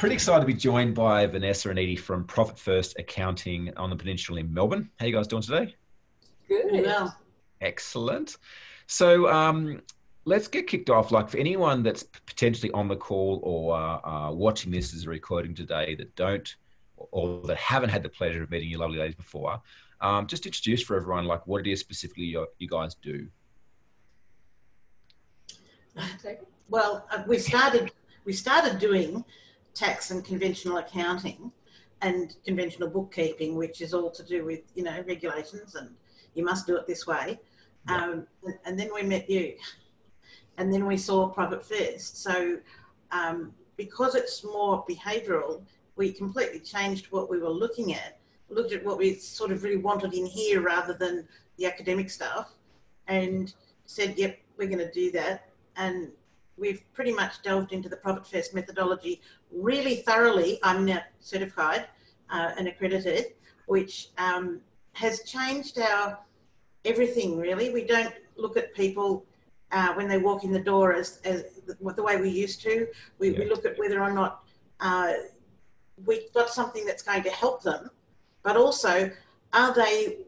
pretty 0.00 0.14
excited 0.14 0.40
to 0.40 0.46
be 0.46 0.54
joined 0.54 0.94
by 0.94 1.26
Vanessa 1.26 1.68
and 1.68 1.78
Edie 1.78 1.94
from 1.94 2.24
Profit 2.24 2.58
First 2.58 2.98
Accounting 2.98 3.70
on 3.76 3.90
the 3.90 3.96
Peninsula 3.96 4.40
in 4.40 4.52
Melbourne. 4.52 4.88
How 4.98 5.04
you 5.04 5.12
guys 5.12 5.26
doing 5.26 5.42
today? 5.42 5.76
Good. 6.48 6.86
Well. 6.86 7.14
Excellent. 7.60 8.38
So 8.86 9.30
um, 9.30 9.82
let's 10.24 10.48
get 10.48 10.66
kicked 10.66 10.88
off. 10.88 11.10
Like 11.10 11.28
for 11.28 11.36
anyone 11.36 11.82
that's 11.82 12.02
potentially 12.02 12.72
on 12.72 12.88
the 12.88 12.96
call 12.96 13.40
or 13.42 13.76
uh, 13.76 13.98
uh, 14.02 14.32
watching 14.32 14.72
this 14.72 14.94
as 14.94 15.04
a 15.04 15.10
recording 15.10 15.54
today 15.54 15.94
that 15.96 16.16
don't 16.16 16.56
or 16.96 17.42
that 17.42 17.58
haven't 17.58 17.90
had 17.90 18.02
the 18.02 18.08
pleasure 18.08 18.42
of 18.42 18.50
meeting 18.50 18.70
you 18.70 18.78
lovely 18.78 18.96
ladies 18.96 19.16
before, 19.16 19.60
um, 20.00 20.26
just 20.26 20.46
introduce 20.46 20.82
for 20.82 20.96
everyone 20.96 21.26
like 21.26 21.46
what 21.46 21.66
it 21.66 21.70
is 21.70 21.78
specifically 21.78 22.24
you, 22.24 22.46
you 22.58 22.68
guys 22.68 22.94
do. 22.94 23.28
Well, 26.70 27.04
uh, 27.10 27.24
we 27.26 27.36
started 27.40 27.90
we 28.24 28.32
started 28.32 28.78
doing 28.78 29.24
tax 29.74 30.10
and 30.10 30.24
conventional 30.24 30.78
accounting 30.78 31.52
and 32.02 32.36
conventional 32.44 32.88
bookkeeping, 32.88 33.56
which 33.56 33.80
is 33.80 33.92
all 33.92 34.10
to 34.10 34.22
do 34.24 34.44
with 34.44 34.60
you 34.74 34.82
know 34.82 35.02
regulations 35.06 35.74
and 35.74 35.90
you 36.34 36.44
must 36.44 36.66
do 36.66 36.76
it 36.76 36.86
this 36.86 37.06
way. 37.06 37.38
Yeah. 37.88 38.04
Um, 38.04 38.26
and 38.64 38.78
then 38.78 38.90
we 38.94 39.02
met 39.02 39.28
you, 39.28 39.54
and 40.58 40.72
then 40.72 40.86
we 40.86 40.96
saw 40.96 41.28
Profit 41.28 41.64
First. 41.64 42.22
So 42.22 42.58
um, 43.10 43.52
because 43.76 44.14
it's 44.14 44.44
more 44.44 44.84
behavioural, 44.88 45.62
we 45.96 46.12
completely 46.12 46.60
changed 46.60 47.06
what 47.10 47.30
we 47.30 47.38
were 47.38 47.50
looking 47.50 47.94
at. 47.94 48.18
Looked 48.48 48.72
at 48.72 48.84
what 48.84 48.98
we 48.98 49.14
sort 49.14 49.52
of 49.52 49.62
really 49.62 49.76
wanted 49.76 50.12
in 50.12 50.26
here 50.26 50.60
rather 50.60 50.92
than 50.92 51.26
the 51.56 51.66
academic 51.66 52.10
stuff, 52.10 52.52
and 53.06 53.54
said, 53.86 54.18
"Yep, 54.18 54.38
we're 54.56 54.68
going 54.68 54.78
to 54.78 54.92
do 54.92 55.10
that." 55.12 55.48
And 55.76 56.10
we've 56.56 56.82
pretty 56.92 57.12
much 57.12 57.42
delved 57.42 57.72
into 57.72 57.88
the 57.88 57.96
Profit 57.96 58.26
First 58.26 58.54
methodology 58.54 59.20
really 59.52 59.96
thoroughly. 59.96 60.58
I'm 60.62 60.84
now 60.84 61.02
certified 61.20 61.86
uh, 62.30 62.52
and 62.56 62.68
accredited, 62.68 63.34
which 63.66 64.08
um, 64.18 64.60
has 64.92 65.22
changed 65.22 65.78
our 65.78 66.18
everything 66.84 67.38
really. 67.38 67.70
We 67.70 67.84
don't 67.84 68.14
look 68.36 68.56
at 68.56 68.74
people 68.74 69.24
uh, 69.72 69.92
when 69.94 70.08
they 70.08 70.18
walk 70.18 70.44
in 70.44 70.52
the 70.52 70.60
door 70.60 70.94
as, 70.94 71.20
as 71.24 71.44
the, 71.66 71.92
the 71.92 72.02
way 72.02 72.20
we 72.20 72.30
used 72.30 72.62
to. 72.62 72.86
We, 73.18 73.30
yeah. 73.30 73.40
we 73.40 73.48
look 73.48 73.64
at 73.64 73.78
whether 73.78 74.02
or 74.02 74.12
not 74.12 74.44
uh, 74.80 75.12
we've 76.06 76.32
got 76.32 76.50
something 76.50 76.84
that's 76.86 77.02
going 77.02 77.22
to 77.24 77.30
help 77.30 77.62
them, 77.62 77.90
but 78.42 78.56
also 78.56 79.10
are 79.52 79.74
they 79.74 80.18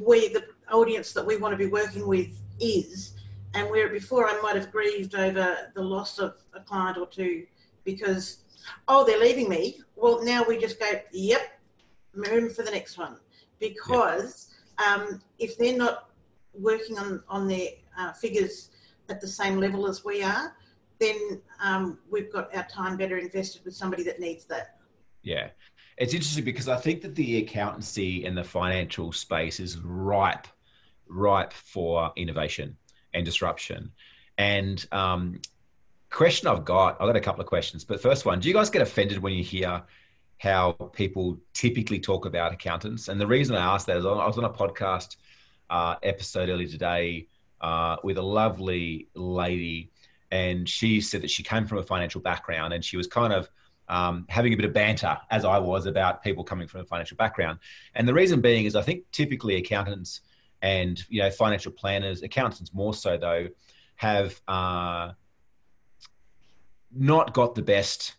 we 0.00 0.28
the 0.28 0.44
audience 0.72 1.12
that 1.12 1.24
we 1.24 1.36
want 1.36 1.52
to 1.52 1.58
be 1.58 1.70
working 1.70 2.06
with 2.06 2.40
is 2.60 3.14
and 3.54 3.70
where 3.70 3.88
before 3.88 4.28
I 4.28 4.40
might 4.40 4.56
have 4.56 4.72
grieved 4.72 5.14
over 5.14 5.70
the 5.74 5.82
loss 5.82 6.18
of 6.18 6.34
a 6.54 6.60
client 6.60 6.98
or 6.98 7.06
two 7.06 7.46
because, 7.84 8.38
oh, 8.88 9.04
they're 9.04 9.20
leaving 9.20 9.48
me. 9.48 9.80
Well, 9.96 10.24
now 10.24 10.44
we 10.46 10.58
just 10.58 10.78
go, 10.78 10.86
yep, 11.12 11.60
move 12.14 12.54
for 12.54 12.62
the 12.62 12.70
next 12.70 12.98
one. 12.98 13.16
Because 13.60 14.50
um, 14.84 15.22
if 15.38 15.56
they're 15.58 15.76
not 15.76 16.10
working 16.52 16.98
on, 16.98 17.22
on 17.28 17.48
their 17.48 17.68
uh, 17.98 18.12
figures 18.12 18.70
at 19.08 19.20
the 19.20 19.28
same 19.28 19.58
level 19.58 19.86
as 19.86 20.04
we 20.04 20.22
are, 20.22 20.54
then 20.98 21.40
um, 21.62 21.98
we've 22.10 22.32
got 22.32 22.54
our 22.54 22.64
time 22.64 22.96
better 22.96 23.18
invested 23.18 23.64
with 23.64 23.74
somebody 23.74 24.02
that 24.04 24.20
needs 24.20 24.44
that. 24.46 24.78
Yeah. 25.22 25.48
It's 25.96 26.12
interesting 26.12 26.44
because 26.44 26.68
I 26.68 26.76
think 26.76 27.02
that 27.02 27.14
the 27.14 27.38
accountancy 27.38 28.24
and 28.24 28.36
the 28.36 28.44
financial 28.44 29.12
space 29.12 29.60
is 29.60 29.78
ripe, 29.78 30.46
ripe 31.08 31.52
for 31.52 32.12
innovation 32.16 32.76
and 33.12 33.24
disruption. 33.24 33.92
And 34.38 34.84
um, 34.90 35.40
question 36.14 36.48
I've 36.48 36.64
got, 36.64 37.00
I've 37.00 37.06
got 37.06 37.16
a 37.16 37.20
couple 37.20 37.40
of 37.40 37.46
questions, 37.46 37.84
but 37.84 38.00
first 38.00 38.24
one, 38.24 38.40
do 38.40 38.48
you 38.48 38.54
guys 38.54 38.70
get 38.70 38.82
offended 38.82 39.18
when 39.18 39.32
you 39.32 39.42
hear 39.42 39.82
how 40.38 40.72
people 40.92 41.38
typically 41.52 41.98
talk 41.98 42.26
about 42.26 42.52
accountants? 42.52 43.08
And 43.08 43.20
the 43.20 43.26
reason 43.26 43.56
I 43.56 43.74
asked 43.74 43.86
that 43.86 43.96
is 43.96 44.06
I 44.06 44.26
was 44.26 44.38
on 44.38 44.44
a 44.44 44.50
podcast 44.50 45.16
uh, 45.70 45.96
episode 46.02 46.48
earlier 46.48 46.68
today 46.68 47.28
uh, 47.60 47.96
with 48.02 48.18
a 48.18 48.22
lovely 48.22 49.08
lady, 49.14 49.90
and 50.30 50.68
she 50.68 51.00
said 51.00 51.22
that 51.22 51.30
she 51.30 51.42
came 51.42 51.66
from 51.66 51.78
a 51.78 51.82
financial 51.82 52.20
background 52.20 52.72
and 52.72 52.84
she 52.84 52.96
was 52.96 53.06
kind 53.06 53.32
of 53.32 53.48
um, 53.88 54.26
having 54.28 54.52
a 54.52 54.56
bit 54.56 54.64
of 54.64 54.72
banter, 54.72 55.18
as 55.30 55.44
I 55.44 55.58
was, 55.58 55.86
about 55.86 56.22
people 56.22 56.42
coming 56.42 56.66
from 56.66 56.80
a 56.80 56.84
financial 56.84 57.16
background. 57.16 57.58
And 57.94 58.08
the 58.08 58.14
reason 58.14 58.40
being 58.40 58.64
is 58.64 58.74
I 58.74 58.82
think 58.82 59.04
typically 59.12 59.56
accountants– 59.56 60.20
and 60.64 61.04
you 61.10 61.20
know 61.20 61.30
financial 61.30 61.70
planners, 61.70 62.22
accountants 62.22 62.72
more 62.72 62.94
so 62.94 63.16
though, 63.18 63.48
have 63.96 64.40
uh, 64.48 65.12
not 66.96 67.34
got 67.34 67.54
the 67.54 67.62
best. 67.62 68.14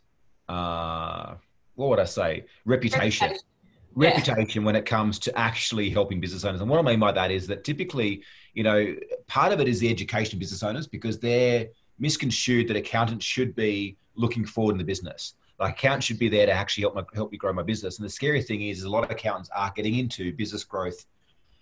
Uh, 0.47 1.35
what 1.75 1.89
would 1.89 1.99
I 1.99 2.05
say? 2.05 2.45
Reputation. 2.65 3.27
Reputation. 3.27 3.47
Reputation 3.95 4.61
yeah. 4.61 4.65
when 4.65 4.75
it 4.75 4.85
comes 4.85 5.19
to 5.19 5.37
actually 5.37 5.89
helping 5.89 6.19
business 6.19 6.43
owners. 6.43 6.61
And 6.61 6.69
what 6.69 6.79
I 6.79 6.81
mean 6.81 6.99
by 6.99 7.11
that 7.13 7.31
is 7.31 7.47
that 7.47 7.63
typically, 7.63 8.23
you 8.53 8.63
know, 8.63 8.95
part 9.27 9.53
of 9.53 9.59
it 9.61 9.67
is 9.67 9.79
the 9.79 9.89
education 9.89 10.35
of 10.35 10.39
business 10.39 10.63
owners 10.63 10.87
because 10.87 11.19
they're 11.19 11.67
misconstrued 11.97 12.67
that 12.67 12.75
accountants 12.75 13.25
should 13.25 13.55
be 13.55 13.97
looking 14.15 14.45
forward 14.45 14.73
in 14.73 14.77
the 14.77 14.83
business. 14.83 15.35
Like 15.59 15.73
accountants 15.75 16.05
should 16.05 16.19
be 16.19 16.27
there 16.27 16.45
to 16.45 16.51
actually 16.51 16.81
help 16.81 16.95
my, 16.95 17.03
help 17.13 17.31
me 17.31 17.37
grow 17.37 17.53
my 17.53 17.63
business. 17.63 17.97
And 17.97 18.05
the 18.05 18.09
scary 18.11 18.41
thing 18.41 18.63
is, 18.63 18.79
is 18.79 18.83
a 18.83 18.89
lot 18.89 19.05
of 19.05 19.11
accountants 19.11 19.49
are 19.55 19.71
getting 19.73 19.95
into 19.95 20.33
business 20.33 20.65
growth 20.65 21.05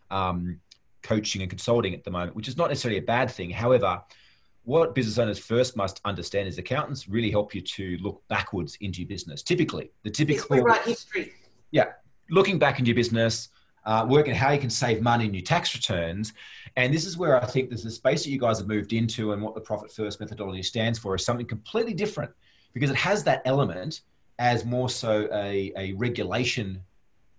um, 0.09 0.59
coaching 1.03 1.41
and 1.41 1.49
consulting 1.49 1.93
at 1.93 2.03
the 2.03 2.09
moment, 2.09 2.35
which 2.35 2.47
is 2.47 2.57
not 2.57 2.69
necessarily 2.69 2.97
a 2.97 3.03
bad 3.03 3.29
thing. 3.29 3.51
However, 3.51 4.01
what 4.65 4.95
business 4.95 5.17
owners 5.17 5.39
first 5.39 5.75
must 5.75 5.99
understand 6.05 6.47
is 6.47 6.57
accountants 6.57 7.07
really 7.09 7.29
help 7.29 7.53
you 7.53 7.61
to 7.61 7.97
look 8.01 8.23
backwards 8.29 8.77
into 8.81 9.01
your 9.01 9.09
business. 9.09 9.43
Typically, 9.43 9.91
the 10.03 10.09
typical 10.09 10.55
yes, 10.55 10.65
write 10.65 10.81
history. 10.83 11.33
Yeah, 11.71 11.91
looking 12.29 12.57
back 12.59 12.79
into 12.79 12.89
your 12.89 12.95
business, 12.95 13.49
uh, 13.85 14.05
working 14.07 14.33
how 14.33 14.51
you 14.51 14.59
can 14.59 14.69
save 14.69 15.01
money 15.01 15.25
in 15.25 15.33
your 15.33 15.43
tax 15.43 15.75
returns, 15.75 16.33
and 16.77 16.93
this 16.93 17.05
is 17.05 17.17
where 17.17 17.41
I 17.41 17.45
think 17.45 17.69
there's 17.69 17.85
a 17.85 17.91
space 17.91 18.23
that 18.23 18.29
you 18.29 18.39
guys 18.39 18.57
have 18.59 18.67
moved 18.67 18.93
into, 18.93 19.33
and 19.33 19.41
what 19.41 19.53
the 19.53 19.61
profit 19.61 19.91
first 19.91 20.19
methodology 20.19 20.63
stands 20.63 20.97
for 20.97 21.13
is 21.15 21.25
something 21.25 21.45
completely 21.45 21.93
different 21.93 22.31
because 22.73 22.89
it 22.89 22.95
has 22.95 23.23
that 23.25 23.41
element 23.45 24.01
as 24.39 24.65
more 24.65 24.89
so 24.89 25.27
a, 25.31 25.71
a 25.75 25.93
regulation 25.93 26.81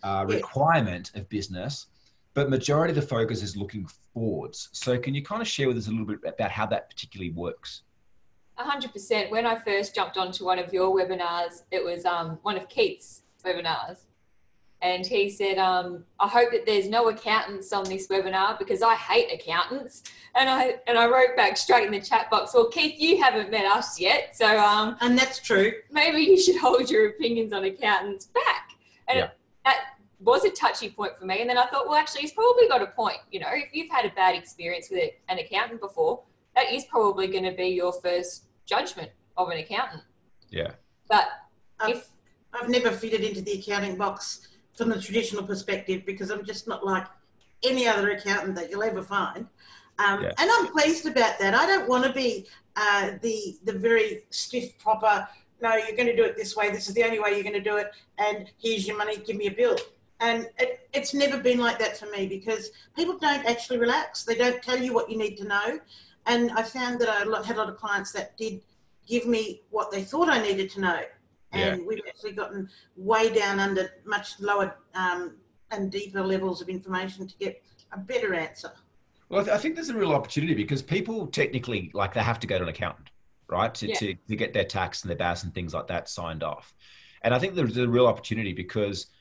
uh, 0.02 0.24
requirement 0.28 1.10
of 1.14 1.28
business 1.28 1.86
but 2.34 2.50
majority 2.50 2.90
of 2.90 2.96
the 2.96 3.02
focus 3.02 3.42
is 3.42 3.56
looking 3.56 3.88
forwards. 4.12 4.68
So 4.72 4.98
can 4.98 5.14
you 5.14 5.22
kind 5.22 5.40
of 5.40 5.48
share 5.48 5.68
with 5.68 5.78
us 5.78 5.86
a 5.86 5.90
little 5.90 6.06
bit 6.06 6.18
about 6.26 6.50
how 6.50 6.66
that 6.66 6.90
particularly 6.90 7.30
works? 7.30 7.82
100%. 8.58 9.30
When 9.30 9.46
I 9.46 9.56
first 9.56 9.94
jumped 9.94 10.16
onto 10.16 10.44
one 10.44 10.58
of 10.58 10.72
your 10.72 10.94
webinars, 10.94 11.62
it 11.70 11.82
was 11.82 12.04
um, 12.04 12.38
one 12.42 12.56
of 12.56 12.68
Keith's 12.68 13.22
webinars. 13.44 14.04
And 14.82 15.06
he 15.06 15.30
said, 15.30 15.56
um, 15.56 16.04
I 16.20 16.28
hope 16.28 16.50
that 16.50 16.66
there's 16.66 16.88
no 16.88 17.08
accountants 17.08 17.72
on 17.72 17.84
this 17.84 18.08
webinar 18.08 18.58
because 18.58 18.82
I 18.82 18.94
hate 18.96 19.32
accountants. 19.32 20.02
And 20.36 20.50
I 20.50 20.76
and 20.86 20.98
I 20.98 21.06
wrote 21.06 21.36
back 21.36 21.56
straight 21.56 21.86
in 21.86 21.92
the 21.92 22.02
chat 22.02 22.30
box, 22.30 22.52
well, 22.52 22.68
Keith, 22.68 22.96
you 22.98 23.22
haven't 23.22 23.50
met 23.50 23.64
us 23.64 23.98
yet. 23.98 24.36
So 24.36 24.58
um, 24.58 24.96
And 25.00 25.18
that's 25.18 25.38
true. 25.38 25.72
Maybe 25.90 26.18
you 26.18 26.38
should 26.38 26.56
hold 26.60 26.90
your 26.90 27.08
opinions 27.08 27.54
on 27.54 27.64
accountants 27.64 28.26
back. 28.26 28.72
And 29.08 29.20
yeah. 29.20 29.28
that 29.64 29.84
was 30.24 30.44
a 30.44 30.50
touchy 30.50 30.90
point 30.90 31.16
for 31.18 31.26
me. 31.26 31.40
And 31.40 31.48
then 31.48 31.58
I 31.58 31.66
thought, 31.66 31.86
well, 31.86 31.96
actually, 31.96 32.22
he's 32.22 32.32
probably 32.32 32.66
got 32.68 32.82
a 32.82 32.86
point. 32.86 33.18
You 33.30 33.40
know, 33.40 33.48
if 33.52 33.68
you've 33.72 33.90
had 33.90 34.04
a 34.04 34.10
bad 34.10 34.34
experience 34.34 34.88
with 34.90 35.10
an 35.28 35.38
accountant 35.38 35.80
before, 35.80 36.22
that 36.56 36.72
is 36.72 36.84
probably 36.84 37.26
going 37.26 37.44
to 37.44 37.52
be 37.52 37.68
your 37.68 37.92
first 37.92 38.44
judgment 38.64 39.10
of 39.36 39.50
an 39.50 39.58
accountant. 39.58 40.02
Yeah. 40.50 40.72
But 41.08 41.28
I've, 41.80 41.96
if 41.96 42.08
I've 42.54 42.68
never 42.68 42.90
fitted 42.90 43.20
into 43.20 43.42
the 43.42 43.58
accounting 43.58 43.96
box 43.96 44.48
from 44.74 44.88
the 44.88 45.00
traditional 45.00 45.42
perspective 45.42 46.04
because 46.06 46.30
I'm 46.30 46.44
just 46.44 46.66
not 46.66 46.84
like 46.84 47.06
any 47.62 47.86
other 47.86 48.10
accountant 48.10 48.54
that 48.56 48.70
you'll 48.70 48.82
ever 48.82 49.02
find. 49.02 49.46
Um, 49.98 50.22
yeah. 50.22 50.32
And 50.38 50.50
I'm 50.52 50.68
pleased 50.68 51.06
about 51.06 51.38
that. 51.38 51.54
I 51.54 51.66
don't 51.66 51.88
want 51.88 52.04
to 52.04 52.12
be 52.12 52.46
uh, 52.76 53.12
the 53.22 53.56
the 53.64 53.72
very 53.72 54.22
stiff, 54.30 54.76
proper. 54.78 55.28
No, 55.62 55.76
you're 55.76 55.96
going 55.96 56.08
to 56.08 56.16
do 56.16 56.24
it 56.24 56.36
this 56.36 56.56
way. 56.56 56.70
This 56.70 56.88
is 56.88 56.94
the 56.94 57.04
only 57.04 57.20
way 57.20 57.34
you're 57.34 57.42
going 57.42 57.54
to 57.54 57.60
do 57.60 57.76
it. 57.76 57.92
And 58.18 58.50
here's 58.58 58.86
your 58.86 58.98
money. 58.98 59.16
Give 59.18 59.36
me 59.36 59.46
a 59.46 59.52
bill. 59.52 59.76
And 60.20 60.48
it, 60.58 60.88
it's 60.92 61.12
never 61.12 61.38
been 61.38 61.58
like 61.58 61.78
that 61.80 61.98
for 61.98 62.06
me 62.06 62.26
because 62.26 62.70
people 62.96 63.18
don't 63.18 63.44
actually 63.46 63.78
relax. 63.78 64.22
They 64.24 64.36
don't 64.36 64.62
tell 64.62 64.78
you 64.78 64.94
what 64.94 65.10
you 65.10 65.18
need 65.18 65.36
to 65.38 65.44
know. 65.44 65.80
And 66.26 66.50
I 66.52 66.62
found 66.62 67.00
that 67.00 67.08
I 67.08 67.18
had 67.18 67.56
a 67.56 67.58
lot 67.58 67.68
of 67.68 67.76
clients 67.76 68.12
that 68.12 68.36
did 68.36 68.62
give 69.06 69.26
me 69.26 69.62
what 69.70 69.90
they 69.90 70.02
thought 70.02 70.28
I 70.28 70.40
needed 70.40 70.70
to 70.70 70.80
know. 70.80 71.00
And 71.52 71.80
yeah. 71.80 71.86
we've 71.86 72.00
actually 72.08 72.32
gotten 72.32 72.68
way 72.96 73.32
down 73.32 73.60
under 73.60 73.90
much 74.04 74.40
lower 74.40 74.76
um, 74.94 75.36
and 75.70 75.90
deeper 75.90 76.22
levels 76.22 76.62
of 76.62 76.68
information 76.68 77.26
to 77.26 77.36
get 77.36 77.62
a 77.92 77.98
better 77.98 78.34
answer. 78.34 78.72
Well, 79.28 79.48
I 79.50 79.58
think 79.58 79.74
there's 79.74 79.90
a 79.90 79.94
real 79.94 80.12
opportunity 80.12 80.54
because 80.54 80.80
people 80.80 81.26
technically, 81.26 81.90
like, 81.92 82.14
they 82.14 82.20
have 82.20 82.40
to 82.40 82.46
go 82.46 82.56
to 82.56 82.62
an 82.62 82.68
accountant, 82.68 83.10
right, 83.48 83.74
to, 83.74 83.88
yeah. 83.88 83.94
to, 83.96 84.14
to 84.28 84.36
get 84.36 84.52
their 84.52 84.64
tax 84.64 85.02
and 85.02 85.10
their 85.10 85.18
BAS 85.18 85.44
and 85.44 85.54
things 85.54 85.74
like 85.74 85.88
that 85.88 86.08
signed 86.08 86.42
off. 86.42 86.74
And 87.22 87.34
I 87.34 87.38
think 87.38 87.54
there's 87.54 87.76
a 87.76 87.88
real 87.88 88.06
opportunity 88.06 88.52
because– 88.52 89.08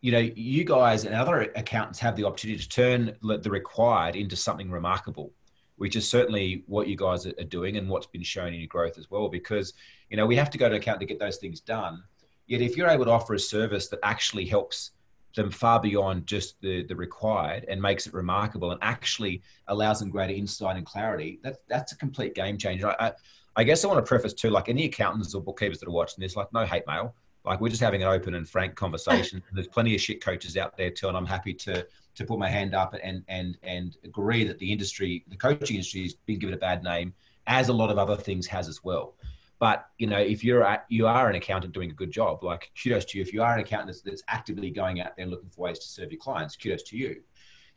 you 0.00 0.12
know, 0.12 0.18
you 0.18 0.64
guys 0.64 1.04
and 1.04 1.14
other 1.14 1.42
accountants 1.56 1.98
have 1.98 2.14
the 2.16 2.24
opportunity 2.24 2.62
to 2.62 2.68
turn 2.68 3.16
the 3.22 3.50
required 3.50 4.14
into 4.14 4.36
something 4.36 4.70
remarkable, 4.70 5.32
which 5.76 5.96
is 5.96 6.08
certainly 6.08 6.62
what 6.66 6.86
you 6.86 6.96
guys 6.96 7.26
are 7.26 7.32
doing 7.44 7.76
and 7.76 7.88
what's 7.88 8.06
been 8.06 8.22
shown 8.22 8.48
in 8.48 8.60
your 8.60 8.68
growth 8.68 8.98
as 8.98 9.10
well. 9.10 9.28
Because, 9.28 9.72
you 10.10 10.16
know, 10.16 10.26
we 10.26 10.36
have 10.36 10.50
to 10.50 10.58
go 10.58 10.68
to 10.68 10.76
account 10.76 11.00
to 11.00 11.06
get 11.06 11.18
those 11.18 11.38
things 11.38 11.60
done. 11.60 12.02
Yet 12.46 12.60
if 12.60 12.76
you're 12.76 12.88
able 12.88 13.06
to 13.06 13.10
offer 13.10 13.34
a 13.34 13.38
service 13.38 13.88
that 13.88 14.00
actually 14.02 14.46
helps 14.46 14.92
them 15.36 15.50
far 15.50 15.80
beyond 15.80 16.26
just 16.26 16.60
the, 16.60 16.84
the 16.84 16.96
required 16.96 17.66
and 17.68 17.82
makes 17.82 18.06
it 18.06 18.14
remarkable 18.14 18.70
and 18.70 18.80
actually 18.82 19.42
allows 19.66 20.00
them 20.00 20.10
greater 20.10 20.32
insight 20.32 20.76
and 20.76 20.86
clarity, 20.86 21.40
that, 21.42 21.56
that's 21.68 21.92
a 21.92 21.96
complete 21.96 22.34
game 22.34 22.56
changer. 22.56 22.88
I, 22.88 23.08
I, 23.08 23.12
I 23.56 23.64
guess 23.64 23.84
I 23.84 23.88
want 23.88 23.98
to 23.98 24.08
preface 24.08 24.32
too, 24.32 24.50
like 24.50 24.68
any 24.68 24.84
accountants 24.84 25.34
or 25.34 25.42
bookkeepers 25.42 25.80
that 25.80 25.88
are 25.88 25.92
watching 25.92 26.22
this, 26.22 26.36
like 26.36 26.52
no 26.52 26.64
hate 26.64 26.86
mail. 26.86 27.14
Like 27.48 27.60
we're 27.60 27.68
just 27.70 27.82
having 27.82 28.02
an 28.02 28.08
open 28.08 28.34
and 28.34 28.48
frank 28.48 28.74
conversation. 28.74 29.42
There's 29.52 29.68
plenty 29.68 29.94
of 29.94 30.00
shit 30.00 30.22
coaches 30.22 30.56
out 30.56 30.76
there 30.76 30.90
too, 30.90 31.08
and 31.08 31.16
I'm 31.16 31.26
happy 31.26 31.54
to 31.54 31.86
to 32.14 32.24
put 32.24 32.38
my 32.38 32.48
hand 32.48 32.74
up 32.74 32.94
and 33.02 33.24
and 33.28 33.58
and 33.62 33.96
agree 34.04 34.44
that 34.44 34.58
the 34.58 34.70
industry, 34.70 35.24
the 35.28 35.36
coaching 35.36 35.76
industry, 35.76 36.02
has 36.02 36.14
been 36.14 36.38
given 36.38 36.54
a 36.54 36.58
bad 36.58 36.84
name, 36.84 37.14
as 37.46 37.68
a 37.68 37.72
lot 37.72 37.90
of 37.90 37.98
other 37.98 38.16
things 38.16 38.46
has 38.46 38.68
as 38.68 38.84
well. 38.84 39.14
But 39.58 39.88
you 39.98 40.06
know, 40.06 40.18
if 40.18 40.44
you're 40.44 40.64
at, 40.64 40.86
you 40.88 41.06
are 41.06 41.28
an 41.28 41.34
accountant 41.34 41.72
doing 41.72 41.90
a 41.90 41.94
good 41.94 42.12
job, 42.12 42.44
like 42.44 42.70
kudos 42.80 43.04
to 43.06 43.18
you. 43.18 43.22
If 43.22 43.32
you 43.32 43.42
are 43.42 43.54
an 43.54 43.60
accountant 43.60 43.88
that's, 43.88 44.02
that's 44.02 44.22
actively 44.28 44.70
going 44.70 45.00
out 45.00 45.16
there 45.16 45.26
looking 45.26 45.48
for 45.48 45.62
ways 45.62 45.78
to 45.80 45.88
serve 45.88 46.12
your 46.12 46.20
clients, 46.20 46.56
kudos 46.56 46.84
to 46.84 46.96
you. 46.96 47.22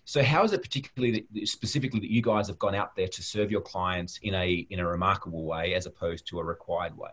So, 0.06 0.22
how 0.24 0.44
is 0.44 0.52
it 0.52 0.62
particularly 0.62 1.26
that, 1.34 1.48
specifically 1.48 2.00
that 2.00 2.12
you 2.12 2.22
guys 2.22 2.48
have 2.48 2.60
gone 2.60 2.76
out 2.76 2.96
there 2.96 3.08
to 3.08 3.24
serve 3.24 3.50
your 3.50 3.62
clients 3.62 4.20
in 4.22 4.36
a 4.36 4.68
in 4.70 4.80
a 4.80 4.88
remarkable 4.88 5.46
way 5.46 5.74
as 5.74 5.86
opposed 5.86 6.28
to 6.28 6.40
a 6.40 6.44
required 6.44 6.98
way? 6.98 7.12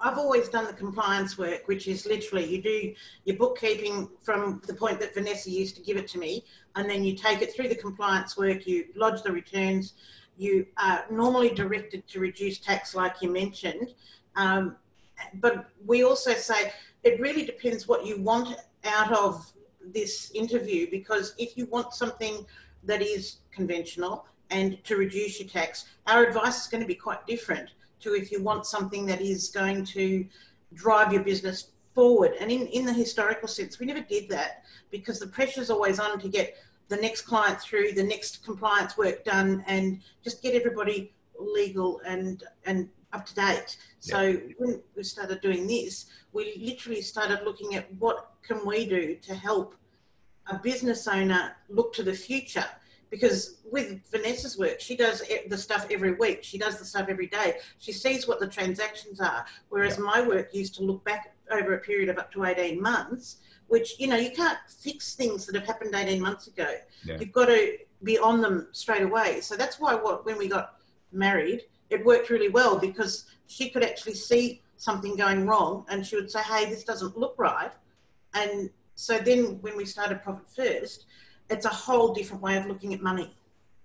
I've 0.00 0.18
always 0.18 0.48
done 0.48 0.66
the 0.66 0.72
compliance 0.72 1.38
work, 1.38 1.66
which 1.66 1.88
is 1.88 2.04
literally 2.04 2.44
you 2.44 2.60
do 2.60 2.94
your 3.24 3.36
bookkeeping 3.36 4.10
from 4.22 4.60
the 4.66 4.74
point 4.74 5.00
that 5.00 5.14
Vanessa 5.14 5.50
used 5.50 5.76
to 5.76 5.82
give 5.82 5.96
it 5.96 6.08
to 6.08 6.18
me, 6.18 6.44
and 6.74 6.88
then 6.90 7.04
you 7.04 7.14
take 7.14 7.42
it 7.42 7.54
through 7.54 7.68
the 7.68 7.76
compliance 7.76 8.36
work, 8.36 8.66
you 8.66 8.86
lodge 8.96 9.22
the 9.22 9.32
returns, 9.32 9.94
you 10.36 10.66
are 10.78 11.04
normally 11.10 11.50
directed 11.50 12.06
to 12.08 12.20
reduce 12.20 12.58
tax, 12.58 12.94
like 12.94 13.22
you 13.22 13.30
mentioned. 13.30 13.94
Um, 14.36 14.76
but 15.34 15.70
we 15.86 16.02
also 16.02 16.34
say 16.34 16.72
it 17.04 17.20
really 17.20 17.44
depends 17.44 17.86
what 17.86 18.04
you 18.04 18.20
want 18.20 18.56
out 18.84 19.12
of 19.12 19.52
this 19.92 20.30
interview 20.34 20.90
because 20.90 21.34
if 21.38 21.56
you 21.56 21.66
want 21.66 21.94
something 21.94 22.44
that 22.82 23.00
is 23.00 23.38
conventional 23.52 24.26
and 24.50 24.82
to 24.84 24.96
reduce 24.96 25.38
your 25.38 25.48
tax, 25.48 25.86
our 26.06 26.24
advice 26.24 26.62
is 26.62 26.66
going 26.66 26.82
to 26.82 26.86
be 26.86 26.94
quite 26.94 27.24
different 27.26 27.70
to 28.00 28.14
if 28.14 28.30
you 28.30 28.42
want 28.42 28.66
something 28.66 29.06
that 29.06 29.20
is 29.20 29.48
going 29.48 29.84
to 29.86 30.26
drive 30.74 31.12
your 31.12 31.22
business 31.22 31.68
forward. 31.94 32.32
And 32.40 32.50
in, 32.50 32.66
in 32.68 32.84
the 32.84 32.92
historical 32.92 33.48
sense, 33.48 33.78
we 33.78 33.86
never 33.86 34.00
did 34.00 34.28
that 34.30 34.64
because 34.90 35.20
the 35.20 35.26
pressure 35.26 35.60
is 35.60 35.70
always 35.70 35.98
on 35.98 36.18
to 36.20 36.28
get 36.28 36.56
the 36.88 36.96
next 36.96 37.22
client 37.22 37.60
through, 37.60 37.92
the 37.92 38.02
next 38.02 38.44
compliance 38.44 38.96
work 38.96 39.24
done, 39.24 39.64
and 39.66 40.00
just 40.22 40.42
get 40.42 40.54
everybody 40.54 41.12
legal 41.38 42.00
and 42.06 42.44
and 42.66 42.88
up 43.12 43.24
to 43.26 43.34
date. 43.34 43.76
So 44.00 44.20
yeah. 44.20 44.38
when 44.58 44.82
we 44.96 45.04
started 45.04 45.40
doing 45.40 45.66
this, 45.66 46.06
we 46.32 46.60
literally 46.60 47.00
started 47.00 47.40
looking 47.44 47.74
at 47.76 47.92
what 47.94 48.32
can 48.42 48.66
we 48.66 48.86
do 48.86 49.16
to 49.16 49.34
help 49.34 49.76
a 50.48 50.58
business 50.58 51.08
owner 51.08 51.52
look 51.68 51.92
to 51.94 52.02
the 52.02 52.12
future. 52.12 52.66
Because 53.14 53.58
with 53.70 54.00
Vanessa's 54.10 54.58
work, 54.58 54.80
she 54.80 54.96
does 54.96 55.22
the 55.48 55.56
stuff 55.56 55.86
every 55.88 56.14
week. 56.14 56.42
She 56.42 56.58
does 56.58 56.80
the 56.80 56.84
stuff 56.84 57.06
every 57.08 57.28
day. 57.28 57.58
She 57.78 57.92
sees 57.92 58.26
what 58.26 58.40
the 58.40 58.48
transactions 58.48 59.20
are. 59.20 59.46
Whereas 59.68 59.98
yeah. 59.98 60.04
my 60.04 60.20
work 60.26 60.52
used 60.52 60.74
to 60.76 60.82
look 60.82 61.04
back 61.04 61.32
over 61.52 61.74
a 61.74 61.78
period 61.78 62.08
of 62.08 62.18
up 62.18 62.32
to 62.32 62.44
18 62.44 62.82
months 62.82 63.36
which 63.68 63.98
you 63.98 64.06
know 64.06 64.16
you 64.16 64.30
can't 64.30 64.58
fix 64.68 65.14
things 65.14 65.46
that 65.46 65.54
have 65.54 65.66
happened 65.66 65.94
18 65.94 66.20
months 66.20 66.46
ago 66.46 66.74
yeah. 67.04 67.16
you've 67.18 67.32
got 67.32 67.46
to 67.46 67.76
be 68.02 68.18
on 68.18 68.40
them 68.40 68.68
straight 68.72 69.02
away 69.02 69.40
so 69.40 69.56
that's 69.56 69.78
why 69.78 69.94
what, 69.94 70.24
when 70.24 70.38
we 70.38 70.48
got 70.48 70.76
married 71.12 71.62
it 71.90 72.04
worked 72.04 72.30
really 72.30 72.48
well 72.48 72.78
because 72.78 73.26
she 73.46 73.70
could 73.70 73.84
actually 73.84 74.14
see 74.14 74.62
something 74.76 75.16
going 75.16 75.46
wrong 75.46 75.84
and 75.88 76.06
she 76.06 76.16
would 76.16 76.30
say 76.30 76.40
hey 76.42 76.66
this 76.66 76.84
doesn't 76.84 77.16
look 77.16 77.34
right 77.38 77.72
and 78.34 78.70
so 78.94 79.18
then 79.18 79.58
when 79.60 79.76
we 79.76 79.84
started 79.84 80.22
profit 80.22 80.46
first 80.48 81.06
it's 81.50 81.66
a 81.66 81.70
whole 81.70 82.12
different 82.12 82.42
way 82.42 82.56
of 82.56 82.66
looking 82.66 82.94
at 82.94 83.02
money 83.02 83.34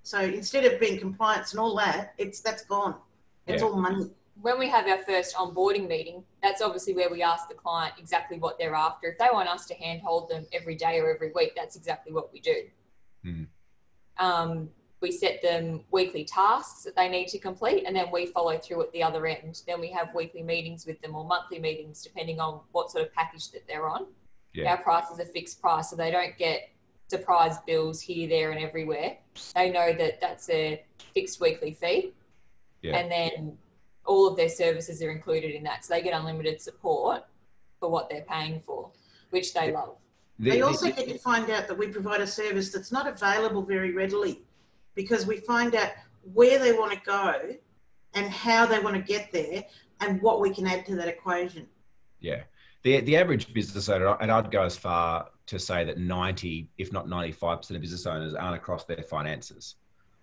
so 0.04 0.20
instead 0.20 0.66
of 0.66 0.80
being 0.80 1.00
compliance 1.00 1.52
and 1.52 1.60
all 1.60 1.76
that 1.76 2.14
it's 2.18 2.40
that's 2.42 2.64
gone 2.66 2.96
it's 3.48 3.62
yeah. 3.62 3.68
all 3.68 3.76
money 3.76 4.10
when 4.42 4.58
we 4.58 4.70
have 4.70 4.88
our 4.88 5.00
first 5.00 5.36
onboarding 5.36 5.88
meeting, 5.88 6.24
that's 6.42 6.62
obviously 6.62 6.94
where 6.94 7.10
we 7.10 7.22
ask 7.22 7.50
the 7.50 7.56
client 7.56 7.94
exactly 7.98 8.38
what 8.40 8.58
they're 8.58 8.76
after. 8.76 9.10
If 9.10 9.18
they 9.18 9.28
want 9.32 9.50
us 9.50 9.66
to 9.68 9.74
handhold 9.74 10.30
them 10.30 10.46
every 10.54 10.76
day 10.76 11.00
or 11.00 11.14
every 11.14 11.32
week, 11.34 11.54
that's 11.56 11.76
exactly 11.76 12.14
what 12.14 12.32
we 12.32 12.40
do. 12.40 12.64
Mm. 13.26 13.48
Um, 14.18 14.70
we 15.02 15.12
set 15.12 15.42
them 15.42 15.82
weekly 15.92 16.26
tasks 16.26 16.84
that 16.84 16.96
they 16.96 17.08
need 17.10 17.28
to 17.30 17.40
complete, 17.40 17.84
and 17.86 17.96
then 17.96 18.08
we 18.12 18.28
follow 18.28 18.58
through 18.58 18.82
at 18.82 18.92
the 18.92 19.04
other 19.04 19.26
end. 19.28 19.62
Then 19.66 19.80
we 19.80 19.92
have 19.92 20.14
weekly 20.14 20.44
meetings 20.44 20.86
with 20.86 21.02
them 21.02 21.16
or 21.16 21.26
monthly 21.26 21.60
meetings, 21.60 22.02
depending 22.02 22.40
on 22.40 22.62
what 22.72 22.92
sort 22.92 23.06
of 23.06 23.14
package 23.14 23.52
that 23.52 23.68
they're 23.68 23.88
on. 23.88 24.08
Yeah. 24.54 24.72
Our 24.72 24.78
price 24.78 25.10
is 25.10 25.20
a 25.20 25.26
fixed 25.26 25.62
price, 25.62 25.90
so 25.90 25.96
they 25.96 26.12
don't 26.12 26.38
get 26.38 26.70
surprise 27.10 27.58
bills 27.66 28.02
here, 28.02 28.30
there, 28.30 28.52
and 28.52 28.64
everywhere. 28.64 29.18
They 29.56 29.72
know 29.72 29.94
that 29.94 30.22
that's 30.22 30.50
a 30.50 30.84
fixed 31.14 31.42
weekly 31.42 31.74
fee. 31.74 32.14
Yeah. 32.82 32.98
And 32.98 33.12
then 33.12 33.58
all 34.06 34.28
of 34.28 34.38
their 34.38 34.50
services 34.50 35.02
are 35.02 35.12
included 35.12 35.56
in 35.56 35.64
that. 35.64 35.86
So 35.86 35.94
they 35.94 36.02
get 36.02 36.14
unlimited 36.14 36.62
support 36.62 37.24
for 37.80 37.90
what 37.90 38.10
they're 38.10 38.26
paying 38.30 38.62
for, 38.66 38.92
which 39.32 39.54
they 39.54 39.72
love. 39.72 39.98
They 40.42 40.62
also 40.62 40.90
get 40.90 41.10
to 41.10 41.18
find 41.18 41.50
out 41.50 41.68
that 41.68 41.78
we 41.78 41.88
provide 41.88 42.22
a 42.22 42.28
service 42.28 42.72
that's 42.72 42.94
not 42.94 43.08
available 43.08 43.62
very 43.62 43.92
readily 43.92 44.42
because 44.96 45.26
we 45.26 45.38
find 45.38 45.76
out 45.76 45.90
where 46.34 46.58
they 46.60 46.72
want 46.72 46.94
to 46.94 47.00
go 47.06 47.56
and 48.14 48.30
how 48.30 48.66
they 48.66 48.80
want 48.80 48.96
to 48.96 49.02
get 49.02 49.34
there 49.34 49.66
and 50.00 50.22
what 50.22 50.40
we 50.40 50.54
can 50.54 50.66
add 50.66 50.86
to 50.86 50.96
that 50.96 51.10
equation. 51.10 51.68
Yeah. 52.22 52.44
The, 52.84 53.02
the 53.02 53.18
average 53.18 53.54
business 53.54 53.90
owner, 53.90 54.16
and 54.22 54.32
I'd 54.32 54.50
go 54.50 54.64
as 54.64 54.78
far 54.78 55.28
to 55.50 55.57
say 55.57 55.84
that 55.84 55.98
90, 55.98 56.69
if 56.78 56.94
not 56.94 57.07
95% 57.07 57.72
of 57.72 57.81
business 57.81 58.06
owners 58.06 58.36
aren't 58.36 58.56
across 58.56 58.86
their 58.86 59.01
finances. 59.01 59.75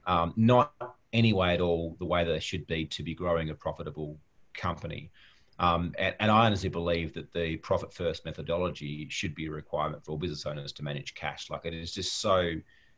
Um, 0.07 0.33
not 0.37 0.73
any 1.13 1.33
way 1.33 1.55
at 1.55 1.61
all 1.61 1.97
the 1.99 2.05
way 2.05 2.23
that 2.23 2.31
they 2.31 2.39
should 2.39 2.65
be 2.69 2.87
to 2.87 3.03
be 3.03 3.13
growing 3.13 3.51
a 3.51 3.55
profitable 3.55 4.17
company. 4.55 5.11
Um, 5.59 5.95
and, 5.99 6.15
and, 6.21 6.31
I 6.31 6.47
honestly 6.47 6.69
believe 6.69 7.13
that 7.15 7.33
the 7.33 7.57
profit 7.57 7.93
first 7.93 8.25
methodology 8.25 9.09
should 9.09 9.35
be 9.35 9.47
a 9.47 9.51
requirement 9.51 10.05
for 10.05 10.13
all 10.13 10.19
business 10.19 10.47
owners 10.47 10.71
to 10.75 10.85
manage 10.85 11.15
cash. 11.15 11.51
Like 11.51 11.65
it 11.65 11.75
is 11.75 11.93
just 11.93 12.21
so 12.21 12.53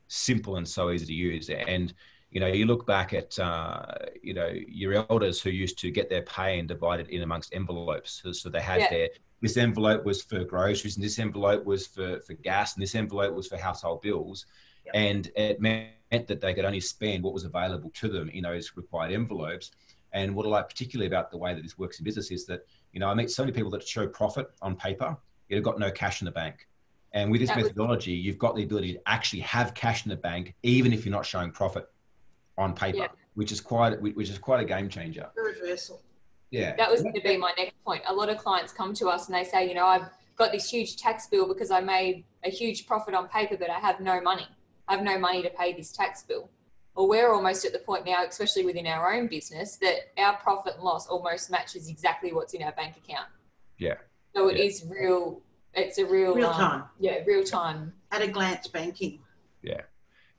simple 0.08 0.56
and 0.56 0.68
so 0.68 0.90
easy 0.90 1.06
to 1.06 1.14
use. 1.14 1.48
And 1.48 1.94
you 2.30 2.40
know, 2.40 2.48
you 2.48 2.66
look 2.66 2.84
back 2.84 3.14
at 3.14 3.38
uh, 3.38 3.86
you 4.22 4.34
know 4.34 4.52
your 4.52 5.06
elders 5.08 5.40
who 5.40 5.50
used 5.50 5.78
to 5.78 5.90
get 5.90 6.10
their 6.10 6.22
pay 6.22 6.58
and 6.58 6.68
divide 6.68 7.00
it 7.00 7.08
in 7.08 7.22
amongst 7.22 7.54
envelopes. 7.54 8.20
So, 8.22 8.32
so 8.32 8.50
they 8.50 8.60
had 8.60 8.80
yeah. 8.80 8.90
their 8.90 9.08
this 9.40 9.56
envelope 9.56 10.04
was 10.04 10.22
for 10.22 10.44
groceries, 10.44 10.96
and 10.96 11.04
this 11.04 11.18
envelope 11.18 11.64
was 11.64 11.86
for 11.86 12.20
for 12.20 12.34
gas, 12.34 12.74
and 12.74 12.82
this 12.82 12.94
envelope 12.94 13.34
was 13.34 13.46
for 13.46 13.56
household 13.56 14.02
bills. 14.02 14.46
Yep. 14.86 14.94
And 14.94 15.30
it 15.36 15.60
meant 15.60 15.90
meant 16.10 16.26
that 16.26 16.40
they 16.40 16.54
could 16.54 16.64
only 16.64 16.80
spend 16.80 17.22
what 17.22 17.34
was 17.34 17.44
available 17.44 17.90
to 17.94 18.08
them 18.08 18.28
in 18.30 18.42
those 18.42 18.72
required 18.76 19.12
envelopes. 19.12 19.70
And 20.12 20.34
what 20.34 20.46
I 20.46 20.48
like 20.48 20.68
particularly 20.68 21.06
about 21.06 21.30
the 21.30 21.38
way 21.38 21.54
that 21.54 21.62
this 21.62 21.78
works 21.78 21.98
in 21.98 22.04
business 22.04 22.30
is 22.30 22.46
that, 22.46 22.66
you 22.92 23.00
know, 23.00 23.08
I 23.08 23.14
meet 23.14 23.30
so 23.30 23.42
many 23.42 23.52
people 23.52 23.70
that 23.72 23.86
show 23.86 24.06
profit 24.06 24.48
on 24.62 24.74
paper, 24.74 25.16
yet 25.48 25.56
have 25.56 25.64
got 25.64 25.78
no 25.78 25.90
cash 25.90 26.22
in 26.22 26.24
the 26.24 26.30
bank. 26.30 26.66
And 27.12 27.30
with 27.30 27.40
this 27.40 27.50
that 27.50 27.58
methodology, 27.58 28.16
was- 28.16 28.24
you've 28.24 28.38
got 28.38 28.56
the 28.56 28.62
ability 28.62 28.94
to 28.94 29.00
actually 29.06 29.40
have 29.40 29.74
cash 29.74 30.04
in 30.04 30.10
the 30.10 30.16
bank, 30.16 30.54
even 30.62 30.92
if 30.92 31.04
you're 31.04 31.12
not 31.12 31.26
showing 31.26 31.50
profit 31.50 31.86
on 32.56 32.74
paper, 32.74 32.98
yeah. 32.98 33.08
which 33.34 33.52
is 33.52 33.60
quite 33.60 34.00
which 34.00 34.30
is 34.30 34.38
quite 34.38 34.60
a 34.60 34.64
game 34.64 34.88
changer. 34.88 35.30
The 35.36 35.42
reversal. 35.42 36.02
Yeah. 36.50 36.76
That 36.76 36.90
was 36.90 37.02
going 37.02 37.14
to 37.14 37.20
be 37.20 37.36
my 37.36 37.52
next 37.58 37.74
point. 37.84 38.02
A 38.06 38.14
lot 38.14 38.28
of 38.28 38.38
clients 38.38 38.72
come 38.72 38.94
to 38.94 39.08
us 39.08 39.26
and 39.26 39.34
they 39.34 39.44
say, 39.44 39.68
you 39.68 39.74
know, 39.74 39.86
I've 39.86 40.08
got 40.36 40.52
this 40.52 40.70
huge 40.70 40.96
tax 40.96 41.26
bill 41.26 41.46
because 41.46 41.70
I 41.70 41.80
made 41.80 42.24
a 42.44 42.50
huge 42.50 42.86
profit 42.86 43.14
on 43.14 43.28
paper, 43.28 43.56
but 43.56 43.70
I 43.70 43.78
have 43.78 44.00
no 44.00 44.20
money. 44.20 44.46
I 44.86 44.94
have 44.94 45.04
no 45.04 45.18
money 45.18 45.42
to 45.42 45.50
pay 45.50 45.72
this 45.72 45.92
tax 45.92 46.22
bill. 46.22 46.48
Well, 46.94 47.08
we're 47.08 47.32
almost 47.32 47.64
at 47.64 47.72
the 47.72 47.78
point 47.78 48.06
now, 48.06 48.24
especially 48.24 48.64
within 48.64 48.86
our 48.86 49.12
own 49.12 49.28
business, 49.28 49.76
that 49.76 50.12
our 50.16 50.36
profit 50.38 50.74
and 50.74 50.82
loss 50.82 51.06
almost 51.06 51.50
matches 51.50 51.88
exactly 51.88 52.32
what's 52.32 52.54
in 52.54 52.62
our 52.62 52.72
bank 52.72 52.96
account. 52.96 53.28
Yeah. 53.76 53.94
So 54.34 54.48
it 54.48 54.56
yeah. 54.56 54.64
is 54.64 54.84
real. 54.88 55.40
It's 55.74 55.98
a 55.98 56.06
real 56.06 56.34
real 56.34 56.48
um, 56.48 56.54
time. 56.54 56.80
Um, 56.80 56.88
yeah, 56.98 57.18
real 57.26 57.44
time. 57.44 57.92
At 58.10 58.22
a 58.22 58.26
glance 58.26 58.66
banking. 58.66 59.20
Yeah. 59.62 59.82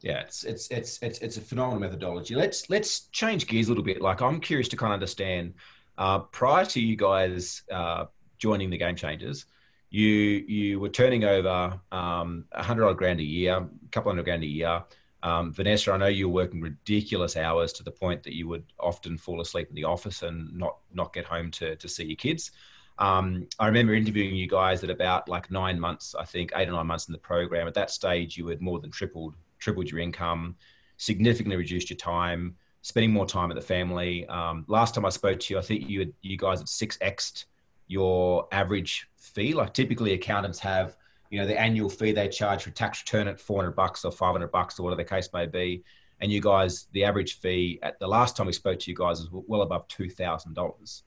Yeah, 0.02 0.22
it's 0.22 0.44
it's 0.44 0.70
it's 0.70 1.00
it's 1.02 1.20
it's 1.20 1.38
a 1.38 1.42
phenomenal 1.42 1.80
methodology. 1.80 2.34
Let's 2.34 2.70
let's 2.70 3.02
change 3.08 3.48
gears 3.48 3.68
a 3.68 3.70
little 3.70 3.84
bit. 3.84 4.02
Like 4.02 4.22
I'm 4.22 4.40
curious 4.40 4.70
to 4.70 4.78
kind 4.78 4.92
of 4.92 4.96
understand. 4.96 5.54
Uh, 6.00 6.20
prior 6.20 6.66
to 6.66 6.80
you 6.80 6.96
guys 6.96 7.64
uh, 7.72 8.06
joining 8.38 8.70
the 8.70 8.78
Game 8.78 8.96
Changers, 8.96 9.46
you 9.90 10.08
you 10.08 10.80
were 10.80 10.88
turning 10.90 11.26
over 11.26 11.78
um, 11.92 12.46
a 12.54 12.64
hundred 12.64 12.88
odd 12.88 12.98
grand 12.98 13.20
a 13.20 13.24
year, 13.24 13.58
a 13.58 13.68
couple 13.92 14.10
hundred 14.10 14.24
grand 14.24 14.44
a 14.44 14.48
year. 14.48 14.82
Um, 15.22 15.52
Vanessa, 15.54 15.92
I 15.92 15.98
know 15.98 16.08
you 16.08 16.30
were 16.30 16.36
working 16.36 16.62
ridiculous 16.62 17.36
hours 17.36 17.74
to 17.74 17.84
the 17.84 17.92
point 17.92 18.24
that 18.24 18.34
you 18.34 18.48
would 18.48 18.64
often 18.80 19.18
fall 19.18 19.42
asleep 19.42 19.68
in 19.68 19.76
the 19.76 19.84
office 19.84 20.24
and 20.24 20.58
not 20.58 20.78
not 20.94 21.12
get 21.14 21.26
home 21.26 21.52
to 21.52 21.76
to 21.76 21.90
see 21.90 22.06
your 22.06 22.16
kids. 22.16 22.52
Um, 22.98 23.48
I 23.60 23.68
remember 23.68 23.94
interviewing 23.94 24.36
you 24.36 24.48
guys 24.48 24.82
at 24.86 24.90
about 24.90 25.28
like 25.28 25.52
nine 25.52 25.78
months, 25.78 26.16
I 26.18 26.24
think 26.24 26.54
eight 26.56 26.70
or 26.70 26.74
nine 26.74 26.88
months 26.88 27.10
in 27.10 27.12
the 27.12 27.20
program. 27.20 27.68
At 27.68 27.74
that 27.74 27.92
stage, 27.92 28.38
you 28.38 28.48
had 28.48 28.62
more 28.62 28.80
than 28.80 28.90
tripled 28.90 29.36
tripled 29.58 29.92
your 29.92 30.00
income, 30.00 30.56
significantly 30.96 31.58
reduced 31.58 31.90
your 31.90 31.98
time, 31.98 32.56
spending 32.90 33.12
more 33.12 33.26
time 33.26 33.50
with 33.50 33.56
the 33.56 33.62
family. 33.62 34.26
Um, 34.28 34.66
last 34.68 34.96
time 34.96 35.06
I 35.06 35.10
spoke 35.10 35.40
to 35.40 35.54
you, 35.54 35.60
I 35.60 35.62
think 35.62 35.88
you 35.88 36.00
had, 36.00 36.14
you 36.22 36.38
guys 36.38 36.58
had 36.60 36.68
six 36.68 36.98
xed 36.98 37.46
your 37.88 38.48
average 38.52 39.08
fee. 39.16 39.54
Like 39.54 39.76
typically 39.76 40.14
accountants 40.14 40.58
have, 40.60 40.98
you 41.30 41.40
know, 41.40 41.46
the 41.46 41.60
annual 41.60 41.88
fee 41.88 42.12
they 42.12 42.28
charge 42.28 42.64
for 42.64 42.72
tax 42.72 43.02
return 43.02 43.28
at 43.28 43.40
400 43.40 43.72
bucks 43.76 44.04
or 44.06 44.12
500 44.12 44.52
bucks 44.52 44.80
or 44.80 44.84
whatever 44.84 45.04
the 45.04 45.10
case 45.10 45.30
may 45.34 45.46
be. 45.46 45.84
And 46.20 46.32
you 46.32 46.42
guys, 46.42 46.88
the 46.92 47.04
average 47.04 47.40
fee 47.40 47.80
at 47.84 48.00
the 48.00 48.08
last 48.08 48.36
time 48.36 48.48
we 48.48 48.54
spoke 48.54 48.80
to 48.80 48.92
you 48.92 48.98
guys 48.98 49.20
is 49.20 49.28
well 49.32 49.62
above 49.62 49.88
$2,000. 49.88 51.02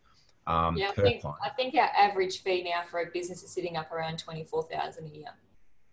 Um, 0.46 0.76
yeah, 0.76 0.88
I 0.88 0.92
per 0.92 1.02
think, 1.02 1.20
client. 1.20 1.38
I 1.44 1.50
think 1.50 1.74
our 1.74 1.90
average 1.98 2.42
fee 2.42 2.62
now 2.62 2.82
for 2.84 3.00
a 3.00 3.06
business 3.12 3.42
is 3.42 3.50
sitting 3.50 3.76
up 3.76 3.90
around 3.90 4.18
24000 4.18 5.04
a 5.04 5.08
year. 5.08 5.26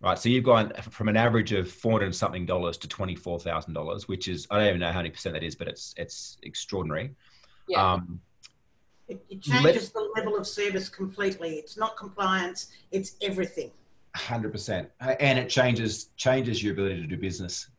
Right. 0.01 0.17
So 0.17 0.29
you've 0.29 0.45
gone 0.45 0.71
from 0.89 1.09
an 1.09 1.17
average 1.17 1.51
of 1.51 1.69
four 1.69 1.93
hundred 1.93 2.05
and 2.05 2.15
something 2.15 2.45
dollars 2.45 2.77
to 2.77 2.87
twenty 2.87 3.15
four 3.15 3.39
thousand 3.39 3.73
dollars, 3.73 4.07
which 4.07 4.27
is 4.27 4.47
I 4.49 4.57
don't 4.57 4.67
even 4.67 4.79
know 4.79 4.91
how 4.91 4.99
many 4.99 5.09
percent 5.09 5.33
that 5.33 5.43
is, 5.43 5.55
but 5.55 5.67
it's 5.67 5.93
it's 5.97 6.37
extraordinary. 6.43 7.15
Yeah. 7.67 7.93
Um, 7.93 8.21
It, 9.09 9.25
it 9.29 9.41
changes 9.41 9.91
the 9.91 10.09
level 10.15 10.37
of 10.37 10.45
service 10.45 10.87
completely. 10.87 11.55
It's 11.55 11.75
not 11.77 11.97
compliance, 11.97 12.67
it's 12.91 13.17
everything. 13.21 13.71
hundred 14.15 14.51
percent, 14.51 14.89
and 14.99 15.39
it 15.39 15.49
changes 15.49 16.11
changes 16.15 16.63
your 16.63 16.73
ability 16.73 17.01
to 17.01 17.07
do 17.07 17.17
business 17.17 17.69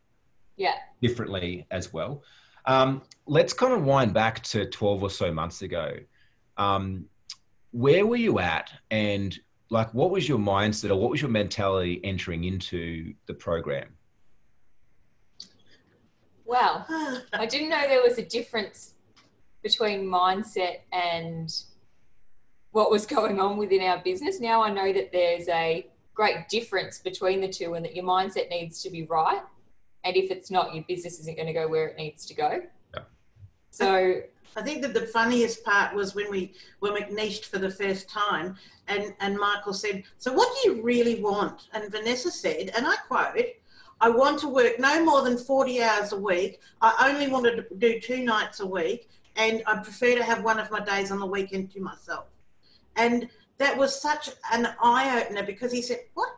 yeah. 0.57 0.75
differently 1.01 1.67
as 1.71 1.93
well. 1.93 2.23
Um, 2.67 3.03
let's 3.27 3.53
kind 3.53 3.73
of 3.73 3.85
wind 3.85 4.13
back 4.13 4.43
to 4.53 4.67
twelve 4.67 5.03
or 5.03 5.11
so 5.11 5.33
months 5.33 5.63
ago. 5.63 5.95
Um, 6.57 7.07
where 7.71 8.05
were 8.05 8.17
you 8.17 8.41
at, 8.41 8.73
and 8.91 9.39
like, 9.71 9.95
what 9.95 10.11
was 10.11 10.29
your 10.29 10.39
mindset 10.39 10.91
or 10.91 10.97
what 10.97 11.11
was 11.11 11.23
your 11.23 11.31
mentality 11.31 12.01
entering 12.03 12.45
into 12.45 13.15
the 13.27 13.35
program? 13.35 13.89
Well, 16.45 16.85
I 17.33 17.47
didn't 17.47 17.71
know 17.71 17.87
there 17.87 18.03
was 18.03 18.19
a 18.19 18.25
difference 18.25 18.95
between 19.63 20.05
mindset 20.05 20.81
and 20.93 21.49
what 22.73 22.91
was 22.91 23.07
going 23.07 23.39
on 23.41 23.57
within 23.57 23.83
our 23.83 23.99
business. 23.99 24.41
Now 24.41 24.63
I 24.63 24.71
know 24.71 24.93
that 24.93 25.13
there's 25.13 25.49
a 25.49 25.87
great 26.15 26.49
difference 26.49 26.99
between 26.99 27.41
the 27.41 27.49
two 27.49 27.75
and 27.75 27.85
that 27.85 27.95
your 27.95 28.05
mindset 28.05 28.51
needs 28.51 28.83
to 28.83 28.91
be 28.91 29.05
right. 29.05 29.43
And 30.03 30.17
if 30.17 30.31
it's 30.31 30.51
not, 30.51 30.75
your 30.75 30.85
business 30.89 31.21
isn't 31.21 31.37
going 31.37 31.47
to 31.47 31.53
go 31.53 31.69
where 31.69 31.87
it 31.89 31.97
needs 31.97 32.27
to 32.27 32.35
go. 32.35 32.63
Yeah. 32.95 33.03
So, 33.71 34.23
I 34.57 34.63
think 34.63 34.83
that 34.83 34.95
the 34.95 35.07
funniest 35.07 35.65
part 35.65 35.95
was 35.95 36.15
when 36.15 36.31
we 36.31 36.55
were 36.81 36.91
McNiched 36.91 37.45
for 37.45 37.59
the 37.59 37.71
first 37.71 38.09
time, 38.09 38.57
and, 38.89 39.15
and 39.21 39.39
Michael 39.39 39.73
said, 39.73 40.03
So, 40.19 40.33
what 40.33 40.49
do 40.55 40.71
you 40.71 40.83
really 40.83 41.21
want? 41.21 41.69
And 41.73 41.91
Vanessa 41.91 42.31
said, 42.31 42.71
and 42.77 42.87
I 42.87 42.97
quote, 43.09 43.47
I 44.01 44.09
want 44.09 44.39
to 44.41 44.49
work 44.49 44.79
no 44.79 45.05
more 45.05 45.23
than 45.23 45.37
40 45.37 45.83
hours 45.83 46.13
a 46.13 46.19
week. 46.19 46.61
I 46.81 47.11
only 47.11 47.29
want 47.29 47.45
to 47.45 47.67
do 47.77 48.01
two 48.01 48.25
nights 48.25 48.61
a 48.61 48.67
week, 48.67 49.09
and 49.37 49.63
I 49.67 49.77
prefer 49.77 50.17
to 50.17 50.25
have 50.25 50.43
one 50.43 50.59
of 50.59 50.71
my 50.71 50.81
days 50.81 51.11
on 51.13 51.21
the 51.21 51.27
weekend 51.27 51.71
to 51.73 51.81
myself. 51.81 52.27
And 52.97 53.29
that 53.59 53.77
was 53.77 54.01
such 54.01 54.31
an 54.53 54.69
eye 54.83 55.23
opener 55.23 55.45
because 55.45 55.71
he 55.71 55.83
said, 55.83 56.01
What? 56.15 56.31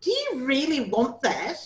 Do 0.00 0.10
you 0.10 0.44
really 0.44 0.90
want 0.90 1.20
that? 1.22 1.58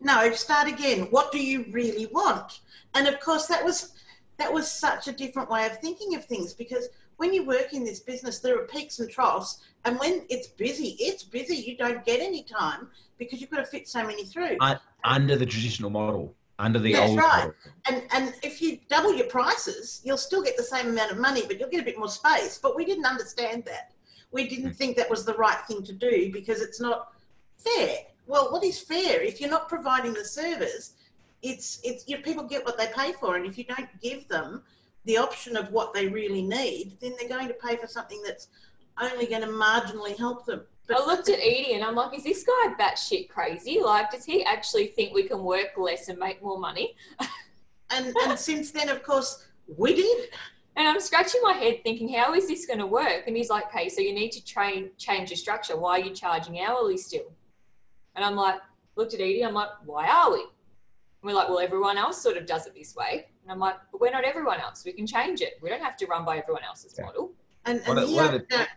No, 0.00 0.30
start 0.32 0.68
again. 0.68 1.08
What 1.10 1.32
do 1.32 1.42
you 1.42 1.64
really 1.70 2.06
want? 2.06 2.60
And 2.94 3.08
of 3.08 3.20
course, 3.20 3.46
that 3.46 3.64
was 3.64 3.94
that 4.38 4.52
was 4.52 4.70
such 4.70 5.08
a 5.08 5.12
different 5.12 5.50
way 5.50 5.66
of 5.66 5.78
thinking 5.78 6.14
of 6.14 6.24
things 6.24 6.52
because 6.52 6.88
when 7.16 7.32
you 7.32 7.44
work 7.44 7.72
in 7.72 7.84
this 7.84 8.00
business, 8.00 8.40
there 8.40 8.58
are 8.58 8.66
peaks 8.66 8.98
and 8.98 9.08
troughs, 9.08 9.58
and 9.84 9.98
when 9.98 10.22
it's 10.28 10.48
busy, 10.48 10.96
it's 10.98 11.22
busy. 11.22 11.56
You 11.56 11.76
don't 11.76 12.04
get 12.04 12.20
any 12.20 12.42
time 12.42 12.88
because 13.18 13.40
you've 13.40 13.50
got 13.50 13.58
to 13.58 13.66
fit 13.66 13.88
so 13.88 14.04
many 14.04 14.24
through. 14.24 14.56
I- 14.60 14.78
Under 15.04 15.36
the 15.36 15.46
traditional 15.46 15.90
model, 15.90 16.34
under 16.58 16.78
the 16.78 16.94
That's 16.94 17.10
old 17.10 17.18
right. 17.18 17.36
model. 17.36 17.54
And 17.88 18.02
and 18.12 18.34
if 18.42 18.60
you 18.62 18.78
double 18.88 19.14
your 19.14 19.26
prices, 19.26 20.00
you'll 20.04 20.16
still 20.16 20.42
get 20.42 20.56
the 20.56 20.62
same 20.62 20.88
amount 20.88 21.12
of 21.12 21.18
money, 21.18 21.42
but 21.46 21.58
you'll 21.58 21.68
get 21.68 21.80
a 21.80 21.84
bit 21.84 21.98
more 21.98 22.08
space. 22.08 22.58
But 22.60 22.76
we 22.76 22.84
didn't 22.84 23.06
understand 23.06 23.64
that. 23.66 23.92
We 24.30 24.48
didn't 24.48 24.70
mm. 24.70 24.76
think 24.76 24.96
that 24.96 25.10
was 25.10 25.24
the 25.24 25.34
right 25.34 25.60
thing 25.68 25.82
to 25.84 25.92
do 25.92 26.32
because 26.32 26.60
it's 26.60 26.80
not 26.80 27.12
fair. 27.58 27.98
Well, 28.26 28.50
what 28.52 28.64
is 28.64 28.78
fair? 28.78 29.20
If 29.20 29.40
you're 29.40 29.50
not 29.50 29.68
providing 29.68 30.14
the 30.14 30.24
service, 30.24 30.94
it's 31.42 31.80
it's 31.82 32.08
your 32.08 32.20
people 32.20 32.44
get 32.44 32.64
what 32.64 32.78
they 32.78 32.88
pay 32.96 33.12
for, 33.12 33.36
and 33.36 33.44
if 33.46 33.58
you 33.58 33.64
don't 33.64 33.88
give 34.00 34.28
them 34.28 34.62
the 35.04 35.16
option 35.16 35.56
of 35.56 35.72
what 35.72 35.92
they 35.92 36.06
really 36.08 36.42
need, 36.42 36.96
then 37.00 37.12
they're 37.18 37.28
going 37.28 37.48
to 37.48 37.54
pay 37.54 37.76
for 37.76 37.86
something 37.86 38.22
that's 38.24 38.48
only 39.00 39.26
going 39.26 39.42
to 39.42 39.48
marginally 39.48 40.16
help 40.16 40.46
them. 40.46 40.62
I 40.90 41.04
looked 41.06 41.28
at 41.28 41.38
Edie 41.38 41.74
and 41.74 41.84
I'm 41.84 41.94
like, 41.94 42.16
is 42.16 42.24
this 42.24 42.44
guy 42.44 42.74
batshit 42.78 43.28
crazy? 43.28 43.80
Like, 43.80 44.10
does 44.10 44.24
he 44.24 44.44
actually 44.44 44.88
think 44.88 45.14
we 45.14 45.22
can 45.22 45.42
work 45.42 45.78
less 45.78 46.08
and 46.08 46.18
make 46.18 46.42
more 46.42 46.58
money? 46.58 46.94
and 47.90 48.14
and 48.24 48.38
since 48.38 48.70
then, 48.70 48.88
of 48.88 49.02
course, 49.02 49.46
we 49.76 49.94
did. 49.94 50.28
And 50.76 50.88
I'm 50.88 51.00
scratching 51.00 51.40
my 51.42 51.52
head 51.52 51.82
thinking, 51.82 52.12
how 52.14 52.34
is 52.34 52.48
this 52.48 52.66
going 52.66 52.78
to 52.78 52.86
work? 52.86 53.24
And 53.26 53.36
he's 53.36 53.50
like, 53.50 53.66
okay, 53.66 53.88
so 53.88 54.00
you 54.00 54.14
need 54.14 54.32
to 54.32 54.44
train, 54.44 54.90
change 54.96 55.30
your 55.30 55.36
structure. 55.36 55.76
Why 55.76 56.00
are 56.00 56.04
you 56.04 56.14
charging 56.14 56.60
hourly 56.60 56.96
still? 56.96 57.30
And 58.16 58.24
I'm 58.24 58.36
like, 58.36 58.60
looked 58.96 59.12
at 59.12 59.20
Edie, 59.20 59.44
I'm 59.44 59.54
like, 59.54 59.68
why 59.84 60.08
are 60.08 60.32
we? 60.32 60.44
And 61.22 61.30
we're 61.30 61.36
like, 61.36 61.48
well, 61.48 61.60
everyone 61.60 61.96
else 61.98 62.20
sort 62.20 62.36
of 62.36 62.46
does 62.46 62.66
it 62.66 62.74
this 62.74 62.96
way. 62.96 63.26
And 63.42 63.52
I'm 63.52 63.60
like, 63.60 63.76
but 63.92 64.00
we're 64.00 64.10
not 64.10 64.24
everyone 64.24 64.60
else. 64.60 64.84
We 64.84 64.92
can 64.92 65.06
change 65.06 65.40
it. 65.40 65.54
We 65.62 65.68
don't 65.68 65.82
have 65.82 65.96
to 65.98 66.06
run 66.06 66.24
by 66.24 66.38
everyone 66.38 66.64
else's 66.64 66.94
Yeah. 66.98 67.06
model. 67.06 67.32
And, 67.64 67.78
and 67.78 67.88
One 67.88 67.98
of- 67.98 68.08
he 68.08 68.14
one 68.16 68.34
of 68.34 68.48
the- 68.48 68.60
up- 68.60 68.68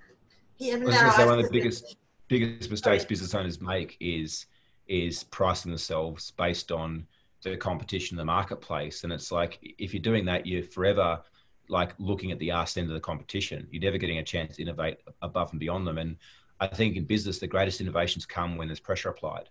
he 0.58 0.70
opened 0.72 0.84
I 0.84 0.88
was 0.88 0.96
our 0.96 1.02
going 1.02 1.12
to 1.12 1.18
say 1.18 1.26
one 1.26 1.40
of 1.40 1.46
the 1.46 1.52
biggest 1.52 1.98
biggest 2.28 2.72
mistakes 2.72 3.04
Sorry. 3.04 3.10
business 3.10 3.34
owners 3.36 3.60
make 3.62 3.98
is 4.00 4.46
is 4.88 5.24
pricing 5.26 5.72
themselves 5.72 6.32
based 6.32 6.72
on 6.72 7.06
the 7.42 7.58
competition 7.58 8.16
in 8.16 8.18
the 8.20 8.26
marketplace. 8.26 9.04
And 9.04 9.12
it's 9.12 9.32
like 9.32 9.58
if 9.80 9.94
you're 9.94 10.02
doing 10.02 10.26
that, 10.26 10.46
you're 10.46 10.64
forever 10.64 11.22
like 11.68 11.94
looking 11.98 12.32
at 12.32 12.38
the 12.38 12.52
arse 12.52 12.78
end 12.78 12.88
of 12.90 12.94
the 12.94 13.00
competition. 13.00 13.68
You're 13.72 13.82
never 13.82 13.98
getting 13.98 14.20
a 14.20 14.24
chance 14.24 14.56
to 14.58 14.62
innovate 14.62 15.00
above 15.24 15.50
and 15.52 15.60
beyond 15.60 15.88
them. 15.88 15.98
And 15.98 16.16
I 16.60 16.68
think 16.68 16.96
in 16.96 17.06
business, 17.06 17.40
the 17.40 17.48
greatest 17.48 17.82
innovations 17.82 18.26
come 18.28 18.56
when 18.56 18.68
there's 18.68 18.80
pressure 18.80 19.10
applied. 19.10 19.50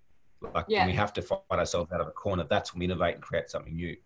Like 0.55 0.67
Yeah. 0.69 0.81
when 0.81 0.89
we 0.89 0.93
have 0.95 1.13
to 1.15 1.23
find 1.23 1.43
ourselves 1.51 1.93
out 1.93 2.01
of 2.01 2.09
a 2.09 2.13
corner, 2.13 2.45
that's 2.49 2.73
when 2.75 2.81
we 2.81 2.85
innovate 2.87 3.15
and 3.15 3.23
create 3.23 3.51
something 3.51 3.75
new. 3.75 3.97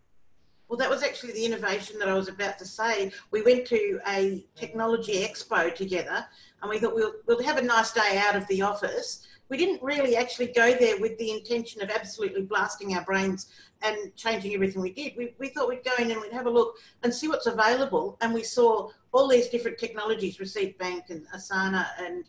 Well, 0.68 0.76
that 0.78 0.90
was 0.90 1.02
actually 1.02 1.32
the 1.32 1.46
innovation 1.46 1.98
that 1.98 2.08
I 2.08 2.14
was 2.14 2.28
about 2.28 2.58
to 2.58 2.66
say. 2.66 3.10
We 3.30 3.40
went 3.42 3.66
to 3.68 4.00
a 4.06 4.44
technology 4.54 5.24
expo 5.24 5.74
together 5.74 6.26
and 6.60 6.68
we 6.68 6.78
thought 6.78 6.94
we'll, 6.94 7.14
we'll 7.26 7.42
have 7.42 7.56
a 7.56 7.62
nice 7.62 7.92
day 7.92 8.18
out 8.18 8.36
of 8.36 8.46
the 8.48 8.60
office. 8.62 9.26
We 9.48 9.56
didn't 9.56 9.82
really 9.82 10.14
actually 10.14 10.48
go 10.48 10.74
there 10.74 11.00
with 11.00 11.16
the 11.16 11.30
intention 11.30 11.82
of 11.82 11.88
absolutely 11.88 12.42
blasting 12.42 12.94
our 12.94 13.04
brains 13.04 13.46
and 13.80 14.14
changing 14.14 14.52
everything 14.52 14.82
we 14.82 14.92
did. 14.92 15.14
We, 15.16 15.34
we 15.38 15.48
thought 15.48 15.68
we'd 15.70 15.84
go 15.84 15.92
in 15.98 16.10
and 16.10 16.20
we'd 16.20 16.32
have 16.32 16.44
a 16.46 16.50
look 16.50 16.76
and 17.02 17.14
see 17.14 17.28
what's 17.28 17.46
available. 17.46 18.18
And 18.20 18.34
we 18.34 18.42
saw 18.42 18.90
all 19.12 19.26
these 19.26 19.48
different 19.48 19.78
technologies, 19.78 20.38
Receipt 20.38 20.78
Bank 20.78 21.04
and 21.08 21.26
Asana 21.34 21.86
and 21.98 22.24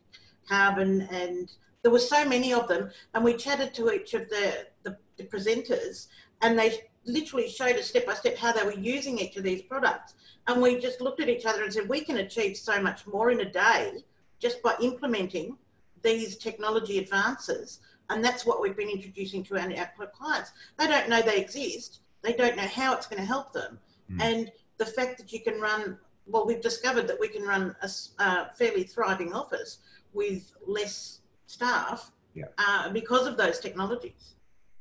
Karbon, 0.49 1.11
and 1.11 1.51
there 1.81 1.91
were 1.91 1.99
so 1.99 2.25
many 2.25 2.53
of 2.53 2.67
them. 2.67 2.89
And 3.13 3.23
we 3.23 3.35
chatted 3.35 3.73
to 3.75 3.91
each 3.91 4.13
of 4.13 4.29
the, 4.29 4.67
the, 4.83 4.97
the 5.17 5.23
presenters 5.23 6.07
and 6.41 6.57
they 6.57 6.79
literally 7.05 7.49
showed 7.49 7.75
us 7.75 7.87
step 7.87 8.05
by 8.05 8.13
step 8.13 8.37
how 8.37 8.51
they 8.51 8.63
were 8.63 8.73
using 8.73 9.19
each 9.19 9.35
of 9.37 9.43
these 9.43 9.61
products. 9.61 10.15
And 10.47 10.61
we 10.61 10.79
just 10.79 11.01
looked 11.01 11.21
at 11.21 11.29
each 11.29 11.45
other 11.45 11.63
and 11.63 11.73
said, 11.73 11.89
we 11.89 12.01
can 12.01 12.17
achieve 12.17 12.57
so 12.57 12.81
much 12.81 13.05
more 13.07 13.31
in 13.31 13.41
a 13.41 13.49
day 13.49 14.03
just 14.39 14.61
by 14.61 14.75
implementing 14.81 15.57
these 16.01 16.37
technology 16.37 16.97
advances. 16.97 17.79
And 18.09 18.23
that's 18.23 18.45
what 18.45 18.61
we've 18.61 18.77
been 18.77 18.89
introducing 18.89 19.43
to 19.45 19.57
our, 19.57 19.69
our 19.99 20.07
clients. 20.07 20.51
They 20.77 20.87
don't 20.87 21.09
know 21.09 21.21
they 21.21 21.37
exist, 21.37 21.99
they 22.21 22.33
don't 22.33 22.57
know 22.57 22.63
how 22.63 22.95
it's 22.95 23.07
going 23.07 23.21
to 23.21 23.27
help 23.27 23.53
them. 23.53 23.79
Mm. 24.11 24.21
And 24.21 24.51
the 24.77 24.85
fact 24.85 25.17
that 25.19 25.31
you 25.31 25.41
can 25.41 25.59
run, 25.59 25.97
well, 26.25 26.45
we've 26.45 26.61
discovered 26.61 27.07
that 27.07 27.19
we 27.19 27.27
can 27.27 27.43
run 27.43 27.75
a, 27.81 27.89
uh, 28.19 28.45
fairly 28.57 28.83
thriving 28.83 29.33
office 29.33 29.79
with 30.13 30.53
less 30.65 31.18
staff 31.49 32.11
Yeah. 32.35 32.45
uh, 32.57 32.89
because 32.89 33.25
of 33.27 33.35
those 33.37 33.59
technologies. 33.59 34.35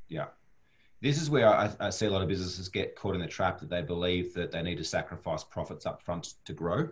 Yeah. 0.08 0.26
This 1.00 1.20
is 1.22 1.30
where 1.30 1.48
I, 1.48 1.70
I 1.80 1.90
see 1.90 2.06
a 2.06 2.10
lot 2.10 2.22
of 2.22 2.28
businesses 2.28 2.68
get 2.68 2.96
caught 2.96 3.14
in 3.14 3.20
the 3.20 3.26
trap 3.26 3.60
that 3.60 3.70
they 3.70 3.82
believe 3.82 4.34
that 4.34 4.50
they 4.50 4.62
need 4.62 4.76
to 4.78 4.84
sacrifice 4.84 5.44
profits 5.44 5.86
up 5.86 6.02
front 6.02 6.34
to 6.44 6.52
grow. 6.52 6.88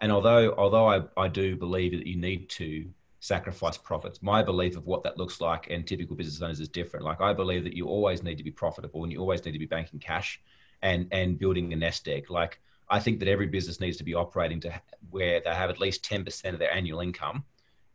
And 0.00 0.10
although 0.10 0.54
although 0.56 0.88
I, 0.88 1.02
I 1.16 1.28
do 1.28 1.56
believe 1.56 1.92
that 1.92 2.06
you 2.06 2.16
need 2.16 2.48
to 2.50 2.88
sacrifice 3.18 3.76
profits, 3.76 4.22
my 4.22 4.42
belief 4.42 4.76
of 4.76 4.86
what 4.86 5.02
that 5.02 5.18
looks 5.18 5.40
like 5.40 5.68
and 5.68 5.86
typical 5.86 6.16
business 6.16 6.40
owners 6.40 6.60
is 6.60 6.68
different. 6.68 7.04
Like 7.04 7.20
I 7.20 7.32
believe 7.34 7.64
that 7.64 7.74
you 7.76 7.86
always 7.88 8.22
need 8.22 8.38
to 8.38 8.44
be 8.44 8.50
profitable 8.50 9.02
and 9.02 9.12
you 9.12 9.18
always 9.18 9.44
need 9.44 9.52
to 9.52 9.58
be 9.58 9.66
banking 9.66 9.98
cash 10.00 10.40
and 10.82 11.08
and 11.12 11.38
building 11.38 11.72
a 11.72 11.76
nest 11.76 12.08
egg. 12.08 12.30
Like 12.30 12.60
I 12.88 12.98
think 13.00 13.18
that 13.20 13.28
every 13.28 13.46
business 13.46 13.80
needs 13.80 13.96
to 13.98 14.04
be 14.04 14.14
operating 14.14 14.60
to 14.60 14.80
where 15.10 15.40
they 15.44 15.50
have 15.54 15.70
at 15.70 15.78
least 15.80 16.04
10% 16.04 16.52
of 16.52 16.58
their 16.58 16.72
annual 16.74 17.00
income, 17.00 17.44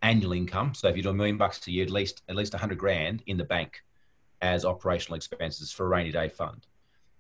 annual 0.02 0.34
income. 0.34 0.74
So 0.74 0.88
if 0.88 0.98
you 0.98 1.04
do 1.04 1.10
a 1.10 1.14
million 1.14 1.38
bucks 1.38 1.66
a 1.68 1.72
year, 1.72 1.84
at 1.84 1.92
least 1.92 2.22
at 2.30 2.36
least 2.36 2.54
100 2.54 2.78
grand 2.78 3.24
in 3.28 3.38
the 3.38 3.44
bank 3.44 3.84
as 4.42 4.66
operational 4.66 5.16
expenses 5.16 5.72
for 5.72 5.86
a 5.86 5.90
rainy 5.90 6.12
day 6.12 6.30
fund. 6.30 6.68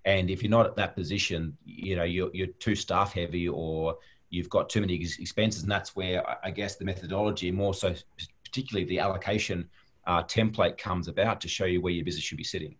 And 0.05 0.29
if 0.29 0.43
you're 0.43 0.51
not 0.51 0.67
at 0.67 0.75
that 0.75 0.95
position, 0.95 1.57
you 1.65 1.95
know, 1.95 2.03
you're, 2.03 2.29
you're 2.33 2.47
too 2.59 2.75
staff 2.75 3.13
heavy 3.13 3.47
or 3.47 3.97
you've 4.29 4.49
got 4.49 4.69
too 4.69 4.81
many 4.81 4.99
ex- 4.99 5.17
expenses. 5.17 5.63
And 5.63 5.71
that's 5.71 5.95
where 5.95 6.27
I- 6.29 6.37
I 6.45 6.51
guess 6.51 6.75
the 6.75 6.85
methodology, 6.85 7.49
more 7.51 7.73
so 7.73 7.95
particularly 8.43 8.87
the 8.87 8.99
allocation 8.99 9.67
uh, 10.05 10.21
template 10.23 10.77
comes 10.77 11.07
about 11.07 11.41
to 11.41 11.47
show 11.47 11.65
you 11.65 11.81
where 11.81 11.93
your 11.93 12.05
business 12.05 12.23
should 12.23 12.37
be 12.37 12.43
sitting. 12.43 12.75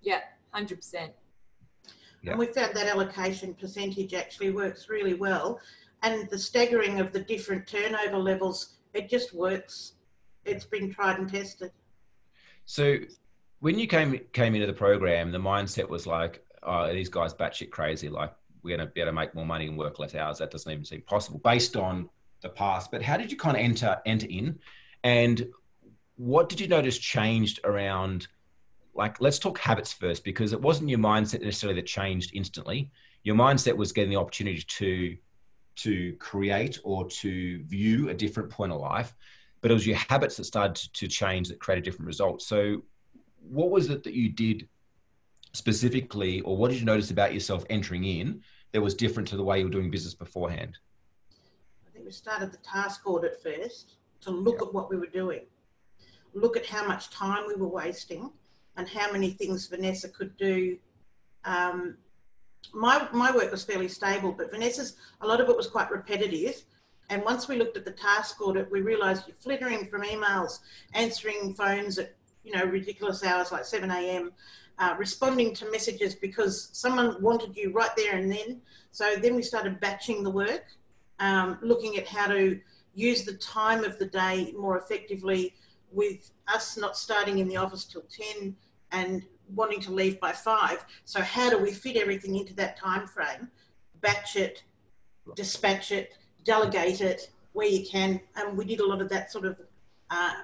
Yeah, 0.00 0.20
100%. 0.54 0.78
Yeah. 0.94 2.30
And 2.30 2.38
we 2.38 2.46
found 2.46 2.74
that 2.76 2.86
allocation 2.86 3.54
percentage 3.54 4.14
actually 4.14 4.50
works 4.50 4.88
really 4.88 5.14
well. 5.14 5.60
and 6.02 6.28
the 6.28 6.38
staggering 6.38 7.00
of 7.00 7.10
the 7.12 7.20
different 7.20 7.66
turnover 7.66 8.18
levels, 8.18 8.75
it 8.96 9.08
just 9.08 9.34
works. 9.34 9.92
It's 10.44 10.64
been 10.64 10.90
tried 10.92 11.18
and 11.18 11.30
tested. 11.30 11.70
So 12.64 12.96
when 13.60 13.78
you 13.78 13.86
came 13.86 14.20
came 14.32 14.54
into 14.54 14.66
the 14.66 14.72
program, 14.72 15.30
the 15.30 15.38
mindset 15.38 15.88
was 15.88 16.06
like, 16.06 16.44
oh, 16.62 16.92
these 16.92 17.08
guys 17.08 17.34
batshit 17.34 17.70
crazy. 17.70 18.08
Like 18.08 18.32
we're 18.62 18.76
going 18.76 18.88
to 18.88 18.92
be 18.92 19.00
able 19.00 19.10
to 19.10 19.14
make 19.14 19.34
more 19.34 19.46
money 19.46 19.66
and 19.66 19.78
work 19.78 19.98
less 19.98 20.14
hours. 20.14 20.38
That 20.38 20.50
doesn't 20.50 20.70
even 20.70 20.84
seem 20.84 21.02
possible 21.02 21.38
based 21.38 21.76
on 21.76 22.08
the 22.40 22.48
past. 22.48 22.90
But 22.90 23.02
how 23.02 23.16
did 23.16 23.30
you 23.30 23.36
kind 23.36 23.56
of 23.56 23.62
enter 23.62 24.00
enter 24.06 24.26
in, 24.28 24.58
and 25.04 25.46
what 26.16 26.48
did 26.48 26.60
you 26.60 26.68
notice 26.68 26.98
changed 26.98 27.60
around? 27.64 28.28
Like, 28.94 29.20
let's 29.20 29.38
talk 29.38 29.58
habits 29.58 29.92
first 29.92 30.24
because 30.24 30.54
it 30.54 30.60
wasn't 30.60 30.88
your 30.88 30.98
mindset 30.98 31.42
necessarily 31.42 31.78
that 31.78 31.86
changed 31.86 32.30
instantly. 32.34 32.90
Your 33.24 33.36
mindset 33.36 33.76
was 33.76 33.92
getting 33.92 34.10
the 34.10 34.16
opportunity 34.16 34.62
to 34.62 35.16
to 35.76 36.14
create 36.14 36.78
or 36.84 37.08
to 37.08 37.62
view 37.64 38.08
a 38.08 38.14
different 38.14 38.50
point 38.50 38.72
of 38.72 38.80
life, 38.80 39.14
but 39.60 39.70
it 39.70 39.74
was 39.74 39.86
your 39.86 39.96
habits 39.96 40.36
that 40.36 40.44
started 40.44 40.74
to 40.92 41.08
change 41.08 41.48
that 41.48 41.58
created 41.60 41.84
different 41.84 42.06
results. 42.06 42.46
So, 42.46 42.82
what 43.48 43.70
was 43.70 43.90
it 43.90 44.02
that 44.04 44.14
you 44.14 44.28
did 44.28 44.68
specifically, 45.52 46.40
or 46.42 46.56
what 46.56 46.70
did 46.70 46.80
you 46.80 46.86
notice 46.86 47.10
about 47.10 47.32
yourself 47.32 47.64
entering 47.70 48.04
in 48.04 48.42
that 48.72 48.80
was 48.80 48.94
different 48.94 49.28
to 49.28 49.36
the 49.36 49.44
way 49.44 49.58
you 49.58 49.64
were 49.64 49.70
doing 49.70 49.90
business 49.90 50.14
beforehand? 50.14 50.76
I 51.86 51.92
think 51.92 52.04
we 52.04 52.10
started 52.10 52.52
the 52.52 52.58
task 52.58 53.06
audit 53.06 53.40
first 53.42 53.94
to 54.22 54.30
look 54.30 54.60
at 54.60 54.74
what 54.74 54.90
we 54.90 54.96
were 54.96 55.06
doing, 55.06 55.46
look 56.34 56.56
at 56.56 56.66
how 56.66 56.86
much 56.86 57.10
time 57.10 57.44
we 57.46 57.54
were 57.54 57.68
wasting, 57.68 58.30
and 58.76 58.88
how 58.88 59.10
many 59.10 59.30
things 59.30 59.66
Vanessa 59.66 60.08
could 60.08 60.36
do. 60.36 60.76
Um, 61.44 61.96
my, 62.74 63.08
my 63.12 63.34
work 63.34 63.50
was 63.50 63.64
fairly 63.64 63.88
stable, 63.88 64.32
but 64.32 64.50
Vanessa's, 64.50 64.96
a 65.20 65.26
lot 65.26 65.40
of 65.40 65.48
it 65.48 65.56
was 65.56 65.66
quite 65.66 65.90
repetitive. 65.90 66.62
And 67.08 67.22
once 67.22 67.48
we 67.48 67.56
looked 67.56 67.76
at 67.76 67.84
the 67.84 67.92
task 67.92 68.40
audit, 68.40 68.70
we 68.70 68.80
realised 68.80 69.24
you're 69.26 69.36
flittering 69.36 69.86
from 69.86 70.02
emails, 70.02 70.58
answering 70.94 71.54
phones 71.54 71.98
at 71.98 72.14
you 72.42 72.52
know 72.52 72.64
ridiculous 72.64 73.24
hours 73.24 73.52
like 73.52 73.64
7 73.64 73.90
a.m., 73.90 74.32
uh, 74.78 74.94
responding 74.98 75.54
to 75.54 75.70
messages 75.70 76.14
because 76.14 76.68
someone 76.72 77.20
wanted 77.22 77.56
you 77.56 77.72
right 77.72 77.90
there 77.96 78.16
and 78.16 78.30
then. 78.30 78.60
So 78.90 79.16
then 79.16 79.34
we 79.34 79.42
started 79.42 79.80
batching 79.80 80.22
the 80.22 80.30
work, 80.30 80.64
um, 81.18 81.58
looking 81.62 81.96
at 81.96 82.06
how 82.06 82.26
to 82.28 82.60
use 82.94 83.24
the 83.24 83.34
time 83.34 83.84
of 83.84 83.98
the 83.98 84.06
day 84.06 84.52
more 84.56 84.78
effectively 84.78 85.54
with 85.92 86.30
us 86.48 86.76
not 86.76 86.96
starting 86.96 87.38
in 87.38 87.48
the 87.48 87.56
office 87.56 87.84
till 87.84 88.04
10 88.34 88.56
and 88.92 89.22
wanting 89.54 89.80
to 89.80 89.92
leave 89.92 90.20
by 90.20 90.32
5. 90.32 90.84
So 91.04 91.20
how 91.20 91.50
do 91.50 91.58
we 91.58 91.72
fit 91.72 91.96
everything 91.96 92.36
into 92.36 92.54
that 92.54 92.76
time 92.76 93.06
frame, 93.06 93.48
batch 94.00 94.36
it, 94.36 94.62
dispatch 95.34 95.92
it, 95.92 96.14
delegate 96.44 97.00
it 97.00 97.30
where 97.52 97.68
you 97.68 97.86
can. 97.86 98.20
And 98.36 98.56
we 98.56 98.64
did 98.64 98.80
a 98.80 98.86
lot 98.86 99.00
of 99.00 99.08
that 99.10 99.30
sort 99.30 99.44
of 99.44 99.58
uh, 100.10 100.34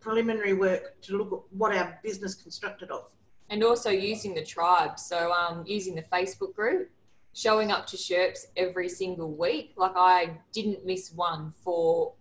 preliminary 0.00 0.52
work 0.52 1.00
to 1.02 1.16
look 1.16 1.32
at 1.32 1.56
what 1.56 1.74
our 1.74 1.98
business 2.02 2.34
constructed 2.34 2.90
of 2.90 3.10
and 3.50 3.62
also 3.62 3.90
using 3.90 4.34
the 4.34 4.44
tribe. 4.44 4.98
So 4.98 5.32
um, 5.32 5.64
using 5.66 5.94
the 5.94 6.02
Facebook 6.02 6.54
group, 6.54 6.90
showing 7.32 7.70
up 7.70 7.86
to 7.88 7.96
Sherps 7.96 8.46
every 8.56 8.88
single 8.88 9.32
week. 9.32 9.72
Like 9.76 9.92
I 9.96 10.38
didn't 10.52 10.86
miss 10.86 11.12
one 11.12 11.52
for 11.62 12.14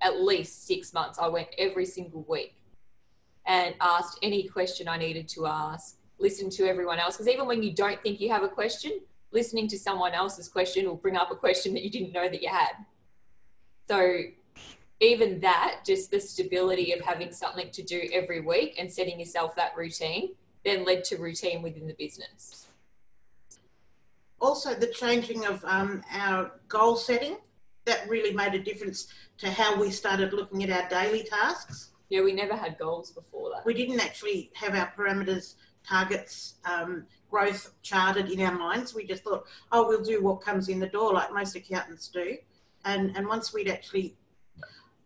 at 0.00 0.20
least 0.20 0.66
six 0.66 0.92
months. 0.92 1.18
I 1.18 1.28
went 1.28 1.48
every 1.58 1.86
single 1.86 2.24
week 2.28 2.54
and 3.46 3.74
asked 3.80 4.18
any 4.22 4.48
question 4.48 4.88
I 4.88 4.96
needed 4.96 5.28
to 5.30 5.46
ask, 5.46 5.96
listened 6.18 6.52
to 6.52 6.66
everyone 6.66 6.98
else. 6.98 7.16
Because 7.16 7.28
even 7.28 7.46
when 7.46 7.62
you 7.62 7.72
don't 7.72 8.02
think 8.02 8.20
you 8.20 8.30
have 8.30 8.42
a 8.42 8.48
question, 8.48 9.00
listening 9.32 9.68
to 9.68 9.78
someone 9.78 10.12
else's 10.12 10.48
question 10.48 10.86
will 10.86 10.96
bring 10.96 11.16
up 11.16 11.30
a 11.30 11.36
question 11.36 11.74
that 11.74 11.82
you 11.82 11.90
didn't 11.90 12.12
know 12.12 12.28
that 12.28 12.42
you 12.42 12.48
had. 12.48 12.72
So 13.88 14.18
even 15.00 15.40
that, 15.40 15.80
just 15.84 16.10
the 16.10 16.20
stability 16.20 16.92
of 16.92 17.00
having 17.00 17.32
something 17.32 17.70
to 17.72 17.82
do 17.82 18.08
every 18.12 18.40
week 18.40 18.76
and 18.78 18.90
setting 18.90 19.18
yourself 19.20 19.54
that 19.56 19.76
routine 19.76 20.30
then 20.64 20.84
led 20.84 21.04
to 21.04 21.16
routine 21.16 21.62
within 21.62 21.86
the 21.86 21.92
business. 21.94 22.66
Also, 24.40 24.74
the 24.74 24.86
changing 24.86 25.44
of 25.44 25.64
um, 25.66 26.02
our 26.10 26.52
goal 26.68 26.96
setting 26.96 27.36
that 27.84 28.08
really 28.08 28.32
made 28.32 28.54
a 28.54 28.58
difference 28.58 29.08
to 29.38 29.50
how 29.50 29.78
we 29.78 29.90
started 29.90 30.32
looking 30.32 30.62
at 30.64 30.70
our 30.70 30.88
daily 30.88 31.22
tasks. 31.22 31.90
Yeah, 32.08 32.22
we 32.22 32.32
never 32.32 32.54
had 32.56 32.78
goals 32.78 33.10
before 33.10 33.50
that. 33.50 33.64
We 33.64 33.74
didn't 33.74 34.00
actually 34.00 34.50
have 34.54 34.74
our 34.74 34.92
parameters, 34.96 35.54
targets, 35.86 36.54
um, 36.64 37.06
growth 37.30 37.72
charted 37.82 38.30
in 38.30 38.40
our 38.40 38.56
minds. 38.56 38.94
We 38.94 39.06
just 39.06 39.24
thought, 39.24 39.44
oh, 39.72 39.88
we'll 39.88 40.04
do 40.04 40.22
what 40.22 40.40
comes 40.40 40.68
in 40.68 40.78
the 40.78 40.86
door, 40.86 41.12
like 41.12 41.32
most 41.32 41.56
accountants 41.56 42.08
do. 42.08 42.36
And 42.84 43.16
and 43.16 43.26
once 43.26 43.52
we'd 43.52 43.68
actually 43.68 44.16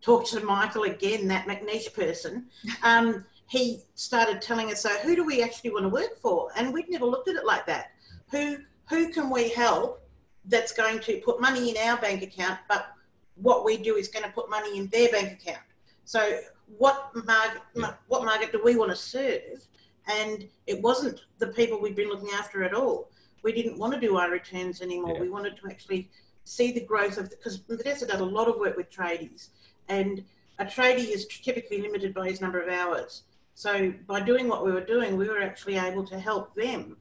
talked 0.01 0.29
to 0.33 0.41
Michael 0.41 0.85
again, 0.85 1.29
that 1.29 1.47
McNeish 1.47 1.95
person, 1.95 2.47
um, 2.83 3.25
he 3.49 3.83
started 3.95 4.43
telling 4.43 4.71
us, 4.71 4.83
so 4.83 4.91
who 4.99 5.17
do 5.17 5.25
we 5.25 5.43
actually 5.43 5.71
want 5.71 5.85
to 5.85 5.89
work 5.89 6.19
for? 6.19 6.51
And 6.57 6.73
we'd 6.73 6.91
never 6.91 7.07
looked 7.07 7.29
at 7.29 7.37
it 7.37 7.47
like 7.47 7.67
that. 7.67 7.93
Who 8.31 8.59
who 8.91 9.13
can 9.13 9.31
we 9.31 9.51
help 9.51 10.03
that's 10.47 10.73
going 10.73 10.99
to 11.01 11.21
put 11.25 11.41
money 11.41 11.71
in 11.71 11.77
our 11.77 11.97
bank 11.99 12.23
account, 12.23 12.59
but 12.69 12.93
what 13.37 13.65
we 13.65 13.77
do 13.77 13.97
is 13.97 14.09
going 14.09 14.25
to 14.25 14.31
put 14.33 14.51
money 14.51 14.79
in 14.79 14.89
their 14.89 15.11
bank 15.11 15.41
account. 15.41 15.63
So 16.05 16.41
what 16.77 17.11
market, 17.25 17.63
what 18.09 18.25
market 18.25 18.53
do 18.53 18.61
we 18.63 18.77
want 18.77 18.91
to 18.91 18.97
serve? 18.97 19.67
And 20.07 20.49
it 20.67 20.81
wasn't 20.81 21.21
the 21.39 21.49
people 21.49 21.81
we've 21.81 21.97
been 21.97 22.09
looking 22.09 22.31
after 22.31 22.65
at 22.65 22.75
all. 22.75 23.11
We 23.43 23.53
didn't 23.53 23.79
want 23.79 23.95
to 23.95 24.01
do 24.01 24.17
our 24.17 24.31
returns 24.31 24.81
anymore. 24.81 25.15
Yeah. 25.15 25.21
We 25.21 25.31
wanted 25.31 25.57
to 25.59 25.69
actually 25.69 26.11
see 26.45 26.73
the 26.73 26.81
growth 26.81 27.19
of 27.19 27.31
because 27.31 27.57
Vanessa 27.57 28.07
does 28.07 28.21
a 28.21 28.25
lot 28.25 28.49
of 28.49 28.59
work 28.59 28.77
with 28.77 28.91
tradies, 28.91 29.49
and 29.89 30.25
a 30.59 30.65
tradie 30.65 31.11
is 31.11 31.27
typically 31.27 31.81
limited 31.81 32.15
by 32.15 32.29
his 32.29 32.41
number 32.41 32.61
of 32.61 32.69
hours. 32.69 33.23
So 33.55 33.93
by 34.07 34.21
doing 34.21 34.49
what 34.49 34.65
we 34.65 34.73
were 34.73 34.85
doing, 34.85 35.17
we 35.17 35.29
were 35.29 35.41
actually 35.41 35.77
able 35.77 36.07
to 36.07 36.19
help 36.19 36.55
them 36.55 36.97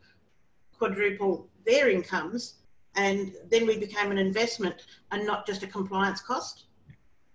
quadruple 0.78 1.48
their 1.66 1.90
incomes, 1.90 2.56
and 2.96 3.34
then 3.50 3.66
we 3.66 3.78
became 3.78 4.12
an 4.12 4.18
investment 4.18 4.86
and 5.12 5.26
not 5.26 5.48
just 5.48 5.64
a 5.64 5.68
compliance 5.68 6.22
cost. 6.22 6.66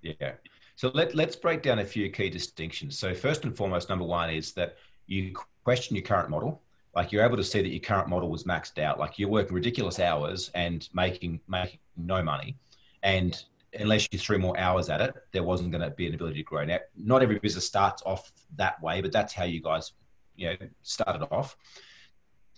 Yeah. 0.02 0.32
So 0.76 0.90
let, 0.94 1.14
let's 1.14 1.36
break 1.36 1.62
down 1.62 1.78
a 1.78 1.84
few 1.84 2.10
key 2.10 2.30
distinctions. 2.30 2.98
So 2.98 3.14
first 3.14 3.44
and 3.44 3.56
foremost, 3.56 3.88
number 3.88 4.04
one 4.04 4.30
is 4.30 4.52
that 4.52 4.76
you 5.06 5.34
question 5.64 5.96
your 5.96 6.04
current 6.04 6.30
model. 6.30 6.62
Like 6.94 7.12
you're 7.12 7.24
able 7.24 7.36
to 7.36 7.44
see 7.44 7.62
that 7.62 7.68
your 7.68 7.80
current 7.80 8.08
model 8.08 8.28
was 8.28 8.44
maxed 8.44 8.78
out. 8.78 8.98
Like 8.98 9.18
you're 9.18 9.28
working 9.28 9.54
ridiculous 9.54 9.98
hours 9.98 10.50
and 10.54 10.88
making 10.92 11.40
making 11.48 11.78
no 11.96 12.22
money, 12.22 12.58
and 13.02 13.42
unless 13.78 14.06
you 14.12 14.18
threw 14.18 14.38
more 14.38 14.58
hours 14.58 14.90
at 14.90 15.00
it, 15.00 15.14
there 15.32 15.42
wasn't 15.42 15.70
going 15.70 15.82
to 15.82 15.90
be 15.90 16.06
an 16.06 16.14
ability 16.14 16.36
to 16.36 16.42
grow. 16.42 16.64
Now, 16.64 16.78
not 16.96 17.22
every 17.22 17.38
business 17.38 17.66
starts 17.66 18.02
off 18.04 18.30
that 18.56 18.82
way, 18.82 19.00
but 19.00 19.12
that's 19.12 19.32
how 19.32 19.44
you 19.44 19.62
guys, 19.62 19.92
you 20.36 20.50
know, 20.50 20.56
started 20.82 21.26
off. 21.30 21.56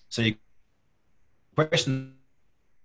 So 0.08 0.22
you 0.22 0.34
question, 1.54 2.14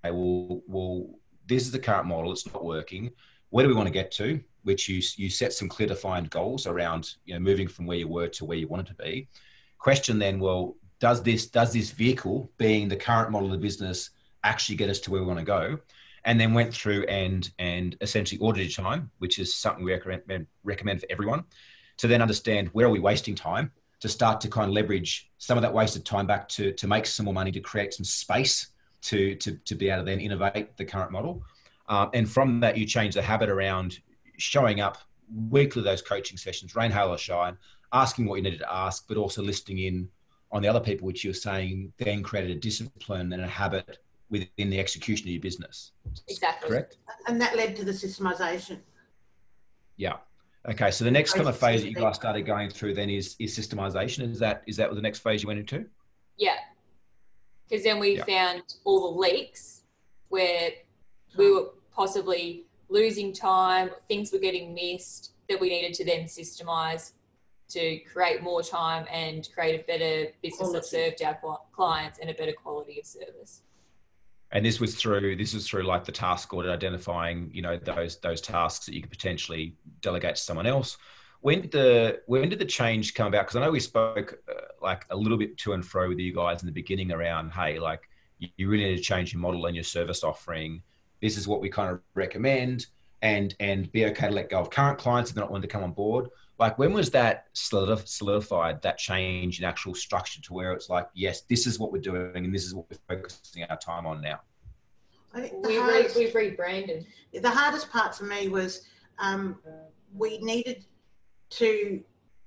okay, 0.05 0.11
well, 0.11 0.61
well, 0.67 1.09
this 1.47 1.63
is 1.63 1.71
the 1.71 1.79
current 1.79 2.05
model. 2.05 2.31
It's 2.31 2.45
not 2.45 2.63
working. 2.63 3.11
Where 3.49 3.63
do 3.63 3.69
we 3.69 3.75
want 3.75 3.87
to 3.87 3.93
get 3.93 4.11
to? 4.13 4.41
Which 4.63 4.89
you 4.89 5.01
you 5.15 5.29
set 5.29 5.53
some 5.53 5.69
clear 5.69 5.87
defined 5.87 6.29
goals 6.29 6.67
around, 6.67 7.15
you 7.25 7.33
know, 7.33 7.39
moving 7.39 7.67
from 7.67 7.85
where 7.85 7.97
you 7.97 8.07
were 8.07 8.27
to 8.27 8.45
where 8.45 8.57
you 8.57 8.67
wanted 8.67 8.87
to 8.87 8.95
be. 8.95 9.27
Question 9.77 10.19
then, 10.19 10.39
well, 10.39 10.75
does 10.99 11.23
this 11.23 11.47
does 11.47 11.73
this 11.73 11.91
vehicle, 11.91 12.51
being 12.57 12.87
the 12.87 12.95
current 12.95 13.31
model 13.31 13.47
of 13.47 13.53
the 13.53 13.65
business, 13.65 14.11
actually 14.43 14.75
get 14.75 14.89
us 14.89 14.99
to 15.01 15.11
where 15.11 15.21
we 15.21 15.27
want 15.27 15.39
to 15.39 15.45
go? 15.45 15.79
and 16.25 16.39
then 16.39 16.53
went 16.53 16.73
through 16.73 17.03
and 17.03 17.51
and 17.59 17.97
essentially 18.01 18.39
audited 18.41 18.73
time, 18.75 19.09
which 19.19 19.39
is 19.39 19.55
something 19.55 19.83
we 19.83 19.91
recommend, 19.91 20.47
recommend 20.63 20.99
for 20.99 21.07
everyone, 21.09 21.43
to 21.97 22.07
then 22.07 22.21
understand 22.21 22.69
where 22.69 22.87
are 22.87 22.91
we 22.91 22.99
wasting 22.99 23.35
time, 23.35 23.71
to 23.99 24.09
start 24.09 24.41
to 24.41 24.47
kind 24.47 24.67
of 24.67 24.73
leverage 24.73 25.29
some 25.37 25.57
of 25.57 25.61
that 25.61 25.73
wasted 25.73 26.05
time 26.05 26.27
back 26.27 26.47
to 26.49 26.73
to 26.73 26.87
make 26.87 27.05
some 27.05 27.25
more 27.25 27.33
money, 27.33 27.51
to 27.51 27.59
create 27.59 27.93
some 27.93 28.05
space 28.05 28.67
to 29.01 29.35
to 29.35 29.57
to 29.65 29.75
be 29.75 29.89
able 29.89 30.03
to 30.03 30.05
then 30.05 30.19
innovate 30.19 30.75
the 30.77 30.85
current 30.85 31.11
model, 31.11 31.43
um, 31.89 32.09
and 32.13 32.29
from 32.29 32.59
that 32.61 32.77
you 32.77 32.85
change 32.85 33.15
the 33.15 33.21
habit 33.21 33.49
around 33.49 33.99
showing 34.37 34.79
up 34.79 34.99
weekly 35.49 35.83
those 35.83 36.01
coaching 36.01 36.37
sessions, 36.37 36.75
rain, 36.75 36.91
hail 36.91 37.09
or 37.09 37.17
shine, 37.17 37.57
asking 37.91 38.25
what 38.25 38.35
you 38.35 38.43
needed 38.43 38.59
to 38.59 38.73
ask, 38.73 39.07
but 39.07 39.17
also 39.17 39.41
listening 39.41 39.79
in 39.79 40.09
on 40.51 40.61
the 40.61 40.67
other 40.67 40.79
people, 40.79 41.05
which 41.05 41.23
you're 41.23 41.33
saying 41.33 41.91
then 41.97 42.23
created 42.23 42.51
a 42.51 42.59
discipline 42.59 43.33
and 43.33 43.43
a 43.43 43.47
habit 43.47 43.99
within 44.29 44.69
the 44.69 44.79
execution 44.79 45.27
of 45.27 45.31
your 45.31 45.41
business. 45.41 45.91
Exactly. 46.27 46.69
Correct. 46.69 46.97
And 47.27 47.41
that 47.41 47.55
led 47.55 47.75
to 47.77 47.85
the 47.85 47.91
systemization. 47.91 48.79
Yeah. 49.97 50.17
Okay. 50.67 50.91
So 50.91 51.03
the 51.03 51.11
next 51.11 51.33
kind 51.33 51.47
of 51.47 51.57
phase 51.57 51.81
that 51.81 51.89
you 51.89 51.95
guys 51.95 52.15
started 52.15 52.43
going 52.43 52.69
through 52.69 52.93
then 52.93 53.09
is 53.09 53.35
is 53.39 53.57
systemization. 53.57 54.29
Is 54.29 54.39
that 54.39 54.63
is 54.67 54.77
that 54.77 54.93
the 54.93 55.01
next 55.01 55.19
phase 55.19 55.41
you 55.43 55.47
went 55.47 55.59
into? 55.59 55.85
Yeah. 56.37 56.55
Because 57.67 57.83
then 57.83 57.99
we 57.99 58.17
yeah. 58.17 58.25
found 58.25 58.63
all 58.83 59.13
the 59.13 59.19
leaks 59.19 59.83
where 60.29 60.71
we 61.37 61.51
were 61.51 61.69
possibly 61.99 62.63
losing 62.87 63.33
time, 63.33 63.89
things 64.07 64.31
were 64.31 64.39
getting 64.39 64.73
missed 64.73 65.33
that 65.49 65.59
we 65.59 65.67
needed 65.67 65.93
to 65.93 66.05
then 66.05 66.21
systemize 66.21 67.11
to 67.67 67.99
create 68.11 68.41
more 68.41 68.63
time 68.63 69.05
and 69.11 69.49
create 69.53 69.81
a 69.81 69.83
better 69.83 70.31
business 70.41 70.69
quality. 70.69 70.79
that 70.79 70.85
served 70.85 71.21
our 71.21 71.59
clients 71.73 72.17
and 72.19 72.29
a 72.29 72.33
better 72.33 72.53
quality 72.53 73.01
of 73.01 73.05
service. 73.05 73.63
And 74.51 74.65
this 74.65 74.79
was 74.79 74.95
through 74.95 75.35
this 75.35 75.53
was 75.53 75.67
through 75.67 75.83
like 75.83 76.05
the 76.05 76.11
task 76.13 76.53
audit, 76.53 76.71
identifying 76.71 77.51
you 77.53 77.61
know 77.61 77.77
those 77.77 78.17
those 78.21 78.39
tasks 78.39 78.85
that 78.85 78.95
you 78.95 79.01
could 79.01 79.11
potentially 79.11 79.75
delegate 80.01 80.37
to 80.37 80.41
someone 80.41 80.65
else. 80.65 80.97
When 81.41 81.61
did 81.61 81.71
the 81.71 82.21
when 82.27 82.47
did 82.47 82.59
the 82.59 82.65
change 82.65 83.13
come 83.13 83.27
about? 83.27 83.41
Because 83.41 83.57
I 83.57 83.59
know 83.59 83.71
we 83.71 83.81
spoke 83.81 84.39
uh, 84.49 84.61
like 84.81 85.05
a 85.09 85.17
little 85.17 85.37
bit 85.37 85.57
to 85.59 85.73
and 85.73 85.85
fro 85.85 86.07
with 86.07 86.17
you 86.17 86.33
guys 86.33 86.63
in 86.63 86.65
the 86.65 86.71
beginning 86.81 87.11
around, 87.11 87.51
hey, 87.51 87.77
like 87.77 88.09
you, 88.39 88.47
you 88.55 88.69
really 88.69 88.85
need 88.85 88.97
to 88.97 89.03
change 89.03 89.33
your 89.33 89.41
model 89.41 89.65
and 89.65 89.75
your 89.75 89.83
service 89.83 90.23
offering. 90.23 90.81
This 91.21 91.37
is 91.37 91.47
what 91.47 91.61
we 91.61 91.69
kind 91.69 91.91
of 91.91 92.01
recommend, 92.15 92.87
and 93.21 93.55
and 93.59 93.91
be 93.91 94.05
okay 94.05 94.27
to 94.27 94.33
let 94.33 94.49
go 94.49 94.59
of 94.59 94.69
current 94.69 94.97
clients 94.97 95.29
if 95.29 95.35
they're 95.35 95.43
not 95.43 95.51
wanting 95.51 95.67
to 95.69 95.73
come 95.73 95.83
on 95.83 95.91
board. 95.91 96.29
Like 96.57 96.77
when 96.77 96.93
was 96.93 97.09
that 97.11 97.47
solidified 97.53 98.81
that 98.81 98.97
change 98.97 99.59
in 99.59 99.65
actual 99.65 99.95
structure 99.95 100.41
to 100.41 100.53
where 100.53 100.73
it's 100.73 100.89
like 100.89 101.07
yes 101.13 101.41
this 101.41 101.65
is 101.65 101.79
what 101.79 101.91
we're 101.91 102.01
doing 102.01 102.35
and 102.35 102.53
this 102.53 102.65
is 102.65 102.75
what 102.75 102.85
we're 102.89 103.15
focusing 103.17 103.63
our 103.69 103.77
time 103.77 104.05
on 104.05 104.21
now? 104.21 104.41
I 105.33 105.41
think 105.41 105.65
we 105.65 105.77
hardest, 105.77 106.15
re, 106.15 106.25
we've 106.25 106.35
rebranded. 106.35 107.05
the 107.33 107.49
hardest 107.49 107.91
part 107.91 108.15
for 108.15 108.25
me 108.25 108.47
was 108.47 108.85
um, 109.19 109.59
we 110.15 110.39
needed 110.39 110.85
to 111.51 112.03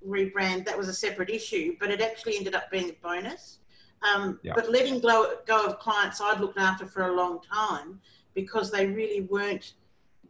rebrand. 0.06 0.64
That 0.64 0.76
was 0.76 0.88
a 0.88 0.94
separate 0.94 1.30
issue 1.30 1.76
but 1.80 1.90
it 1.90 2.00
actually 2.00 2.36
ended 2.36 2.54
up 2.54 2.70
being 2.70 2.90
a 2.90 2.94
bonus. 3.02 3.58
Um, 4.02 4.40
yeah. 4.42 4.52
but 4.56 4.68
letting 4.68 4.98
go, 4.98 5.36
go 5.46 5.64
of 5.64 5.78
clients 5.78 6.20
i'd 6.20 6.40
looked 6.40 6.58
after 6.58 6.86
for 6.86 7.06
a 7.06 7.14
long 7.14 7.40
time 7.40 8.00
because 8.34 8.70
they 8.70 8.86
really 8.86 9.22
weren't 9.22 9.74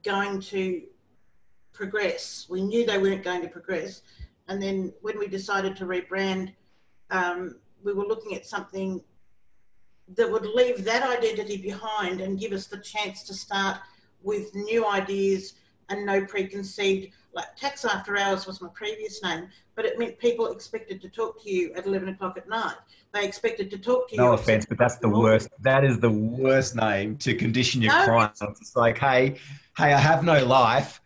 going 0.02 0.40
to 0.40 0.82
progress. 1.72 2.46
We 2.48 2.62
knew 2.62 2.84
they 2.84 2.98
weren't 2.98 3.22
going 3.22 3.42
to 3.42 3.48
progress. 3.48 4.02
And 4.48 4.62
then 4.62 4.92
when 5.02 5.18
we 5.18 5.26
decided 5.26 5.76
to 5.76 5.86
rebrand, 5.86 6.52
um, 7.10 7.56
we 7.82 7.92
were 7.92 8.06
looking 8.06 8.34
at 8.34 8.46
something 8.46 9.00
that 10.16 10.30
would 10.30 10.44
leave 10.46 10.84
that 10.84 11.02
identity 11.02 11.56
behind 11.56 12.20
and 12.20 12.38
give 12.38 12.52
us 12.52 12.66
the 12.66 12.78
chance 12.78 13.22
to 13.24 13.34
start 13.34 13.78
with 14.22 14.54
new 14.54 14.86
ideas 14.86 15.54
and 15.88 16.06
no 16.06 16.24
preconceived 16.24 17.12
like 17.34 17.56
tax 17.56 17.84
after 17.84 18.16
hours 18.16 18.46
was 18.46 18.60
my 18.60 18.68
previous 18.74 19.22
name 19.22 19.48
but 19.74 19.84
it 19.84 19.98
meant 19.98 20.18
people 20.18 20.52
expected 20.52 21.00
to 21.00 21.08
talk 21.08 21.42
to 21.42 21.50
you 21.50 21.72
at 21.74 21.86
11 21.86 22.10
o'clock 22.10 22.36
at 22.36 22.48
night 22.48 22.76
they 23.12 23.24
expected 23.24 23.70
to 23.70 23.78
talk 23.78 24.08
to 24.08 24.14
you 24.14 24.20
no 24.20 24.32
offense 24.32 24.64
but 24.66 24.78
that's 24.78 24.96
the 24.96 25.08
worst 25.08 25.48
that 25.60 25.84
is 25.84 25.98
the 26.00 26.10
worst 26.10 26.74
name 26.76 27.16
to 27.16 27.34
condition 27.34 27.82
your 27.82 27.92
no, 27.92 28.04
clients 28.04 28.42
it's 28.42 28.74
like 28.76 28.98
hey 28.98 29.36
hey 29.76 29.92
i 29.92 29.98
have 29.98 30.24
no 30.24 30.44
life 30.44 31.00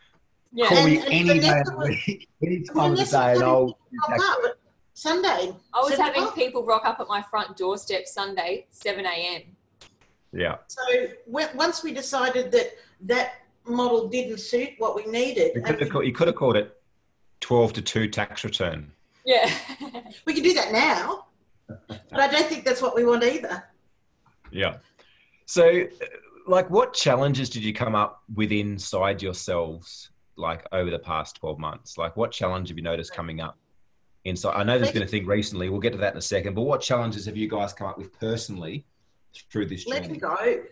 yeah. 0.57 0.69
Call 0.69 0.85
me 0.87 1.03
any 1.09 1.39
day 1.39 1.61
of 1.61 1.67
the 1.67 1.77
week, 1.77 2.29
any 2.43 2.63
time 2.63 2.93
of 2.93 2.99
the 2.99 3.05
day, 3.05 3.35
and 3.35 3.43
I'll. 3.43 3.79
Sunday. 4.95 5.55
I 5.75 5.81
was 5.81 5.99
having 5.99 6.23
o'clock. 6.23 6.35
people 6.35 6.65
rock 6.65 6.87
up 6.87 6.99
at 6.99 7.09
my 7.09 7.21
front 7.21 7.59
doorstep 7.59 8.07
Sunday, 8.07 8.67
7 8.71 9.05
a.m. 9.05 9.43
Yeah. 10.33 10.57
So 10.69 10.83
once 11.27 11.85
we 11.85 11.93
decided 11.93 12.51
that 12.53 12.71
that 13.03 13.35
model 13.67 14.09
didn't 14.09 14.39
suit 14.39 14.71
what 14.79 14.97
we 14.97 15.05
needed, 15.05 15.53
you 15.55 15.61
could, 15.61 15.79
have, 15.81 15.91
called, 15.91 16.07
you 16.07 16.13
could 16.13 16.29
have 16.29 16.37
called 16.37 16.57
it 16.57 16.81
12 17.41 17.75
to 17.75 17.83
2 17.83 18.09
tax 18.09 18.43
return. 18.43 18.91
Yeah. 19.27 19.53
we 20.25 20.33
can 20.33 20.43
do 20.43 20.55
that 20.55 20.73
now, 20.73 21.27
but 21.69 22.21
I 22.21 22.29
don't 22.29 22.49
think 22.49 22.65
that's 22.65 22.83
what 22.83 22.95
we 22.95 23.05
want 23.05 23.25
either. 23.25 23.65
Yeah. 24.51 24.77
So, 25.47 25.85
like, 26.47 26.69
what 26.71 26.93
challenges 26.93 27.51
did 27.51 27.63
you 27.63 27.73
come 27.73 27.95
up 27.95 28.23
with 28.35 28.53
inside 28.53 29.23
yourselves 29.23 30.11
like 30.37 30.67
over 30.73 30.91
the 30.91 30.99
past 30.99 31.37
12 31.37 31.59
months? 31.59 31.99
Like 31.99 32.17
what 32.17 32.31
challenge 32.31 32.69
have 32.69 32.79
you 32.79 32.85
noticed 32.85 33.13
coming 33.13 33.41
up 33.41 33.59
inside? 34.25 34.55
I 34.55 34.63
know 34.63 34.79
there's 34.79 34.93
been 34.93 35.03
a 35.03 35.07
thing 35.07 35.27
recently. 35.27 35.69
We'll 35.69 35.81
get 35.81 35.93
to 35.93 35.99
that 35.99 36.13
in 36.13 36.19
a 36.19 36.23
second. 36.23 36.55
But 36.55 36.63
what 36.63 36.81
challenges 36.81 37.27
have 37.27 37.37
you 37.37 37.49
guys 37.49 37.73
come 37.73 37.89
up 37.89 37.99
with 37.99 38.19
personally 38.19 38.85
through 39.51 39.67
this 39.67 39.85
journey? 39.85 40.01
Letting 40.01 40.19
go. 40.19 40.63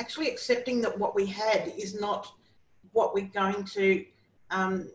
Actually 0.00 0.28
accepting 0.30 0.80
that 0.80 0.98
what 0.98 1.14
we 1.14 1.26
had 1.26 1.72
is 1.76 2.00
not 2.00 2.32
what 2.92 3.14
we're 3.14 3.26
going 3.26 3.64
to 3.64 4.04
um, 4.50 4.90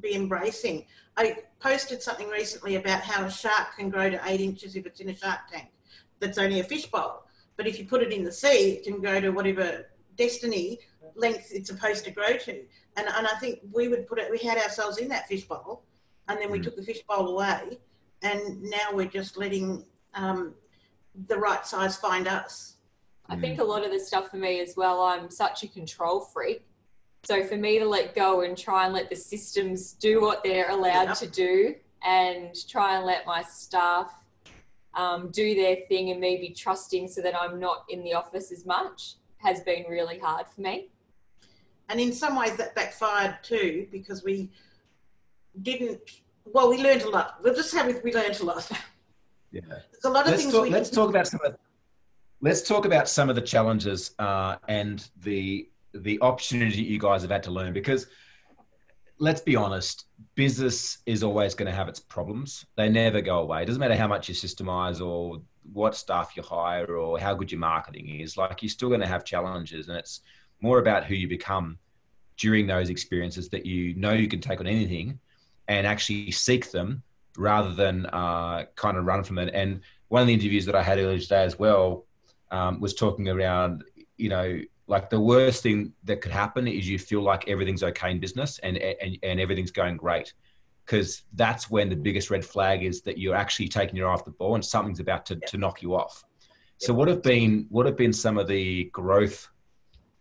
be 0.00 0.14
embracing. 0.14 0.86
I 1.16 1.36
posted 1.60 2.02
something 2.02 2.28
recently 2.28 2.76
about 2.76 3.02
how 3.02 3.24
a 3.24 3.30
shark 3.30 3.76
can 3.76 3.90
grow 3.90 4.10
to 4.10 4.20
eight 4.26 4.40
inches 4.40 4.76
if 4.76 4.86
it's 4.86 5.00
in 5.00 5.10
a 5.10 5.16
shark 5.16 5.40
tank. 5.50 5.68
That's 6.20 6.38
only 6.38 6.60
a 6.60 6.64
fishbowl. 6.64 7.26
But 7.56 7.66
if 7.66 7.78
you 7.78 7.86
put 7.86 8.02
it 8.02 8.12
in 8.12 8.24
the 8.24 8.32
sea, 8.32 8.72
it 8.72 8.84
can 8.84 9.00
go 9.00 9.20
to 9.20 9.30
whatever 9.30 9.86
destiny 10.16 10.78
length 11.14 11.48
it's 11.52 11.68
supposed 11.68 12.04
to 12.04 12.10
grow 12.10 12.36
to. 12.36 12.52
And, 12.96 13.06
and 13.06 13.26
I 13.26 13.34
think 13.40 13.60
we 13.72 13.88
would 13.88 14.06
put 14.06 14.18
it, 14.18 14.30
we 14.30 14.38
had 14.38 14.58
ourselves 14.58 14.98
in 14.98 15.08
that 15.08 15.28
fishbowl 15.28 15.82
and 16.28 16.40
then 16.40 16.50
we 16.50 16.58
mm. 16.58 16.62
took 16.62 16.76
the 16.76 16.82
fishbowl 16.82 17.28
away 17.28 17.78
and 18.22 18.62
now 18.62 18.88
we're 18.92 19.06
just 19.06 19.36
letting 19.36 19.84
um, 20.14 20.54
the 21.28 21.36
right 21.36 21.66
size 21.66 21.96
find 21.96 22.28
us. 22.28 22.76
I 23.28 23.36
think 23.36 23.60
a 23.60 23.64
lot 23.64 23.84
of 23.84 23.92
the 23.92 23.98
stuff 23.98 24.30
for 24.30 24.36
me 24.36 24.60
as 24.60 24.74
well, 24.76 25.00
I'm 25.00 25.30
such 25.30 25.62
a 25.62 25.68
control 25.68 26.20
freak. 26.20 26.66
So 27.24 27.44
for 27.44 27.56
me 27.56 27.78
to 27.78 27.88
let 27.88 28.14
go 28.14 28.40
and 28.40 28.58
try 28.58 28.84
and 28.84 28.92
let 28.92 29.08
the 29.08 29.16
systems 29.16 29.92
do 29.92 30.20
what 30.20 30.42
they're 30.42 30.70
allowed 30.70 31.08
yep. 31.08 31.18
to 31.18 31.26
do 31.28 31.74
and 32.04 32.54
try 32.68 32.96
and 32.96 33.06
let 33.06 33.24
my 33.26 33.42
staff 33.42 34.12
um, 34.94 35.30
do 35.30 35.54
their 35.54 35.76
thing 35.88 36.10
and 36.10 36.20
me 36.20 36.36
be 36.36 36.50
trusting 36.50 37.06
so 37.06 37.22
that 37.22 37.34
I'm 37.36 37.60
not 37.60 37.84
in 37.88 38.02
the 38.02 38.14
office 38.14 38.50
as 38.50 38.66
much 38.66 39.14
has 39.38 39.60
been 39.60 39.84
really 39.88 40.18
hard 40.18 40.46
for 40.48 40.60
me. 40.60 40.88
And 41.88 42.00
in 42.00 42.12
some 42.12 42.36
ways 42.36 42.56
that 42.56 42.74
backfired 42.74 43.38
too 43.42 43.86
because 43.92 44.24
we 44.24 44.50
didn't, 45.62 46.00
well, 46.44 46.68
we 46.68 46.82
learned 46.82 47.02
a 47.02 47.10
lot. 47.10 47.38
We'll 47.42 47.54
just 47.54 47.72
have 47.74 47.88
it, 47.88 48.02
we 48.02 48.12
learned 48.12 48.40
a 48.40 48.44
lot. 48.44 48.70
Yeah. 49.54 49.60
There's 49.68 50.04
a 50.04 50.08
lot 50.08 50.24
of 50.24 50.30
let's 50.30 50.44
things 50.44 50.54
talk, 50.54 50.70
Let's 50.70 50.88
talk 50.88 51.10
about 51.10 51.26
some 51.26 51.40
of, 51.44 51.56
let's 52.40 52.62
talk 52.62 52.86
about 52.86 53.06
some 53.06 53.28
of 53.28 53.36
the 53.36 53.42
challenges 53.42 54.14
uh, 54.18 54.56
and 54.66 55.06
the, 55.24 55.68
the 55.94 56.20
opportunity 56.20 56.82
you 56.82 56.98
guys 56.98 57.22
have 57.22 57.30
had 57.30 57.42
to 57.44 57.50
learn 57.50 57.72
because 57.72 58.06
let's 59.18 59.40
be 59.40 59.54
honest, 59.54 60.06
business 60.34 60.98
is 61.06 61.22
always 61.22 61.54
going 61.54 61.70
to 61.70 61.76
have 61.76 61.88
its 61.88 62.00
problems. 62.00 62.66
They 62.76 62.88
never 62.88 63.20
go 63.20 63.38
away. 63.38 63.62
It 63.62 63.66
doesn't 63.66 63.78
matter 63.78 63.94
how 63.94 64.08
much 64.08 64.28
you 64.28 64.34
systemize 64.34 65.04
or 65.04 65.40
what 65.72 65.94
staff 65.94 66.32
you 66.36 66.42
hire 66.42 66.96
or 66.96 67.20
how 67.20 67.34
good 67.34 67.52
your 67.52 67.60
marketing 67.60 68.20
is. 68.20 68.36
Like 68.36 68.62
you're 68.62 68.70
still 68.70 68.88
going 68.88 69.00
to 69.00 69.06
have 69.06 69.24
challenges, 69.24 69.88
and 69.88 69.96
it's 69.96 70.22
more 70.60 70.80
about 70.80 71.04
who 71.04 71.14
you 71.14 71.28
become 71.28 71.78
during 72.36 72.66
those 72.66 72.90
experiences 72.90 73.48
that 73.50 73.64
you 73.64 73.94
know 73.94 74.12
you 74.12 74.26
can 74.26 74.40
take 74.40 74.58
on 74.58 74.66
anything 74.66 75.20
and 75.68 75.86
actually 75.86 76.32
seek 76.32 76.72
them 76.72 77.02
rather 77.36 77.72
than 77.74 78.06
uh, 78.06 78.64
kind 78.74 78.96
of 78.96 79.04
run 79.04 79.22
from 79.22 79.38
it. 79.38 79.54
And 79.54 79.80
one 80.08 80.22
of 80.22 80.26
the 80.26 80.34
interviews 80.34 80.66
that 80.66 80.74
I 80.74 80.82
had 80.82 80.98
earlier 80.98 81.20
today 81.20 81.44
as 81.44 81.58
well 81.58 82.06
um, 82.50 82.80
was 82.80 82.94
talking 82.94 83.28
around, 83.28 83.84
you 84.16 84.28
know, 84.28 84.60
like 84.92 85.08
the 85.08 85.18
worst 85.18 85.62
thing 85.62 85.90
that 86.04 86.20
could 86.20 86.30
happen 86.30 86.68
is 86.68 86.86
you 86.86 86.98
feel 86.98 87.22
like 87.22 87.48
everything's 87.48 87.82
okay 87.82 88.10
in 88.10 88.20
business 88.20 88.58
and 88.58 88.76
and, 88.76 89.18
and 89.22 89.40
everything's 89.40 89.70
going 89.70 89.96
great 89.96 90.34
because 90.84 91.22
that's 91.34 91.70
when 91.70 91.88
the 91.88 91.96
biggest 91.96 92.30
red 92.30 92.44
flag 92.44 92.84
is 92.84 93.00
that 93.00 93.16
you're 93.16 93.34
actually 93.34 93.68
taking 93.68 93.96
your 93.96 94.10
eye 94.10 94.12
off 94.12 94.24
the 94.26 94.30
ball 94.32 94.54
and 94.54 94.64
something's 94.64 95.00
about 95.00 95.24
to, 95.24 95.36
to 95.36 95.56
knock 95.56 95.80
you 95.80 95.94
off. 95.94 96.24
So 96.76 96.92
what 96.92 97.08
have 97.08 97.22
been 97.22 97.66
what 97.70 97.86
have 97.86 97.96
been 97.96 98.12
some 98.12 98.36
of 98.36 98.46
the 98.48 98.84
growth 98.92 99.48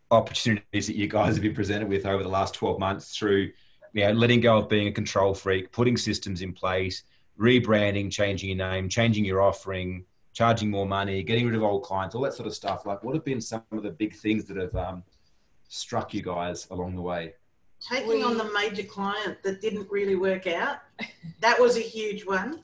opportunities 0.09 0.87
that 0.87 0.95
you 0.95 1.07
guys 1.07 1.33
have 1.35 1.43
been 1.43 1.53
presented 1.53 1.89
with 1.89 2.05
over 2.05 2.23
the 2.23 2.29
last 2.29 2.53
12 2.53 2.79
months 2.79 3.17
through 3.17 3.51
you 3.93 4.05
know, 4.05 4.11
letting 4.13 4.39
go 4.39 4.57
of 4.57 4.69
being 4.69 4.87
a 4.87 4.91
control 4.91 5.33
freak, 5.33 5.73
putting 5.73 5.97
systems 5.97 6.41
in 6.41 6.53
place, 6.53 7.03
rebranding, 7.37 8.09
changing 8.09 8.49
your 8.49 8.69
name, 8.69 8.87
changing 8.87 9.25
your 9.25 9.41
offering, 9.41 10.05
charging 10.33 10.69
more 10.69 10.85
money, 10.85 11.23
getting 11.23 11.45
rid 11.45 11.55
of 11.55 11.63
old 11.63 11.83
clients, 11.83 12.15
all 12.15 12.21
that 12.21 12.33
sort 12.33 12.47
of 12.47 12.55
stuff. 12.55 12.85
Like, 12.85 13.03
what 13.03 13.15
have 13.15 13.25
been 13.25 13.41
some 13.41 13.63
of 13.71 13.83
the 13.83 13.91
big 13.91 14.15
things 14.15 14.45
that 14.45 14.57
have 14.57 14.75
um, 14.75 15.03
struck 15.67 16.13
you 16.13 16.21
guys 16.21 16.67
along 16.71 16.95
the 16.95 17.01
way? 17.01 17.33
Taking 17.79 18.23
on 18.23 18.37
the 18.37 18.51
major 18.53 18.83
client 18.83 19.41
that 19.43 19.59
didn't 19.59 19.89
really 19.89 20.15
work 20.15 20.47
out, 20.47 20.77
that 21.39 21.59
was 21.59 21.77
a 21.77 21.81
huge 21.81 22.25
one. 22.25 22.63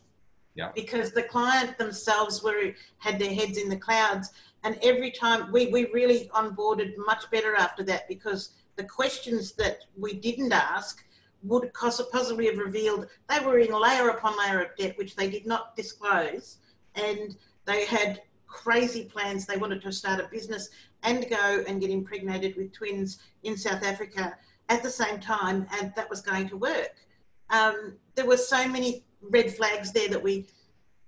Yeah. 0.56 0.72
Because 0.74 1.12
the 1.12 1.24
client 1.24 1.78
themselves 1.78 2.42
were 2.42 2.74
had 2.98 3.20
their 3.20 3.34
heads 3.34 3.60
in 3.60 3.70
the 3.70 3.78
clouds 3.78 4.32
and 4.64 4.78
every 4.84 5.12
time 5.12 5.52
we, 5.52 5.68
we 5.68 5.86
really 5.94 6.30
onboarded 6.34 6.94
much 6.98 7.30
better 7.32 7.56
after 7.56 7.84
that 7.84 8.08
because 8.08 8.52
the 8.76 8.84
questions 8.84 9.54
that 9.54 9.86
we 9.98 10.14
didn't 10.14 10.52
ask 10.52 11.06
would 11.44 11.72
possibly 11.74 12.48
have 12.48 12.58
revealed 12.58 13.08
they 13.30 13.40
were 13.46 13.60
in 13.60 13.72
layer 13.72 14.10
upon 14.10 14.38
layer 14.38 14.62
of 14.62 14.76
debt, 14.78 14.98
which 14.98 15.16
they 15.16 15.30
did 15.30 15.46
not 15.46 15.76
disclose. 15.76 16.58
And 16.96 17.38
they 17.68 17.86
had 17.86 18.24
crazy 18.48 19.04
plans. 19.04 19.46
They 19.46 19.58
wanted 19.58 19.84
to 19.84 19.92
start 19.92 20.20
a 20.20 20.28
business 20.30 20.70
and 21.04 21.30
go 21.30 21.64
and 21.68 21.80
get 21.80 21.92
impregnated 21.92 22.56
with 22.58 22.74
twins 22.74 23.20
in 23.44 23.56
South 23.56 23.84
Africa 23.84 24.36
at 24.70 24.82
the 24.82 24.90
same 24.90 25.20
time, 25.20 25.68
and 25.80 25.94
that 25.96 26.10
was 26.10 26.22
going 26.22 26.50
to 26.50 26.58
work. 26.58 26.96
Um, 27.52 27.98
there 28.16 28.26
were 28.26 28.38
so 28.38 28.68
many 28.68 29.06
red 29.22 29.54
flags 29.56 29.92
there 29.92 30.10
that 30.10 30.24
we 30.24 30.48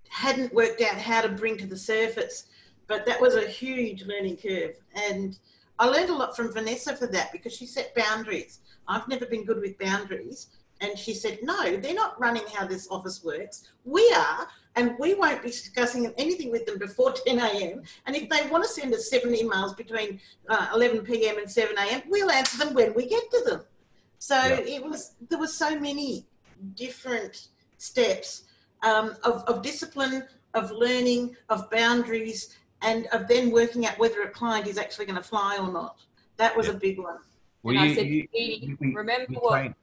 hadn't 0.10 0.54
worked 0.54 0.82
out 0.82 0.98
how 0.98 1.22
to 1.22 1.30
bring 1.30 1.58
to 1.58 1.66
the 1.66 1.78
surface 1.78 2.46
but 2.90 3.06
that 3.06 3.22
was 3.22 3.36
a 3.36 3.48
huge 3.48 4.04
learning 4.04 4.36
curve. 4.36 4.76
And 5.08 5.38
I 5.78 5.86
learned 5.86 6.10
a 6.10 6.16
lot 6.16 6.36
from 6.36 6.52
Vanessa 6.52 6.94
for 6.96 7.08
that 7.08 7.32
because 7.32 7.56
she 7.56 7.66
set 7.66 7.96
boundaries. 7.96 8.60
I've 8.88 9.08
never 9.08 9.28
been 9.28 9.46
good 9.46 9.62
with 9.62 9.78
boundaries. 9.78 10.48
And 10.82 10.98
she 10.98 11.14
said, 11.14 11.40
No, 11.44 11.76
they're 11.78 11.94
not 11.94 12.20
running 12.20 12.44
how 12.54 12.66
this 12.66 12.88
office 12.90 13.24
works. 13.24 13.70
We 13.86 14.02
are, 14.16 14.48
and 14.76 14.96
we 15.00 15.14
won't 15.14 15.42
be 15.42 15.50
discussing 15.50 16.12
anything 16.18 16.52
with 16.52 16.66
them 16.66 16.78
before 16.78 17.12
10 17.28 17.40
a.m. 17.40 17.82
And 18.06 18.16
if 18.16 18.30
they 18.30 18.48
want 18.50 18.64
to 18.64 18.70
send 18.70 18.94
us 18.94 19.10
seven 19.10 19.34
emails 19.34 19.76
between 19.76 20.20
uh, 20.48 20.68
11 20.74 21.02
p.m. 21.02 21.38
and 21.38 21.50
7 21.50 21.78
a.m., 21.78 22.02
we'll 22.08 22.32
answer 22.32 22.58
them 22.64 22.74
when 22.74 22.94
we 22.94 23.08
get 23.08 23.30
to 23.32 23.44
them. 23.46 23.62
So 24.20 24.36
Yeah. 24.36 24.60
it 24.60 24.84
was 24.84 25.16
there 25.30 25.40
were 25.40 25.48
so 25.48 25.78
many 25.80 26.26
different 26.76 27.48
steps 27.78 28.44
um, 28.84 29.16
of, 29.24 29.44
of 29.46 29.62
discipline, 29.62 30.24
of 30.54 30.72
learning, 30.72 31.36
of 31.50 31.70
boundaries, 31.70 32.58
and 32.82 33.08
of 33.08 33.28
then 33.28 33.52
working 33.52 33.86
out 33.86 33.98
whether 34.00 34.22
a 34.22 34.30
client 34.30 34.68
is 34.68 34.78
actually 34.78 35.06
going 35.06 35.18
to 35.18 35.24
fly 35.24 35.58
or 35.58 35.72
not. 35.72 36.00
That 36.38 36.56
was 36.56 36.68
Yeah. 36.68 36.74
a 36.74 36.78
big 36.78 37.00
one. 37.00 37.18
Well, 37.64 37.76
and 37.78 37.92
I 37.92 37.94
said, 37.96 38.08
you- 38.08 38.28
Edie, 38.34 38.78
remember 38.80 39.26
we 39.30 39.36
what? 39.36 39.52
train- 39.52 39.76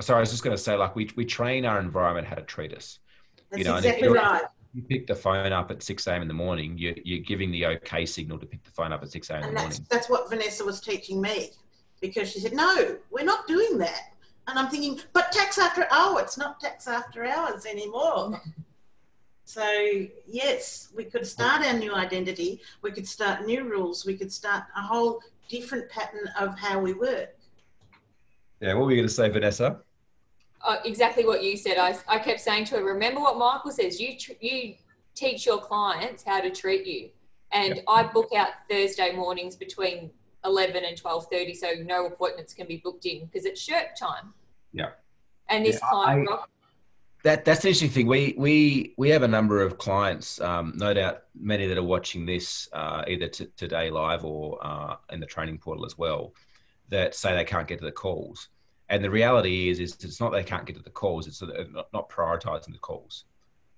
sorry, 0.00 0.18
I 0.18 0.20
was 0.20 0.30
just 0.30 0.42
going 0.42 0.56
to 0.56 0.62
say, 0.62 0.74
like 0.76 0.94
we 0.94 1.10
we 1.16 1.24
train 1.24 1.64
our 1.64 1.80
environment 1.80 2.26
how 2.26 2.36
to 2.36 2.42
treat 2.42 2.74
us. 2.74 2.98
That's 3.50 3.58
You 3.58 3.64
know, 3.64 3.76
exactly 3.76 4.08
right. 4.08 4.42
You 4.74 4.82
pick 4.82 5.06
the 5.06 5.14
phone 5.14 5.52
up 5.52 5.70
at 5.70 5.82
six 5.82 6.06
a.m. 6.06 6.22
in 6.22 6.28
the 6.28 6.34
morning. 6.34 6.76
You're, 6.76 6.94
you're 7.02 7.24
giving 7.24 7.50
the 7.50 7.66
okay 7.66 8.04
signal 8.04 8.38
to 8.38 8.46
pick 8.46 8.62
the 8.62 8.70
phone 8.72 8.92
up 8.92 9.02
at 9.02 9.10
six 9.10 9.30
a.m. 9.30 9.44
in 9.44 9.48
the 9.48 9.54
that's 9.54 9.62
morning. 9.62 9.86
that's 9.90 10.10
what 10.10 10.28
Vanessa 10.28 10.64
was 10.64 10.80
teaching 10.80 11.20
me, 11.20 11.50
because 12.00 12.30
she 12.30 12.40
said, 12.40 12.52
"No, 12.52 12.98
we're 13.10 13.24
not 13.24 13.46
doing 13.46 13.78
that." 13.78 14.12
And 14.48 14.58
I'm 14.58 14.68
thinking, 14.68 15.00
"But 15.12 15.32
tax 15.32 15.58
after 15.58 15.86
oh, 15.90 16.18
it's 16.18 16.36
not 16.36 16.60
tax 16.60 16.86
after 16.86 17.24
hours 17.24 17.66
anymore." 17.66 18.40
So 19.48 19.62
yes, 20.26 20.88
we 20.96 21.04
could 21.04 21.24
start 21.24 21.64
our 21.64 21.72
new 21.72 21.94
identity. 21.94 22.60
We 22.82 22.90
could 22.90 23.06
start 23.06 23.46
new 23.46 23.62
rules. 23.62 24.04
We 24.04 24.16
could 24.16 24.32
start 24.32 24.64
a 24.76 24.82
whole 24.82 25.20
different 25.48 25.88
pattern 25.88 26.28
of 26.38 26.58
how 26.58 26.80
we 26.80 26.94
work. 26.94 27.36
Yeah, 28.60 28.74
what 28.74 28.86
were 28.86 28.90
you 28.90 28.96
going 28.96 29.08
to 29.08 29.14
say, 29.14 29.28
Vanessa? 29.28 29.82
Uh, 30.66 30.76
exactly 30.84 31.24
what 31.24 31.42
you 31.42 31.56
said. 31.56 31.78
I, 31.78 31.96
I 32.08 32.18
kept 32.18 32.40
saying 32.40 32.64
to 32.66 32.76
her, 32.76 32.84
remember 32.84 33.20
what 33.20 33.38
Michael 33.38 33.70
says. 33.70 34.00
You 34.00 34.18
tr- 34.18 34.32
you 34.40 34.74
teach 35.14 35.46
your 35.46 35.58
clients 35.58 36.22
how 36.24 36.40
to 36.40 36.50
treat 36.50 36.86
you, 36.86 37.10
and 37.52 37.80
I 37.88 38.02
book 38.02 38.30
out 38.36 38.48
Thursday 38.68 39.12
mornings 39.14 39.56
between 39.56 40.10
eleven 40.44 40.84
and 40.84 40.96
twelve 40.96 41.26
thirty, 41.32 41.54
so 41.54 41.68
no 41.84 42.06
appointments 42.06 42.52
can 42.52 42.66
be 42.66 42.78
booked 42.84 43.06
in 43.06 43.24
because 43.26 43.46
it's 43.46 43.60
shirt 43.60 43.96
time. 43.98 44.34
Yeah. 44.72 44.90
And 45.48 45.64
this 45.64 45.78
Yeah, 45.82 45.88
client, 45.90 46.28
I- 46.28 46.32
rock, 46.32 46.50
That 47.22 47.44
that's 47.44 47.64
an 47.64 47.68
interesting 47.68 47.90
thing. 47.90 48.06
We 48.08 48.34
we 48.36 48.94
we 48.98 49.08
have 49.10 49.22
a 49.22 49.28
number 49.28 49.62
of 49.62 49.78
clients, 49.78 50.40
um, 50.40 50.72
no 50.76 50.92
doubt 50.92 51.22
many 51.34 51.66
that 51.66 51.78
are 51.78 51.82
watching 51.82 52.26
this 52.26 52.68
uh, 52.72 53.04
either 53.06 53.28
t- 53.28 53.48
today 53.56 53.90
live 53.90 54.24
or 54.24 54.58
uh, 54.64 54.96
in 55.10 55.20
the 55.20 55.26
training 55.26 55.58
portal 55.58 55.86
as 55.86 55.96
well, 55.96 56.34
that 56.88 57.14
say 57.14 57.34
they 57.34 57.44
can't 57.44 57.66
get 57.68 57.78
to 57.78 57.84
the 57.84 57.92
calls. 57.92 58.48
And 58.88 59.02
the 59.02 59.10
reality 59.10 59.68
is, 59.68 59.80
is 59.80 59.96
it's 60.04 60.20
not 60.20 60.30
they 60.32 60.44
can't 60.44 60.64
get 60.66 60.76
to 60.76 60.82
the 60.82 60.90
calls; 60.90 61.26
it's 61.26 61.38
that 61.40 61.46
they're 61.46 61.68
not, 61.70 61.92
not 61.92 62.08
prioritizing 62.08 62.72
the 62.72 62.78
calls. 62.78 63.24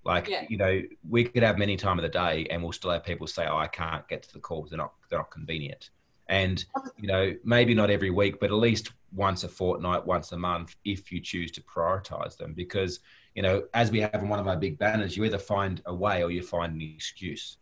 Like 0.05 0.27
Yeah. 0.27 0.45
you 0.49 0.57
know, 0.57 0.81
we 1.09 1.23
could 1.23 1.43
have 1.43 1.57
many 1.57 1.75
time 1.75 1.97
of 1.99 2.03
the 2.03 2.09
day, 2.09 2.45
and 2.49 2.61
we'll 2.61 2.71
still 2.71 2.91
have 2.91 3.03
people 3.03 3.27
say, 3.27 3.45
"Oh, 3.47 3.57
I 3.57 3.67
can't 3.67 4.07
get 4.07 4.23
to 4.23 4.33
the 4.33 4.39
calls; 4.39 4.69
they're 4.69 4.77
not 4.77 4.93
they're 5.09 5.19
not 5.19 5.31
convenient." 5.31 5.89
And 6.27 6.63
you 6.97 7.07
know, 7.07 7.35
maybe 7.43 7.73
not 7.73 7.89
every 7.89 8.11
week, 8.11 8.39
but 8.39 8.51
at 8.51 8.55
least 8.55 8.91
once 9.11 9.43
a 9.43 9.49
fortnight, 9.49 10.05
once 10.05 10.31
a 10.31 10.37
month, 10.37 10.75
if 10.85 11.11
you 11.11 11.19
choose 11.19 11.51
to 11.53 11.61
prioritize 11.63 12.37
them, 12.37 12.53
because 12.53 12.99
you 13.35 13.41
know, 13.41 13.63
as 13.73 13.89
we 13.91 13.99
have 14.01 14.13
in 14.15 14.29
one 14.29 14.39
of 14.39 14.47
our 14.47 14.57
big 14.57 14.77
banners, 14.77 15.17
you 15.17 15.25
either 15.25 15.39
find 15.39 15.81
a 15.87 15.93
way 15.93 16.23
or 16.23 16.29
you 16.29 16.43
find 16.43 16.73
an 16.75 16.81
excuse. 16.95 17.57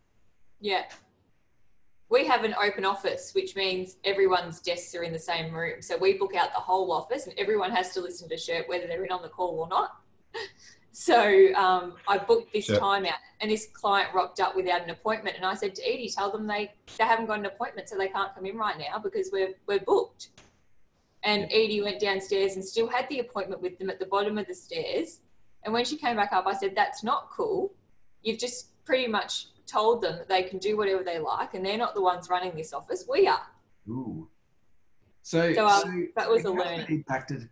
yeah. 0.59 0.83
We 2.09 2.25
have 2.25 2.43
an 2.45 2.55
open 2.61 2.85
office, 2.85 3.31
which 3.33 3.55
means 3.55 3.97
everyone's 4.05 4.61
desks 4.61 4.95
are 4.95 5.03
in 5.03 5.11
the 5.11 5.19
same 5.19 5.53
room. 5.53 5.81
So 5.81 5.97
we 5.97 6.13
book 6.17 6.35
out 6.35 6.53
the 6.53 6.61
whole 6.61 6.91
office, 6.91 7.27
and 7.27 7.37
everyone 7.37 7.71
has 7.71 7.93
to 7.93 8.01
listen 8.01 8.29
to 8.29 8.37
shirt 8.37 8.67
whether 8.69 8.87
they're 8.87 9.03
in 9.03 9.11
on 9.11 9.21
the 9.21 9.29
call 9.29 9.59
or 9.59 9.67
not. 9.67 9.97
So 10.93 11.53
um, 11.53 11.93
I 12.07 12.17
booked 12.17 12.51
this 12.53 12.65
Sure. 12.65 12.79
time 12.79 13.05
out, 13.05 13.19
and 13.39 13.51
this 13.51 13.67
client 13.71 14.15
rocked 14.15 14.39
up 14.39 14.55
without 14.55 14.81
an 14.81 14.89
appointment. 14.89 15.35
And 15.35 15.45
I 15.45 15.53
said 15.53 15.75
to 15.75 15.81
Edie, 15.87 16.09
"Tell 16.09 16.31
them 16.31 16.47
they 16.47 16.71
they 16.97 17.03
haven't 17.03 17.27
got 17.27 17.37
an 17.37 17.45
appointment, 17.45 17.87
so 17.87 17.95
they 17.99 18.07
can't 18.07 18.33
come 18.33 18.47
in 18.47 18.57
right 18.57 18.75
now 18.79 18.97
because 18.97 19.29
we're 19.31 19.53
we're 19.67 19.79
booked." 19.79 20.29
And 21.21 21.43
Edie 21.51 21.83
went 21.83 21.99
downstairs 21.99 22.55
and 22.55 22.65
still 22.65 22.87
had 22.87 23.07
the 23.09 23.19
appointment 23.19 23.61
with 23.61 23.77
them 23.77 23.91
at 23.91 23.99
the 23.99 24.07
bottom 24.07 24.39
of 24.39 24.47
the 24.47 24.55
stairs. 24.55 25.19
And 25.61 25.71
when 25.71 25.85
she 25.85 25.97
came 25.97 26.15
back 26.15 26.33
up, 26.33 26.47
I 26.47 26.53
said, 26.53 26.73
"That's 26.75 27.03
not 27.03 27.29
cool. 27.29 27.75
You've 28.23 28.39
just 28.39 28.83
pretty 28.83 29.05
much 29.07 29.49
told 29.67 30.01
them 30.01 30.17
that 30.17 30.27
they 30.29 30.43
can 30.43 30.57
do 30.59 30.75
whatever 30.77 31.03
they 31.03 31.19
like, 31.19 31.53
and 31.53 31.65
they're 31.65 31.77
not 31.77 31.93
the 31.93 32.01
ones 32.01 32.29
running 32.29 32.55
this 32.55 32.73
office. 32.73 33.05
We 33.07 33.27
are." 33.27 33.45
Ooh. 33.89 34.27
So, 35.21 35.53
So, 35.53 35.67
um, 35.67 36.09
that 36.15 36.29
was 36.29 36.45
a 36.45 36.49
how's 36.49 36.57
learning. 36.65 36.85
impacted. 36.89 37.49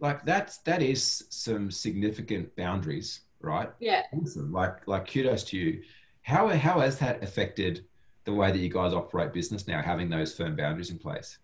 Like 0.00 0.24
that's 0.24 0.58
that 0.58 0.80
is 0.82 1.24
some 1.30 1.70
significant 1.70 2.54
boundaries, 2.56 3.20
right? 3.40 3.70
Yeah. 3.80 4.02
Awesome. 4.12 4.52
Like 4.52 4.86
like 4.88 5.10
kudos 5.12 5.44
to 5.44 5.56
you. 5.58 5.82
How 6.22 6.48
how 6.48 6.80
has 6.80 6.98
that 7.00 7.22
affected 7.22 7.84
the 8.24 8.32
way 8.32 8.50
that 8.52 8.58
you 8.58 8.68
guys 8.70 8.92
operate 8.94 9.32
business 9.32 9.66
now, 9.66 9.82
having 9.82 10.08
those 10.08 10.34
firm 10.36 10.56
boundaries 10.56 10.90
in 10.90 10.98
place? 10.98 11.38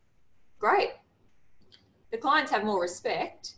Great. 0.59 0.91
The 2.13 2.19
clients 2.19 2.51
have 2.53 2.65
more 2.65 2.81
respect. 2.81 3.55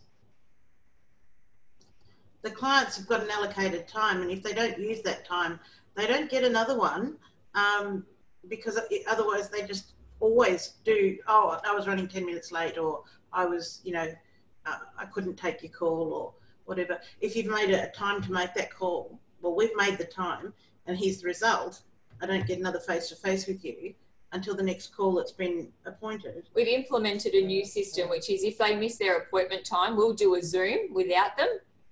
the 2.43 2.51
clients 2.51 2.95
have 2.97 3.07
got 3.07 3.21
an 3.23 3.29
allocated 3.29 3.87
time, 3.87 4.21
and 4.21 4.31
if 4.31 4.41
they 4.41 4.53
don't 4.53 4.79
use 4.79 5.01
that 5.01 5.25
time, 5.25 5.59
they 5.97 6.07
don't 6.07 6.29
get 6.29 6.43
another 6.43 6.77
one 6.77 7.17
um, 7.55 8.05
because 8.47 8.79
otherwise 9.09 9.49
they 9.49 9.63
just 9.63 9.93
always 10.19 10.75
do. 10.85 11.17
Oh, 11.27 11.59
I 11.65 11.73
was 11.73 11.87
running 11.87 12.07
ten 12.07 12.25
minutes 12.25 12.51
late, 12.51 12.77
or 12.77 13.03
I 13.33 13.45
was, 13.45 13.81
you 13.83 13.93
know, 13.93 14.07
uh, 14.65 14.77
I 14.97 15.05
couldn't 15.05 15.35
take 15.35 15.63
your 15.63 15.71
call, 15.71 16.13
or 16.13 16.33
whatever. 16.65 16.99
If 17.19 17.35
you've 17.35 17.47
made 17.47 17.71
a 17.71 17.89
time 17.89 18.21
to 18.21 18.31
make 18.31 18.53
that 18.53 18.73
call, 18.73 19.19
well, 19.41 19.55
we've 19.55 19.75
made 19.75 19.97
the 19.97 20.05
time, 20.05 20.53
and 20.85 20.97
here's 20.97 21.21
the 21.21 21.27
result. 21.27 21.81
I 22.21 22.27
don't 22.27 22.47
get 22.47 22.59
another 22.59 22.79
face 22.79 23.09
to 23.09 23.15
face 23.15 23.47
with 23.47 23.65
you 23.65 23.93
until 24.33 24.55
the 24.55 24.63
next 24.63 24.95
call 24.95 25.13
that's 25.15 25.31
been 25.31 25.69
appointed. 25.85 26.49
We've 26.55 26.67
implemented 26.67 27.33
a 27.33 27.45
new 27.45 27.65
system, 27.65 28.09
which 28.09 28.29
is 28.29 28.43
if 28.43 28.57
they 28.57 28.75
miss 28.75 28.97
their 28.97 29.17
appointment 29.19 29.65
time, 29.65 29.95
we'll 29.95 30.13
do 30.13 30.35
a 30.35 30.43
Zoom 30.43 30.93
without 30.93 31.37
them, 31.37 31.47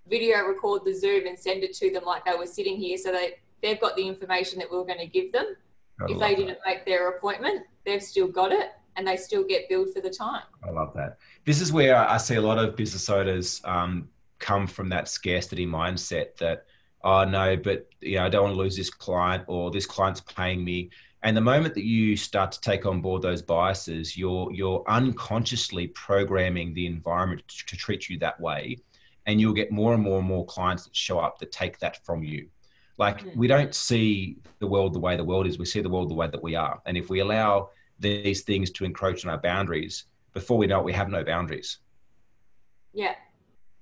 video 0.07 0.45
record 0.45 0.81
the 0.85 0.93
Zoom 0.93 1.27
and 1.27 1.37
send 1.39 1.63
it 1.63 1.73
to 1.75 1.91
them 1.91 2.03
like 2.03 2.25
they 2.25 2.35
were 2.35 2.45
sitting 2.45 2.77
here 2.77 2.97
so 2.97 3.11
they, 3.11 3.35
they've 3.61 3.79
got 3.79 3.95
the 3.95 4.07
information 4.07 4.59
that 4.59 4.71
we 4.71 4.77
are 4.77 4.85
going 4.85 4.99
to 4.99 5.07
give 5.07 5.31
them. 5.31 5.55
I 6.01 6.05
if 6.05 6.19
they 6.19 6.35
that. 6.35 6.37
didn't 6.37 6.59
make 6.65 6.85
their 6.85 7.09
appointment, 7.09 7.63
they've 7.85 8.03
still 8.03 8.27
got 8.27 8.51
it 8.51 8.71
and 8.95 9.07
they 9.07 9.17
still 9.17 9.43
get 9.43 9.67
billed 9.69 9.93
for 9.93 10.01
the 10.01 10.09
time. 10.09 10.43
I 10.63 10.71
love 10.71 10.93
that. 10.95 11.17
This 11.45 11.61
is 11.61 11.71
where 11.73 11.97
I 11.97 12.17
see 12.17 12.35
a 12.35 12.41
lot 12.41 12.57
of 12.57 12.75
business 12.75 13.09
owners 13.09 13.61
um, 13.65 14.09
come 14.39 14.67
from 14.67 14.89
that 14.89 15.07
scarcity 15.07 15.65
mindset 15.65 16.37
that, 16.37 16.65
oh 17.03 17.23
no, 17.23 17.57
but 17.57 17.87
you 18.01 18.15
know, 18.15 18.25
I 18.25 18.29
don't 18.29 18.43
want 18.43 18.55
to 18.55 18.59
lose 18.59 18.75
this 18.75 18.89
client 18.89 19.43
or 19.47 19.71
this 19.71 19.85
client's 19.85 20.21
paying 20.21 20.63
me. 20.63 20.89
And 21.23 21.35
the 21.35 21.41
moment 21.41 21.73
that 21.73 21.83
you 21.83 22.15
start 22.15 22.51
to 22.51 22.61
take 22.61 22.85
on 22.85 23.01
board 23.01 23.21
those 23.21 23.41
biases, 23.41 24.15
you're 24.15 24.51
you're 24.53 24.83
unconsciously 24.87 25.87
programming 25.87 26.73
the 26.73 26.85
environment 26.85 27.41
to, 27.47 27.65
to 27.65 27.75
treat 27.75 28.09
you 28.09 28.19
that 28.19 28.39
way, 28.39 28.77
and 29.25 29.41
you'll 29.41 29.53
get 29.53 29.71
more 29.71 29.95
and 29.95 30.03
more 30.03 30.19
and 30.19 30.27
more 30.27 30.45
clients 30.45 30.83
that 30.83 30.95
show 30.95 31.17
up 31.17 31.39
that 31.39 31.51
take 31.51 31.79
that 31.79 32.05
from 32.05 32.23
you. 32.23 32.47
Like 32.97 33.19
Mm. 33.23 33.35
we 33.35 33.47
don't 33.47 33.75
see 33.75 34.37
the 34.59 34.67
world 34.67 34.93
the 34.93 34.99
way 34.99 35.15
the 35.17 35.23
world 35.23 35.47
is; 35.47 35.57
we 35.59 35.65
see 35.65 35.81
the 35.81 35.89
world 35.89 36.09
the 36.09 36.15
way 36.15 36.27
that 36.27 36.41
we 36.41 36.55
are. 36.55 36.81
And 36.85 36.97
if 36.97 37.09
we 37.09 37.19
allow 37.19 37.69
these 37.99 38.43
things 38.43 38.71
to 38.71 38.85
encroach 38.85 39.25
on 39.25 39.31
our 39.31 39.37
boundaries, 39.37 40.05
before 40.33 40.57
we 40.57 40.67
know 40.67 40.79
it, 40.79 40.85
we 40.85 40.93
have 40.93 41.09
no 41.09 41.23
boundaries. 41.23 41.79
Yeah. 42.93 43.15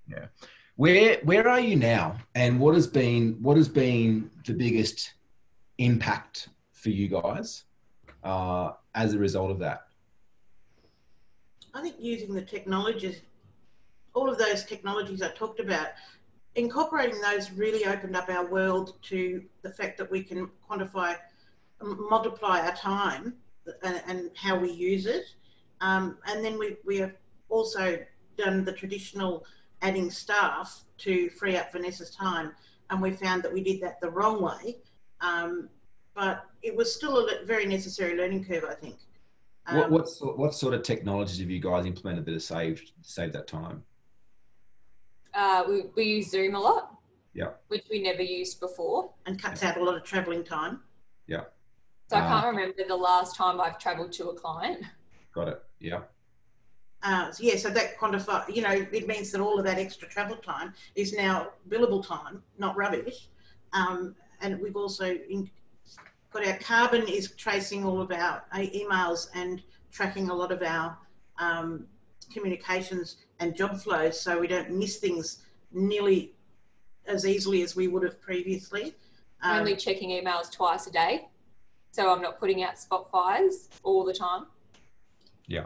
Yeah. 0.07 0.27
Where 0.75 1.19
where 1.23 1.47
are 1.47 1.59
you 1.59 1.75
now, 1.75 2.17
and 2.33 2.59
what 2.59 2.73
has 2.73 2.87
been 2.87 3.37
what 3.41 3.57
has 3.57 3.69
been 3.69 4.31
the 4.45 4.53
biggest 4.53 5.13
impact 5.77 6.49
for 6.71 6.89
you 6.89 7.07
guys 7.07 7.65
uh, 8.23 8.71
as 8.95 9.13
a 9.13 9.19
result 9.19 9.51
of 9.51 9.59
that? 9.59 9.87
I 11.75 11.81
think 11.81 11.95
using 11.99 12.33
the 12.33 12.41
technologies, 12.41 13.21
all 14.13 14.29
of 14.29 14.37
those 14.37 14.63
technologies 14.63 15.21
I 15.21 15.29
talked 15.29 15.59
about, 15.59 15.87
incorporating 16.55 17.19
those 17.21 17.51
really 17.51 17.85
opened 17.85 18.15
up 18.15 18.29
our 18.29 18.45
world 18.45 18.93
to 19.03 19.43
the 19.61 19.71
fact 19.71 19.97
that 19.97 20.09
we 20.09 20.23
can 20.23 20.49
quantify, 20.69 21.15
multiply 21.81 22.61
our 22.61 22.75
time 22.75 23.33
and, 23.83 24.01
and 24.07 24.31
how 24.35 24.57
we 24.57 24.71
use 24.71 25.05
it. 25.05 25.25
Um, 25.81 26.17
and 26.27 26.43
then 26.43 26.57
we, 26.57 26.77
we 26.85 26.97
have 26.97 27.13
also 27.49 27.97
done 28.37 28.63
the 28.65 28.73
traditional 28.73 29.45
adding 29.81 30.09
staff 30.09 30.85
to 30.99 31.29
free 31.29 31.57
up 31.57 31.71
Vanessa's 31.71 32.15
time. 32.15 32.51
And 32.89 33.01
we 33.01 33.11
found 33.11 33.43
that 33.43 33.51
we 33.51 33.63
did 33.63 33.81
that 33.81 33.99
the 34.01 34.09
wrong 34.09 34.41
way. 34.41 34.77
Um, 35.21 35.69
but 36.13 36.45
it 36.61 36.75
was 36.75 36.93
still 36.93 37.17
a 37.17 37.45
very 37.45 37.65
necessary 37.65 38.15
learning 38.15 38.45
curve, 38.45 38.65
I 38.69 38.75
think. 38.75 38.97
what 39.71 39.85
Um, 39.85 39.91
what 39.91 40.09
sort, 40.09 40.37
what 40.37 40.53
sort 40.53 40.73
of 40.73 40.83
technologies 40.83 41.39
have 41.39 41.49
you 41.49 41.59
guys 41.59 41.85
implemented 41.85 42.25
that 42.25 42.33
have 42.33 42.43
saved 42.43 42.91
saved 43.01 43.33
that 43.33 43.47
time? 43.47 43.83
Uh, 45.33 45.63
we, 45.67 45.83
we 45.95 46.03
use 46.03 46.29
Zoom 46.31 46.55
a 46.55 46.59
lot. 46.59 46.95
Yeah. 47.33 47.49
Which 47.67 47.85
we 47.89 48.01
never 48.01 48.21
used 48.21 48.59
before. 48.59 49.11
and 49.25 49.41
cuts 49.41 49.63
out 49.63 49.77
a 49.77 49.83
lot 49.83 49.95
of 49.95 50.03
travelling 50.03 50.43
time. 50.43 50.81
Yeah. 51.27 51.45
So 52.09 52.17
I 52.17 52.21
Ah. 52.21 52.41
can't 52.41 52.55
remember 52.55 52.83
the 52.87 52.95
last 52.95 53.35
time 53.35 53.59
I've 53.61 53.79
traveled 53.79 54.11
to 54.13 54.29
a 54.29 54.35
client. 54.35 54.83
Got 55.33 55.47
it. 55.47 55.63
Yeah. 55.79 56.01
uh, 57.01 57.31
so 57.31 57.43
yeah, 57.43 57.55
so 57.57 57.69
that 57.69 57.97
quantify, 57.97 58.53
you 58.55 58.61
know, 58.61 58.71
it 58.71 59.07
means 59.07 59.31
that 59.31 59.41
all 59.41 59.57
of 59.59 59.65
that 59.65 59.77
extra 59.77 60.07
travel 60.07 60.35
time 60.37 60.73
is 60.95 61.11
now 61.13 61.49
billable 61.69 62.05
time, 62.05 62.43
not 62.57 62.77
rubbish. 62.77 63.27
Um, 63.73 64.15
and 64.41 64.59
we've 64.61 64.75
also 64.77 65.05
in, 65.05 65.49
got 66.31 66.45
our 66.47 66.57
Karbon 66.59 67.09
is 67.09 67.31
tracing 67.31 67.83
all 67.83 67.99
of 68.01 68.11
our 68.11 68.43
uh, 68.53 68.57
emails 68.59 69.27
and 69.33 69.61
tracking 69.91 70.29
a 70.29 70.33
lot 70.33 70.51
of 70.51 70.61
our 70.61 70.97
um, 71.39 71.87
communications 72.31 73.17
and 73.39 73.55
job 73.55 73.77
flows, 73.77 74.19
so 74.19 74.39
we 74.39 74.47
don't 74.47 74.71
miss 74.71 74.97
things 74.97 75.43
nearly 75.71 76.33
as 77.05 77.25
easily 77.25 77.61
as 77.61 77.75
we 77.75 77.87
would 77.87 78.03
have 78.03 78.21
previously. 78.21 78.95
Um, 79.41 79.59
Only 79.59 79.75
checking 79.75 80.09
emails 80.09 80.51
twice 80.51 80.87
a 80.87 80.91
day, 80.91 81.27
so 81.91 82.13
I'm 82.13 82.21
not 82.21 82.39
putting 82.39 82.63
out 82.63 82.79
spot 82.79 83.11
fires 83.11 83.69
all 83.83 84.03
the 84.05 84.13
time. 84.13 84.45
Yeah 85.47 85.65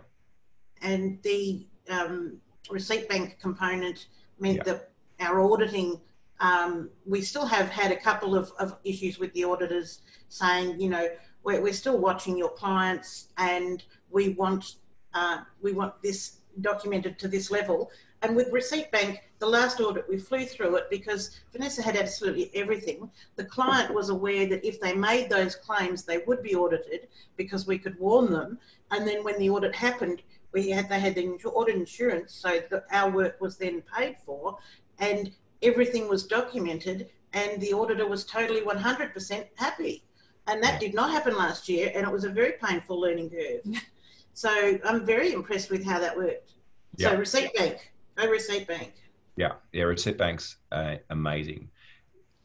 and 0.81 1.21
the 1.23 1.65
um, 1.89 2.37
receipt 2.69 3.07
bank 3.09 3.37
component 3.41 4.07
meant 4.39 4.57
yeah. 4.57 4.63
that 4.63 4.91
our 5.19 5.41
auditing, 5.41 5.99
um, 6.39 6.89
we 7.05 7.21
still 7.21 7.45
have 7.45 7.69
had 7.69 7.91
a 7.91 7.95
couple 7.95 8.35
of, 8.35 8.51
of, 8.59 8.77
issues 8.83 9.17
with 9.17 9.33
the 9.33 9.43
auditors 9.43 10.01
saying, 10.29 10.79
you 10.79 10.89
know, 10.89 11.07
we're, 11.43 11.61
we're 11.61 11.73
still 11.73 11.97
watching 11.97 12.37
your 12.37 12.51
clients 12.51 13.29
and 13.37 13.83
we 14.09 14.29
want 14.29 14.75
uh, 15.13 15.39
we 15.61 15.71
want 15.71 15.99
this 16.03 16.36
documented 16.61 17.19
to 17.19 17.27
this 17.27 17.51
level. 17.51 17.91
And 18.21 18.35
with 18.35 18.51
Receipt 18.51 18.91
Bank, 18.91 19.21
the 19.39 19.45
last 19.45 19.79
audit, 19.79 20.09
we 20.09 20.17
flew 20.17 20.45
through 20.45 20.75
it 20.77 20.89
because 20.89 21.39
Vanessa 21.51 21.81
had 21.81 21.95
absolutely 21.95 22.49
everything. 22.55 23.09
The 23.35 23.45
client 23.45 23.93
was 23.93 24.09
aware 24.09 24.47
that 24.47 24.65
if 24.65 24.79
they 24.79 24.93
made 24.93 25.29
those 25.29 25.55
claims, 25.55 26.03
they 26.03 26.19
would 26.25 26.41
be 26.41 26.55
audited 26.55 27.07
because 27.35 27.67
we 27.67 27.77
could 27.77 27.99
warn 27.99 28.31
them. 28.31 28.57
And 28.89 29.07
then 29.07 29.23
when 29.23 29.37
the 29.37 29.49
audit 29.49 29.75
happened, 29.75 30.23
we 30.51 30.71
had 30.71 30.89
they 30.89 30.99
had 30.99 31.13
the 31.13 31.27
audit 31.27 31.75
insurance, 31.75 32.33
so 32.33 32.61
that 32.71 32.85
our 32.91 33.11
work 33.11 33.39
was 33.39 33.57
then 33.57 33.83
paid 33.95 34.17
for, 34.25 34.57
and 34.97 35.31
everything 35.61 36.07
was 36.07 36.25
documented, 36.25 37.09
and 37.33 37.61
the 37.61 37.73
auditor 37.73 38.07
was 38.07 38.25
totally 38.25 38.61
100% 38.61 39.45
happy. 39.55 40.03
And 40.47 40.63
that 40.63 40.79
did 40.79 40.93
not 40.93 41.11
happen 41.11 41.37
last 41.37 41.67
year, 41.67 41.91
and 41.93 42.07
it 42.07 42.11
was 42.11 42.23
a 42.23 42.29
very 42.29 42.53
painful 42.63 42.99
learning 42.99 43.29
curve. 43.29 43.61
so 44.37 44.77
I'm 44.85 45.03
very 45.03 45.33
impressed 45.33 45.71
with 45.71 45.83
how 45.83 45.97
that 45.97 46.15
worked. 46.15 46.51
Yeah. 46.95 47.09
So 47.09 47.17
Receipt 47.17 47.55
Bank, 47.55 47.91
go 48.15 48.29
Receipt 48.29 48.67
Bank. 48.67 48.93
Yeah, 49.35 49.53
yeah, 49.73 49.85
Receipt 49.85 50.15
Bank's 50.15 50.57
uh, 50.71 50.97
amazing. 51.09 51.69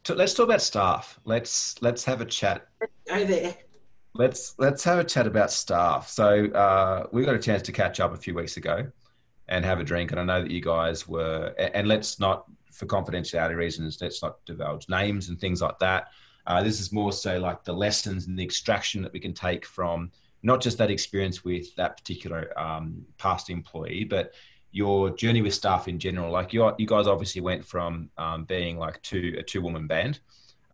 So 0.05 0.15
let's 0.15 0.33
talk 0.33 0.45
about 0.45 0.63
staff. 0.63 1.21
Let's 1.27 1.81
let's 1.83 2.03
have 2.07 2.23
a 2.23 2.25
chat. 2.25 2.69
Go 3.07 3.27
there. 3.27 3.55
Let's 4.15 4.55
let's 4.57 4.83
have 4.85 5.01
a 5.01 5.05
chat 5.05 5.27
about 5.27 5.53
staff. 5.53 6.09
So 6.09 6.47
uh, 6.53 7.09
we 7.13 7.27
got 7.27 7.35
a 7.35 7.39
chance 7.39 7.61
to 7.65 7.73
catch 7.73 8.01
up 8.01 8.15
a 8.15 8.17
few 8.17 8.35
weeks 8.35 8.57
ago 8.57 8.91
and 9.49 9.63
have 9.63 9.79
a 9.79 9.85
drink, 9.85 10.13
and 10.13 10.21
I 10.21 10.25
know 10.25 10.41
that 10.41 10.51
you 10.51 10.63
guys 10.63 11.07
were. 11.07 11.49
And 11.59 11.89
let's 11.89 12.19
not, 12.19 12.47
for 12.73 12.87
confidentiality 12.87 13.55
reasons, 13.55 13.99
let's 14.01 14.23
not 14.23 14.43
divulge 14.47 14.89
names 14.89 15.29
and 15.29 15.39
things 15.39 15.61
like 15.61 15.79
that. 15.81 16.09
Uh, 16.47 16.63
this 16.63 16.81
is 16.81 16.91
more 16.91 17.13
so 17.13 17.39
like 17.39 17.65
the 17.65 17.73
lessons 17.75 18.29
and 18.29 18.39
the 18.39 18.43
extraction 18.43 19.03
that 19.03 19.13
we 19.13 19.21
can 19.21 19.35
take 19.35 19.67
from 19.67 20.11
not 20.43 20.61
just 20.61 20.79
that 20.79 20.91
experience 20.91 21.45
with 21.45 21.75
that 21.77 21.97
particular 21.97 22.59
um, 22.59 23.05
past 23.19 23.51
employee, 23.51 24.05
but 24.05 24.33
your 24.73 25.11
journey 25.11 25.43
with 25.43 25.55
staff 25.55 25.87
in 25.87 25.99
general. 25.99 26.33
Like 26.33 26.53
you, 26.53 26.73
you 26.79 26.87
guys 26.87 27.07
obviously 27.07 27.43
went 27.43 27.65
from 27.65 28.11
um, 28.19 28.45
being 28.45 28.79
like 28.79 29.01
two 29.03 29.37
a 29.39 29.43
two 29.43 29.61
woman 29.61 29.87
band, 29.87 30.21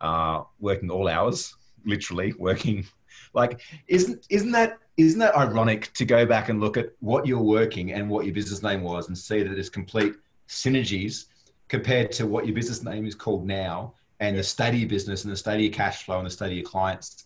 uh, 0.01 0.43
working 0.59 0.89
all 0.89 1.07
hours, 1.07 1.53
literally 1.85 2.33
working 2.39 2.85
like, 3.33 3.61
isn't 3.87 4.25
isn't 4.29 4.51
that 4.51 4.77
isn't 4.97 5.19
that 5.19 5.35
ironic 5.35 5.93
to 5.93 6.05
go 6.05 6.25
back 6.25 6.49
and 6.49 6.59
look 6.59 6.77
at 6.77 6.89
what 6.99 7.25
you're 7.25 7.39
working 7.39 7.93
and 7.93 8.09
what 8.09 8.25
your 8.25 8.33
business 8.33 8.61
name 8.61 8.81
was 8.81 9.07
and 9.07 9.17
see 9.17 9.43
that 9.43 9.53
there's 9.53 9.69
complete 9.69 10.15
synergies 10.47 11.25
compared 11.69 12.11
to 12.11 12.27
what 12.27 12.45
your 12.45 12.55
business 12.55 12.83
name 12.83 13.05
is 13.05 13.15
called 13.15 13.45
now 13.45 13.93
and 14.19 14.37
the 14.37 14.43
state 14.43 14.69
of 14.69 14.79
your 14.79 14.89
business 14.89 15.23
and 15.23 15.31
the 15.31 15.37
state 15.37 15.55
of 15.55 15.61
your 15.61 15.71
cash 15.71 16.03
flow 16.03 16.17
and 16.17 16.25
the 16.25 16.31
state 16.31 16.47
of 16.47 16.53
your 16.53 16.65
clients. 16.65 17.25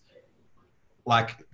Like, 1.04 1.44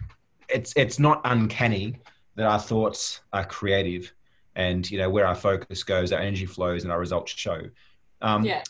it's 0.53 0.73
it's 0.77 0.99
not 0.99 1.21
uncanny 1.25 1.97
that 2.37 2.47
our 2.47 2.59
thoughts 2.59 3.21
are 3.33 3.45
creative 3.45 4.13
and 4.57 4.91
you 4.91 4.99
know 4.99 5.09
where 5.09 5.27
our 5.27 5.35
focus 5.35 5.83
goes 5.83 6.13
our 6.13 6.21
energy 6.21 6.47
flows 6.47 6.85
and 6.85 6.93
our 6.93 6.99
results 6.99 7.33
show 7.33 7.63
um, 8.23 8.45
yeah 8.45 8.63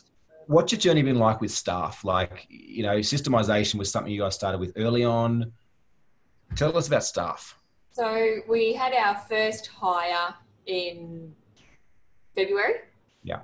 what's 0.46 0.72
your 0.72 0.80
journey 0.80 1.02
been 1.02 1.18
like 1.18 1.40
with 1.40 1.50
staff 1.50 2.04
like 2.04 2.46
you 2.48 2.82
know 2.82 2.98
systemization 2.98 3.76
was 3.76 3.90
something 3.90 4.12
you 4.12 4.20
guys 4.20 4.34
started 4.34 4.58
with 4.58 4.72
early 4.76 5.04
on 5.04 5.52
Tell 6.56 6.76
us 6.76 6.88
about 6.88 7.04
staff. 7.04 7.56
So 7.92 8.38
we 8.48 8.72
had 8.72 8.92
our 8.92 9.16
first 9.16 9.68
hire 9.68 10.34
in 10.66 11.32
February. 12.34 12.74
Yeah. 13.22 13.40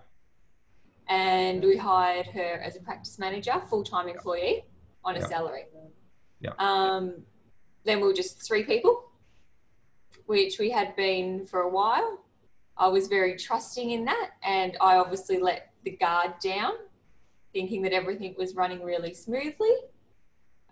And 1.09 1.63
we 1.63 1.77
hired 1.77 2.27
her 2.27 2.61
as 2.65 2.77
a 2.77 2.81
practice 2.81 3.19
manager, 3.19 3.63
full 3.69 3.85
time 3.85 4.09
employee 4.09 4.65
on 5.05 5.17
a 5.17 5.21
yeah. 5.21 5.27
salary. 5.27 5.65
Yeah. 6.41 6.51
Um, 6.59 7.23
then 7.87 8.01
we 8.01 8.09
were 8.09 8.13
just 8.13 8.43
three 8.43 8.65
people, 8.65 9.11
which 10.27 10.59
we 10.59 10.71
had 10.71 10.95
been 10.97 11.47
for 11.47 11.61
a 11.61 11.69
while. 11.69 12.21
I 12.77 12.89
was 12.89 13.07
very 13.07 13.37
trusting 13.37 13.91
in 13.91 14.05
that, 14.05 14.31
and 14.43 14.77
I 14.81 14.97
obviously 14.97 15.39
let 15.39 15.73
the 15.85 15.93
guard 15.93 16.35
down, 16.43 16.73
thinking 17.53 17.81
that 17.83 17.93
everything 17.93 18.35
was 18.37 18.55
running 18.55 18.83
really 18.83 19.15
smoothly. 19.15 19.75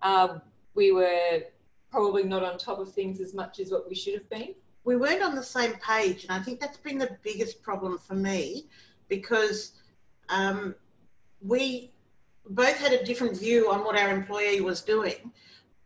Um, 0.03 0.43
we 0.75 0.93
were 0.93 1.45
probably 1.91 2.25
not 2.25 2.43
on 2.43 2.59
top 2.59 2.79
of 2.79 2.93
things 2.93 3.21
as 3.21 3.33
much 3.33 3.61
as 3.61 3.71
what 3.71 3.89
we 3.89 3.95
should 3.95 4.15
have 4.15 4.29
been. 4.29 4.55
We 4.83 4.97
weren't 4.97 5.23
on 5.23 5.35
the 5.35 5.43
same 5.43 5.75
page, 5.75 6.25
and 6.25 6.33
I 6.33 6.41
think 6.41 6.61
that's 6.61 6.77
been 6.77 6.99
the 6.99 7.17
biggest 7.23 7.63
problem 7.63 7.99
for 7.99 8.15
me 8.15 8.67
because 9.09 9.73
um, 10.29 10.75
we 11.41 11.93
both 12.51 12.77
had 12.77 12.93
a 12.93 13.05
different 13.05 13.39
view 13.39 13.71
on 13.71 13.85
what 13.85 13.97
our 13.97 14.11
employee 14.11 14.61
was 14.61 14.83
doing. 14.83 15.33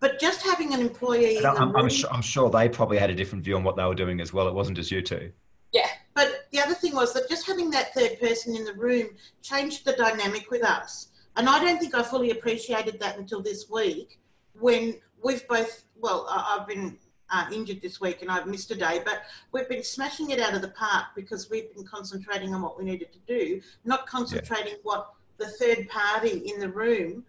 But 0.00 0.20
just 0.20 0.42
having 0.42 0.74
an 0.74 0.80
employee, 0.80 1.44
I'm, 1.44 1.74
I'm, 1.74 1.88
sure, 1.88 2.10
I'm 2.12 2.22
sure 2.22 2.50
they 2.50 2.68
probably 2.68 2.98
had 2.98 3.10
a 3.10 3.14
different 3.14 3.44
view 3.44 3.56
on 3.56 3.64
what 3.64 3.76
they 3.76 3.84
were 3.84 3.94
doing 3.94 4.20
as 4.20 4.32
well. 4.32 4.46
It 4.46 4.54
wasn't 4.54 4.76
just 4.76 4.90
you 4.90 5.02
two. 5.02 5.32
Yeah. 5.72 5.88
But 6.14 6.46
the 6.52 6.60
other 6.60 6.74
thing 6.74 6.94
was 6.94 7.12
that 7.14 7.28
just 7.28 7.46
having 7.46 7.70
that 7.70 7.94
third 7.94 8.20
person 8.20 8.54
in 8.54 8.64
the 8.64 8.74
room 8.74 9.08
changed 9.42 9.84
the 9.84 9.92
dynamic 9.92 10.50
with 10.50 10.64
us. 10.64 11.08
And 11.36 11.48
I 11.48 11.58
don't 11.58 11.78
think 11.78 11.94
I 11.94 12.02
fully 12.02 12.30
appreciated 12.30 12.98
that 13.00 13.18
until 13.18 13.42
this 13.42 13.68
week 13.70 14.18
when 14.58 14.96
we've 15.22 15.46
both 15.48 15.84
well, 16.00 16.26
I've 16.30 16.66
been 16.66 16.96
uh, 17.30 17.46
injured 17.52 17.82
this 17.82 18.00
week 18.00 18.22
and 18.22 18.30
I've 18.30 18.46
missed 18.46 18.70
a 18.70 18.74
day, 18.74 19.02
but 19.04 19.22
we've 19.52 19.68
been 19.68 19.82
smashing 19.82 20.30
it 20.30 20.40
out 20.40 20.54
of 20.54 20.62
the 20.62 20.68
park 20.68 21.06
because 21.14 21.50
we've 21.50 21.72
been 21.74 21.84
concentrating 21.84 22.54
on 22.54 22.62
what 22.62 22.78
we 22.78 22.84
needed 22.84 23.12
to 23.12 23.18
do, 23.26 23.60
not 23.84 24.06
concentrating 24.06 24.74
yeah. 24.74 24.78
what 24.82 25.12
the 25.36 25.46
third 25.46 25.88
party 25.88 26.42
in 26.46 26.60
the 26.60 26.68
room. 26.68 27.24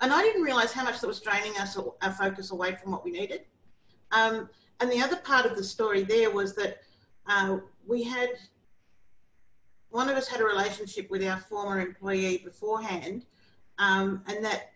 And 0.00 0.12
I 0.12 0.22
didn't 0.22 0.42
realize 0.42 0.72
how 0.72 0.84
much 0.84 1.00
that 1.00 1.06
was 1.06 1.20
draining 1.20 1.56
us, 1.58 1.76
our 1.76 2.12
focus 2.12 2.50
away 2.50 2.74
from 2.74 2.92
what 2.92 3.04
we 3.04 3.10
needed. 3.10 3.42
Um, 4.12 4.48
and 4.80 4.90
the 4.90 5.00
other 5.00 5.16
part 5.16 5.44
of 5.46 5.56
the 5.56 5.64
story 5.64 6.02
there 6.02 6.30
was 6.30 6.54
that 6.56 6.78
uh, 7.26 7.58
we 7.86 8.02
had 8.02 8.30
one 9.90 10.08
of 10.08 10.16
us 10.16 10.28
had 10.28 10.40
a 10.40 10.44
relationship 10.44 11.10
with 11.10 11.22
our 11.24 11.38
former 11.38 11.80
employee 11.80 12.38
beforehand, 12.38 13.26
um, 13.78 14.22
and 14.26 14.44
that 14.44 14.72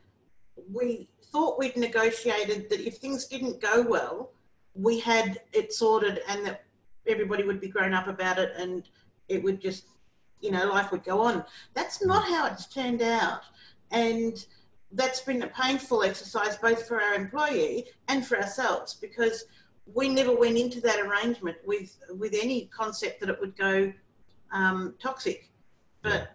we 0.73 1.09
thought 1.31 1.59
we'd 1.59 1.77
negotiated 1.77 2.69
that 2.69 2.81
if 2.81 2.97
things 2.97 3.27
didn't 3.27 3.61
go 3.61 3.83
well, 3.83 4.33
we 4.75 4.99
had 4.99 5.41
it 5.53 5.73
sorted 5.73 6.21
and 6.29 6.45
that 6.47 6.65
everybody 7.07 7.45
would 7.45 7.61
be 7.61 7.69
grown 7.69 7.95
up 7.95 8.09
about 8.09 8.39
it 8.39 8.53
and 8.57 8.89
it 9.29 9.43
would 9.43 9.61
just, 9.61 9.85
you 10.41 10.51
know, 10.51 10.67
life 10.67 10.91
would 10.91 11.05
go 11.05 11.21
on. 11.21 11.45
That's 11.75 12.05
not 12.05 12.25
how 12.25 12.47
it's 12.47 12.67
turned 12.67 13.03
out. 13.03 13.43
And 13.91 14.45
that's 14.95 15.21
been 15.21 15.43
a 15.43 15.49
painful 15.49 16.03
exercise 16.03 16.57
both 16.57 16.87
for 16.87 17.01
our 17.01 17.15
employee 17.15 17.87
and 18.09 18.27
for 18.27 18.39
ourselves 18.39 18.95
because 18.95 19.45
we 19.93 20.09
never 20.09 20.35
went 20.35 20.57
into 20.57 20.81
that 20.81 21.01
arrangement 21.01 21.57
with 21.67 21.99
with 22.17 22.35
any 22.41 22.67
concept 22.67 23.21
that 23.21 23.29
it 23.29 23.39
would 23.41 23.57
go 23.57 23.93
um, 24.53 24.95
toxic. 25.01 25.51
But 26.03 26.13
yeah. 26.13 26.27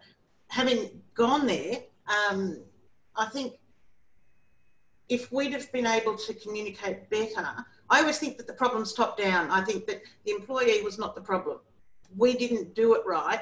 having 0.50 1.02
gone 1.16 1.48
there, 1.48 1.80
um, 2.08 2.60
I 3.16 3.26
think 3.28 3.54
if 5.08 5.32
we'd 5.32 5.54
have 5.54 5.72
been 5.72 5.88
able 5.88 6.16
to 6.16 6.34
communicate 6.36 7.10
better, 7.10 7.48
I 7.90 8.02
always 8.02 8.20
think 8.20 8.38
that 8.38 8.46
the 8.46 8.54
problem's 8.54 8.94
top 8.94 9.18
down. 9.18 9.50
I 9.50 9.64
think 9.64 9.88
that 9.88 10.02
the 10.26 10.32
employee 10.32 10.84
was 10.84 11.00
not 11.00 11.16
the 11.16 11.22
problem. 11.22 11.60
We 12.16 12.36
didn't 12.36 12.76
do 12.76 12.94
it 12.94 13.02
right. 13.06 13.42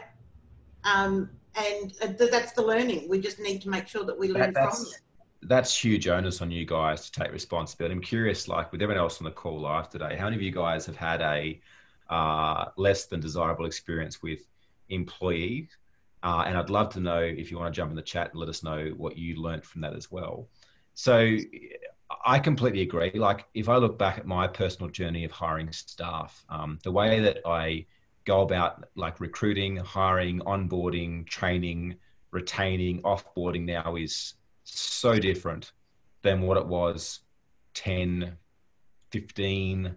Um, 0.84 1.30
and 1.56 1.94
uh, 2.02 2.26
that's 2.32 2.54
the 2.54 2.62
learning. 2.62 3.10
We 3.10 3.20
just 3.20 3.40
need 3.40 3.62
to 3.64 3.70
make 3.70 3.88
sure 3.88 4.06
that 4.06 4.18
we 4.18 4.30
learn 4.30 4.54
that, 4.54 4.74
from 4.74 4.86
it. 4.86 5.02
That's 5.42 5.76
huge 5.78 6.08
onus 6.08 6.42
on 6.42 6.52
you 6.52 6.66
guys 6.66 7.10
to 7.10 7.22
take 7.22 7.32
responsibility. 7.32 7.94
I'm 7.94 8.02
curious, 8.02 8.48
like 8.48 8.72
with 8.72 8.82
everyone 8.82 9.02
else 9.02 9.20
on 9.20 9.26
the 9.26 9.32
call 9.32 9.60
live 9.60 9.90
today, 9.90 10.16
how 10.16 10.26
many 10.26 10.36
of 10.36 10.42
you 10.42 10.52
guys 10.52 10.86
have 10.86 10.96
had 10.96 11.22
a 11.22 11.62
uh, 12.10 12.66
less 12.76 13.06
than 13.06 13.20
desirable 13.20 13.66
experience 13.66 14.22
with 14.22 14.40
employees? 14.90 15.70
Uh, 16.24 16.44
and 16.48 16.58
I'd 16.58 16.70
love 16.70 16.90
to 16.94 17.00
know 17.00 17.20
if 17.20 17.52
you 17.52 17.60
want 17.60 17.74
to 17.74 17.78
jump 17.78 17.92
in 17.92 17.96
the 17.96 18.02
chat 18.02 18.32
and 18.32 18.40
let 18.40 18.50
us 18.50 18.64
know 18.64 18.94
what 18.98 19.18
you 19.18 19.36
learned 19.42 19.64
from 19.64 19.82
that 19.82 19.96
as 19.96 20.12
well. 20.12 20.48
So 20.96 21.38
I 22.26 22.40
completely 22.40 22.82
agree. 22.82 23.12
Like, 23.14 23.46
if 23.54 23.70
I 23.70 23.78
look 23.78 24.00
back 24.00 24.18
at 24.18 24.26
my 24.26 24.48
personal 24.48 24.90
journey 24.90 25.24
of 25.26 25.32
hiring 25.32 25.72
staff, 25.72 26.44
um, 26.50 26.80
the 26.84 26.92
way 26.92 27.20
that 27.20 27.40
I 27.46 27.86
go 28.26 28.42
about 28.42 28.86
like 28.96 29.20
recruiting, 29.20 29.78
hiring, 29.78 30.40
onboarding, 30.40 31.28
training, 31.28 31.96
retaining, 32.32 33.02
offboarding 33.04 33.66
now 33.66 33.96
is 33.96 34.34
so 34.76 35.18
different 35.18 35.72
than 36.22 36.42
what 36.42 36.58
it 36.58 36.66
was 36.66 37.22
10, 37.74 38.36
15, 39.12 39.96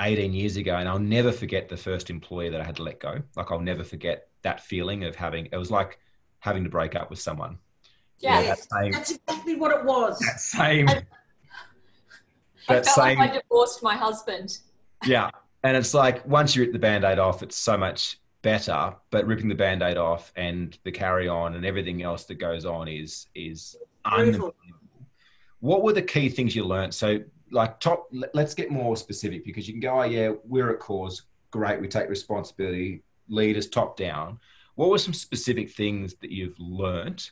18 0.00 0.32
years 0.32 0.56
ago. 0.56 0.76
And 0.76 0.88
I'll 0.88 0.98
never 0.98 1.32
forget 1.32 1.68
the 1.68 1.76
first 1.76 2.10
employee 2.10 2.48
that 2.50 2.60
I 2.60 2.64
had 2.64 2.76
to 2.76 2.82
let 2.82 3.00
go. 3.00 3.20
Like, 3.36 3.50
I'll 3.50 3.60
never 3.60 3.84
forget 3.84 4.28
that 4.42 4.60
feeling 4.60 5.04
of 5.04 5.14
having, 5.14 5.48
it 5.52 5.56
was 5.56 5.70
like 5.70 5.98
having 6.40 6.64
to 6.64 6.70
break 6.70 6.94
up 6.94 7.10
with 7.10 7.18
someone. 7.18 7.58
Yeah, 8.20 8.40
yes, 8.40 8.66
that 8.66 8.80
same, 8.82 8.92
that's 8.92 9.10
exactly 9.12 9.54
what 9.54 9.70
it 9.70 9.84
was. 9.84 10.18
That 10.20 10.40
same. 10.40 10.88
I, 10.88 11.02
that 12.66 12.68
I 12.68 12.82
felt 12.82 12.86
same, 12.86 13.18
like 13.18 13.30
I 13.30 13.34
divorced 13.34 13.82
my 13.82 13.96
husband. 13.96 14.58
Yeah. 15.04 15.30
And 15.64 15.76
it's 15.76 15.94
like 15.94 16.26
once 16.26 16.54
you 16.54 16.62
rip 16.62 16.72
the 16.72 16.78
band 16.78 17.04
aid 17.04 17.18
off, 17.18 17.42
it's 17.42 17.56
so 17.56 17.76
much 17.76 18.18
better. 18.42 18.94
But 19.10 19.26
ripping 19.26 19.48
the 19.48 19.54
band 19.54 19.82
aid 19.82 19.96
off 19.96 20.32
and 20.36 20.76
the 20.84 20.92
carry 20.92 21.28
on 21.28 21.54
and 21.54 21.64
everything 21.64 22.02
else 22.02 22.24
that 22.24 22.36
goes 22.36 22.64
on 22.64 22.88
is 22.88 23.26
is 23.34 23.76
unbelievable. 24.04 24.54
What 25.60 25.82
were 25.82 25.92
the 25.92 26.02
key 26.02 26.28
things 26.28 26.54
you 26.54 26.64
learned? 26.64 26.94
So 26.94 27.20
like 27.50 27.80
top 27.80 28.08
let's 28.34 28.54
get 28.54 28.70
more 28.70 28.96
specific 28.96 29.44
because 29.44 29.66
you 29.66 29.74
can 29.74 29.80
go, 29.80 30.00
oh 30.00 30.04
yeah, 30.04 30.32
we're 30.44 30.70
a 30.70 30.76
cause, 30.76 31.22
great, 31.50 31.80
we 31.80 31.88
take 31.88 32.08
responsibility, 32.08 33.02
leaders 33.28 33.68
top 33.68 33.96
down. 33.96 34.38
What 34.74 34.90
were 34.90 34.98
some 34.98 35.14
specific 35.14 35.70
things 35.70 36.14
that 36.16 36.30
you've 36.30 36.58
learned 36.58 37.30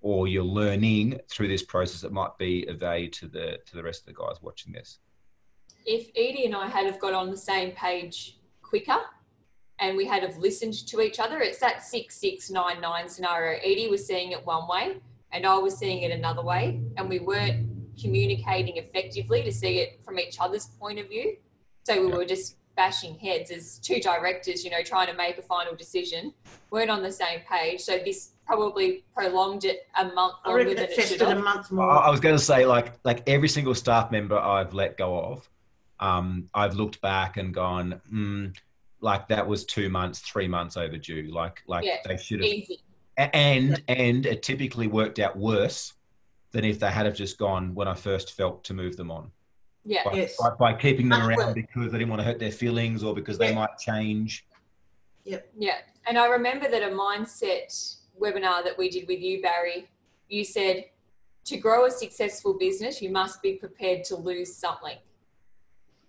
or 0.00 0.26
you're 0.26 0.42
learning 0.42 1.20
through 1.28 1.48
this 1.48 1.62
process 1.62 2.00
that 2.00 2.12
might 2.12 2.36
be 2.38 2.66
of 2.66 2.80
value 2.80 3.08
to 3.10 3.28
the 3.28 3.58
to 3.66 3.76
the 3.76 3.82
rest 3.82 4.00
of 4.00 4.06
the 4.06 4.14
guys 4.14 4.36
watching 4.42 4.72
this? 4.72 4.98
If 5.86 6.08
Edie 6.16 6.46
and 6.46 6.54
I 6.54 6.68
had 6.68 6.86
have 6.86 6.98
got 6.98 7.14
on 7.14 7.30
the 7.30 7.36
same 7.36 7.72
page 7.72 8.38
quicker 8.62 8.98
and 9.78 9.96
we 9.96 10.06
had 10.06 10.22
have 10.22 10.36
listened 10.38 10.86
to 10.88 11.00
each 11.00 11.20
other, 11.20 11.40
it's 11.40 11.58
that 11.58 11.84
six 11.84 12.16
six 12.16 12.50
nine 12.50 12.80
nine 12.80 13.08
scenario. 13.08 13.60
Edie 13.60 13.88
was 13.88 14.06
seeing 14.06 14.32
it 14.32 14.44
one 14.44 14.66
way 14.66 14.96
and 15.32 15.46
I 15.46 15.58
was 15.58 15.78
seeing 15.78 16.02
it 16.02 16.10
another 16.10 16.42
way, 16.42 16.80
and 16.96 17.08
we 17.08 17.18
weren't 17.18 17.68
communicating 18.00 18.76
effectively 18.76 19.42
to 19.42 19.52
see 19.52 19.78
it 19.78 20.00
from 20.04 20.18
each 20.18 20.36
other's 20.40 20.66
point 20.66 20.98
of 20.98 21.08
view. 21.08 21.36
So 21.84 22.00
we 22.00 22.12
were 22.12 22.24
just 22.24 22.56
bashing 22.76 23.18
heads 23.18 23.50
as 23.50 23.78
two 23.78 24.00
directors, 24.00 24.64
you 24.64 24.70
know, 24.70 24.82
trying 24.82 25.06
to 25.06 25.14
make 25.14 25.36
a 25.38 25.42
final 25.42 25.74
decision, 25.74 26.32
weren't 26.70 26.90
on 26.90 27.02
the 27.02 27.12
same 27.12 27.40
page. 27.50 27.80
So 27.80 27.98
this 27.98 28.30
probably 28.46 29.04
prolonged 29.14 29.64
it 29.64 29.86
a 29.98 30.04
month 30.06 30.34
longer 30.46 30.74
than 30.74 30.84
it 30.84 31.08
should 31.08 31.20
have. 31.20 31.38
A 31.38 31.42
month 31.42 31.70
more. 31.70 31.90
I 31.90 32.10
was 32.10 32.20
going 32.20 32.36
to 32.36 32.42
say, 32.42 32.64
like, 32.64 32.94
like 33.04 33.28
every 33.28 33.48
single 33.48 33.74
staff 33.74 34.10
member 34.10 34.38
I've 34.38 34.72
let 34.72 34.96
go 34.96 35.18
of, 35.20 35.48
um, 36.00 36.48
I've 36.54 36.74
looked 36.74 37.00
back 37.02 37.36
and 37.36 37.52
gone, 37.52 38.00
mm, 38.10 38.56
like 39.00 39.28
that 39.28 39.46
was 39.46 39.64
two 39.64 39.88
months, 39.88 40.20
three 40.20 40.48
months 40.48 40.76
overdue. 40.76 41.30
Like, 41.30 41.62
like 41.66 41.84
yeah, 41.84 41.96
they 42.06 42.16
should 42.16 42.40
have. 42.40 42.48
Easy. 42.48 42.80
And 43.32 43.82
and 43.88 44.24
it 44.26 44.42
typically 44.42 44.86
worked 44.86 45.18
out 45.18 45.36
worse 45.36 45.94
than 46.52 46.64
if 46.64 46.80
they 46.80 46.90
had 46.90 47.06
have 47.06 47.14
just 47.14 47.38
gone 47.38 47.74
when 47.74 47.86
I 47.86 47.94
first 47.94 48.32
felt 48.32 48.64
to 48.64 48.74
move 48.74 48.96
them 48.96 49.10
on. 49.10 49.30
Yeah. 49.84 50.02
By, 50.04 50.12
yes. 50.12 50.36
by, 50.36 50.50
by 50.50 50.74
keeping 50.74 51.08
them 51.08 51.26
around 51.26 51.54
because 51.54 51.92
they 51.92 51.98
didn't 51.98 52.10
want 52.10 52.20
to 52.20 52.24
hurt 52.26 52.38
their 52.38 52.50
feelings 52.50 53.02
or 53.02 53.14
because 53.14 53.38
they 53.38 53.54
might 53.54 53.78
change. 53.78 54.46
Yep. 55.24 55.48
Yeah. 55.58 55.78
And 56.06 56.18
I 56.18 56.26
remember 56.26 56.68
that 56.70 56.82
a 56.82 56.94
mindset 56.94 57.96
webinar 58.20 58.64
that 58.64 58.76
we 58.76 58.90
did 58.90 59.06
with 59.08 59.20
you, 59.20 59.40
Barry, 59.42 59.88
you 60.28 60.44
said 60.44 60.84
to 61.44 61.56
grow 61.56 61.86
a 61.86 61.90
successful 61.90 62.54
business, 62.58 63.00
you 63.00 63.10
must 63.10 63.42
be 63.42 63.54
prepared 63.54 64.04
to 64.04 64.16
lose 64.16 64.54
something. 64.54 64.96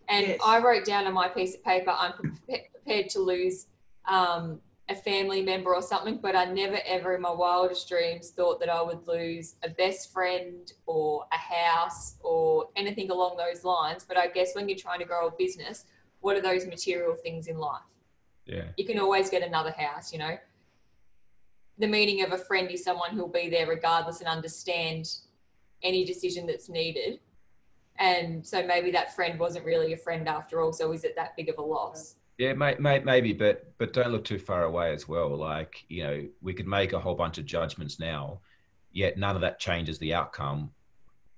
And 0.09 0.27
yes. 0.27 0.39
I 0.45 0.59
wrote 0.59 0.85
down 0.85 1.07
on 1.07 1.13
my 1.13 1.29
piece 1.29 1.55
of 1.55 1.63
paper, 1.63 1.91
I'm 1.91 2.13
prepared 2.47 3.09
to 3.11 3.19
lose 3.19 3.67
um, 4.09 4.59
a 4.91 4.95
family 4.95 5.41
member 5.41 5.73
or 5.73 5.81
something, 5.81 6.19
but 6.21 6.35
I 6.35 6.45
never 6.45 6.77
ever 6.85 7.15
in 7.15 7.21
my 7.21 7.31
wildest 7.31 7.87
dreams 7.87 8.31
thought 8.31 8.59
that 8.59 8.69
I 8.69 8.81
would 8.81 9.07
lose 9.07 9.55
a 9.63 9.69
best 9.69 10.11
friend 10.11 10.71
or 10.85 11.25
a 11.31 11.37
house 11.37 12.17
or 12.21 12.67
anything 12.75 13.09
along 13.09 13.37
those 13.37 13.63
lines. 13.63 14.03
But 14.07 14.17
I 14.17 14.27
guess 14.27 14.53
when 14.53 14.67
you're 14.67 14.77
trying 14.77 14.99
to 14.99 15.05
grow 15.05 15.27
a 15.27 15.31
business, 15.31 15.85
what 16.19 16.35
are 16.35 16.41
those 16.41 16.65
material 16.65 17.15
things 17.15 17.47
in 17.47 17.57
life? 17.57 17.81
Yeah. 18.45 18.65
You 18.77 18.85
can 18.85 18.99
always 18.99 19.29
get 19.29 19.43
another 19.43 19.71
house, 19.71 20.11
you 20.11 20.19
know. 20.19 20.37
The 21.77 21.87
meaning 21.87 22.23
of 22.23 22.33
a 22.33 22.37
friend 22.37 22.69
is 22.69 22.83
someone 22.83 23.11
who'll 23.11 23.29
be 23.29 23.49
there 23.49 23.67
regardless 23.67 24.19
and 24.19 24.27
understand 24.27 25.07
any 25.81 26.03
decision 26.03 26.45
that's 26.45 26.69
needed. 26.69 27.19
And 27.97 28.45
so 28.45 28.65
maybe 28.65 28.91
that 28.91 29.15
friend 29.15 29.39
wasn't 29.39 29.65
really 29.65 29.93
a 29.93 29.97
friend 29.97 30.27
after 30.27 30.61
all. 30.61 30.73
So 30.73 30.91
is 30.91 31.03
it 31.05 31.15
that 31.15 31.35
big 31.37 31.49
of 31.49 31.57
a 31.57 31.61
loss? 31.61 32.15
Yeah, 32.41 32.53
may, 32.53 32.75
may, 32.79 32.97
maybe, 32.97 33.33
but 33.33 33.71
but 33.77 33.93
don't 33.93 34.11
look 34.11 34.25
too 34.25 34.39
far 34.39 34.63
away 34.63 34.93
as 34.93 35.07
well. 35.07 35.37
Like 35.37 35.85
you 35.89 36.03
know, 36.03 36.27
we 36.41 36.55
could 36.55 36.65
make 36.65 36.91
a 36.91 36.99
whole 36.99 37.13
bunch 37.13 37.37
of 37.37 37.45
judgments 37.45 37.99
now, 37.99 38.41
yet 38.91 39.15
none 39.15 39.35
of 39.35 39.43
that 39.43 39.59
changes 39.59 39.99
the 39.99 40.15
outcome, 40.15 40.71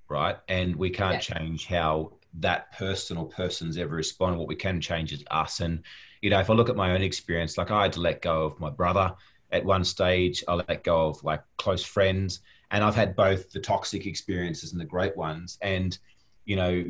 right? 0.07 0.37
And 0.47 0.73
we 0.77 0.89
can't 0.89 1.15
yeah. 1.15 1.39
change 1.39 1.65
how 1.65 2.13
that 2.35 2.71
person 2.71 3.17
or 3.17 3.27
persons 3.27 3.77
ever 3.77 3.93
respond. 3.93 4.37
What 4.37 4.47
we 4.47 4.55
can 4.55 4.79
change 4.79 5.11
is 5.11 5.25
us. 5.29 5.59
And 5.59 5.83
you 6.21 6.29
know, 6.29 6.39
if 6.39 6.49
I 6.49 6.53
look 6.53 6.69
at 6.69 6.77
my 6.77 6.91
own 6.91 7.01
experience, 7.01 7.57
like 7.57 7.69
I 7.69 7.83
had 7.83 7.91
to 7.93 7.99
let 7.99 8.21
go 8.21 8.45
of 8.45 8.57
my 8.61 8.69
brother 8.69 9.13
at 9.51 9.65
one 9.65 9.83
stage. 9.83 10.41
I 10.47 10.53
let 10.53 10.85
go 10.85 11.07
of 11.07 11.21
like 11.21 11.41
close 11.57 11.83
friends, 11.83 12.39
and 12.71 12.81
I've 12.81 12.95
had 12.95 13.13
both 13.13 13.51
the 13.51 13.59
toxic 13.59 14.05
experiences 14.05 14.71
and 14.71 14.79
the 14.79 14.85
great 14.85 15.17
ones. 15.17 15.57
And 15.61 15.97
you 16.45 16.55
know, 16.55 16.85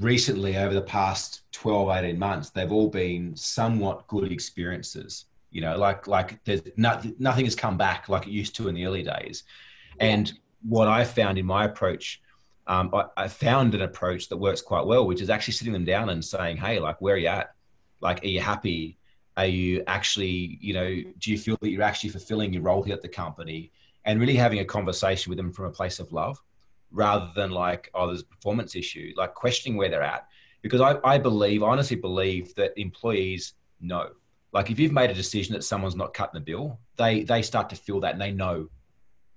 recently 0.00 0.56
over 0.56 0.74
the 0.74 0.82
past 0.82 1.42
12 1.52 1.90
18 1.90 2.18
months 2.18 2.50
they've 2.50 2.72
all 2.72 2.88
been 2.88 3.36
somewhat 3.36 4.06
good 4.06 4.30
experiences. 4.30 5.26
You 5.50 5.60
know 5.60 5.76
like 5.76 6.06
like 6.06 6.42
there's 6.44 6.62
not, 6.76 7.04
nothing 7.20 7.44
has 7.44 7.54
come 7.54 7.76
back 7.76 8.08
like 8.08 8.26
it 8.26 8.30
used 8.30 8.54
to 8.56 8.68
in 8.68 8.74
the 8.74 8.86
early 8.86 9.02
days. 9.02 9.44
And 10.00 10.32
what 10.64 10.86
i 10.86 11.02
found 11.04 11.38
in 11.38 11.46
my 11.46 11.64
approach 11.64 12.22
um, 12.68 12.94
I, 12.94 13.04
I, 13.16 13.26
found 13.28 13.74
an 13.74 13.82
approach 13.82 14.28
that 14.28 14.36
works 14.36 14.62
quite 14.62 14.86
well 14.86 15.04
which 15.04 15.20
is 15.20 15.28
actually 15.28 15.54
sitting 15.54 15.72
them 15.72 15.84
down 15.84 16.10
and 16.10 16.24
saying 16.24 16.56
hey 16.56 16.78
like 16.78 17.00
where 17.00 17.16
are 17.16 17.18
you 17.18 17.26
at? 17.26 17.54
Like 18.00 18.24
are 18.24 18.28
you 18.28 18.40
happy? 18.40 18.98
Are 19.36 19.46
you 19.46 19.82
actually 19.86 20.58
you 20.60 20.74
know 20.74 20.88
do 21.18 21.30
you 21.30 21.38
feel 21.38 21.56
that 21.60 21.70
you're 21.70 21.82
actually 21.82 22.10
fulfilling 22.10 22.52
your 22.52 22.62
role 22.62 22.82
here 22.82 22.94
at 22.94 23.02
the 23.02 23.08
company? 23.08 23.72
And 24.04 24.18
really 24.18 24.34
having 24.34 24.60
a 24.60 24.64
conversation 24.64 25.30
with 25.30 25.36
them 25.36 25.52
from 25.52 25.66
a 25.66 25.70
place 25.70 26.00
of 26.00 26.12
love 26.12 26.40
rather 26.92 27.30
than 27.34 27.50
like, 27.50 27.90
oh, 27.94 28.06
there's 28.06 28.22
a 28.22 28.26
performance 28.26 28.76
issue, 28.76 29.12
like 29.16 29.34
questioning 29.34 29.76
where 29.76 29.88
they're 29.88 30.02
at. 30.02 30.28
Because 30.60 30.80
I, 30.80 30.98
I 31.04 31.18
believe, 31.18 31.62
honestly 31.62 31.96
believe 31.96 32.54
that 32.54 32.72
employees 32.76 33.54
know. 33.80 34.10
Like 34.52 34.70
if 34.70 34.78
you've 34.78 34.92
made 34.92 35.10
a 35.10 35.14
decision 35.14 35.54
that 35.54 35.64
someone's 35.64 35.96
not 35.96 36.14
cutting 36.14 36.38
the 36.38 36.44
bill, 36.44 36.78
they 36.96 37.24
they 37.24 37.42
start 37.42 37.70
to 37.70 37.76
feel 37.76 38.00
that 38.00 38.12
and 38.12 38.20
they 38.20 38.30
know 38.30 38.68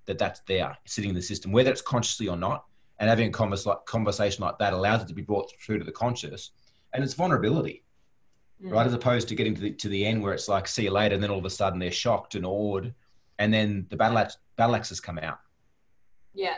that 0.04 0.18
that's 0.18 0.40
there 0.46 0.76
sitting 0.84 1.10
in 1.10 1.16
the 1.16 1.22
system, 1.22 1.50
whether 1.50 1.70
it's 1.70 1.82
consciously 1.82 2.28
or 2.28 2.36
not. 2.36 2.64
And 2.98 3.10
having 3.10 3.28
a 3.28 3.30
converse, 3.30 3.66
like, 3.66 3.84
conversation 3.84 4.42
like 4.42 4.56
that 4.56 4.72
allows 4.72 5.02
it 5.02 5.08
to 5.08 5.14
be 5.14 5.20
brought 5.20 5.52
through 5.60 5.80
to 5.80 5.84
the 5.84 5.92
conscious. 5.92 6.52
And 6.94 7.04
it's 7.04 7.12
vulnerability, 7.12 7.84
mm. 8.64 8.72
right? 8.72 8.86
As 8.86 8.94
opposed 8.94 9.28
to 9.28 9.34
getting 9.34 9.54
to 9.54 9.60
the, 9.60 9.72
to 9.72 9.90
the 9.90 10.06
end 10.06 10.22
where 10.22 10.32
it's 10.32 10.48
like, 10.48 10.66
see 10.66 10.84
you 10.84 10.90
later. 10.90 11.14
And 11.14 11.22
then 11.22 11.30
all 11.30 11.38
of 11.38 11.44
a 11.44 11.50
sudden 11.50 11.78
they're 11.78 11.90
shocked 11.90 12.36
and 12.36 12.46
awed. 12.46 12.94
And 13.38 13.52
then 13.52 13.86
the 13.90 13.96
battle, 13.96 14.16
ax, 14.16 14.38
battle 14.56 14.76
axes 14.76 14.98
come 14.98 15.18
out. 15.18 15.40
Yeah. 16.32 16.56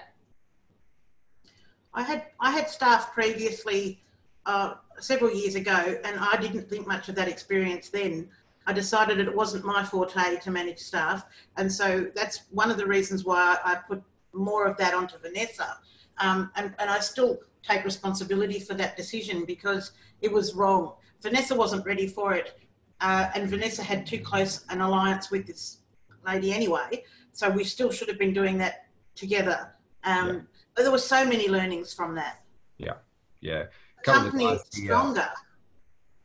I 1.98 2.02
had 2.02 2.26
I 2.38 2.52
had 2.52 2.70
staff 2.70 3.12
previously 3.12 4.00
uh, 4.46 4.74
several 5.00 5.32
years 5.32 5.56
ago, 5.56 5.98
and 6.04 6.16
I 6.20 6.36
didn't 6.36 6.68
think 6.68 6.86
much 6.86 7.08
of 7.08 7.16
that 7.16 7.26
experience 7.26 7.88
then. 7.88 8.28
I 8.68 8.72
decided 8.72 9.18
that 9.18 9.26
it 9.26 9.34
wasn't 9.34 9.64
my 9.64 9.82
forte 9.82 10.38
to 10.38 10.50
manage 10.52 10.78
staff, 10.78 11.24
and 11.56 11.70
so 11.72 12.06
that's 12.14 12.42
one 12.52 12.70
of 12.70 12.76
the 12.76 12.86
reasons 12.86 13.24
why 13.24 13.58
I 13.64 13.74
put 13.74 14.00
more 14.32 14.66
of 14.66 14.76
that 14.76 14.94
onto 14.94 15.18
Vanessa. 15.18 15.78
Um, 16.18 16.52
and, 16.54 16.72
and 16.78 16.88
I 16.88 17.00
still 17.00 17.40
take 17.64 17.84
responsibility 17.84 18.60
for 18.60 18.74
that 18.74 18.96
decision 18.96 19.44
because 19.44 19.92
it 20.20 20.30
was 20.30 20.54
wrong. 20.54 20.92
Vanessa 21.20 21.54
wasn't 21.54 21.84
ready 21.84 22.06
for 22.06 22.34
it, 22.34 22.60
uh, 23.00 23.28
and 23.34 23.50
Vanessa 23.50 23.82
had 23.82 24.06
too 24.06 24.20
close 24.20 24.64
an 24.68 24.82
alliance 24.82 25.32
with 25.32 25.48
this 25.48 25.78
lady 26.24 26.52
anyway. 26.52 27.02
So 27.32 27.50
we 27.50 27.64
still 27.64 27.90
should 27.90 28.08
have 28.08 28.18
been 28.18 28.34
doing 28.34 28.56
that 28.58 28.86
together. 29.16 29.74
Um, 30.04 30.28
yeah 30.28 30.40
there 30.82 30.90
were 30.90 30.98
so 30.98 31.24
many 31.24 31.48
learnings 31.48 31.92
from 31.92 32.14
that. 32.14 32.42
Yeah, 32.78 32.94
yeah. 33.40 33.64
Company 34.04 34.58
stronger. 34.70 35.28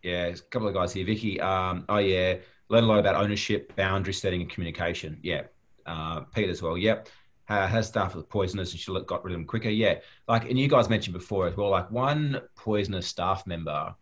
Yeah, 0.03 0.25
a 0.25 0.35
couple 0.35 0.67
of 0.67 0.73
guys 0.73 0.93
here. 0.93 1.05
Vicky, 1.05 1.39
um, 1.39 1.85
oh 1.89 1.97
yeah, 1.97 2.35
learn 2.69 2.83
a 2.83 2.87
lot 2.87 2.99
about 2.99 3.15
ownership, 3.15 3.75
boundary 3.75 4.13
setting, 4.13 4.41
and 4.41 4.49
communication. 4.49 5.19
Yeah. 5.23 5.43
Uh, 5.85 6.21
Pete 6.21 6.49
as 6.49 6.61
well. 6.61 6.77
Yep. 6.77 7.09
Uh, 7.49 7.67
has 7.67 7.87
staff 7.87 8.15
with 8.15 8.29
poisonous 8.29 8.71
and 8.71 8.79
she 8.79 8.91
got 9.05 9.23
rid 9.23 9.33
of 9.33 9.37
them 9.37 9.45
quicker. 9.45 9.69
Yeah. 9.69 9.95
Like, 10.27 10.49
and 10.49 10.57
you 10.57 10.67
guys 10.69 10.89
mentioned 10.89 11.13
before 11.13 11.45
as 11.47 11.57
well, 11.57 11.69
like 11.69 11.91
one 11.91 12.41
poisonous 12.55 13.05
staff 13.05 13.45
member, 13.45 13.93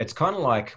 it's 0.00 0.12
kind 0.12 0.34
of 0.34 0.40
like, 0.40 0.74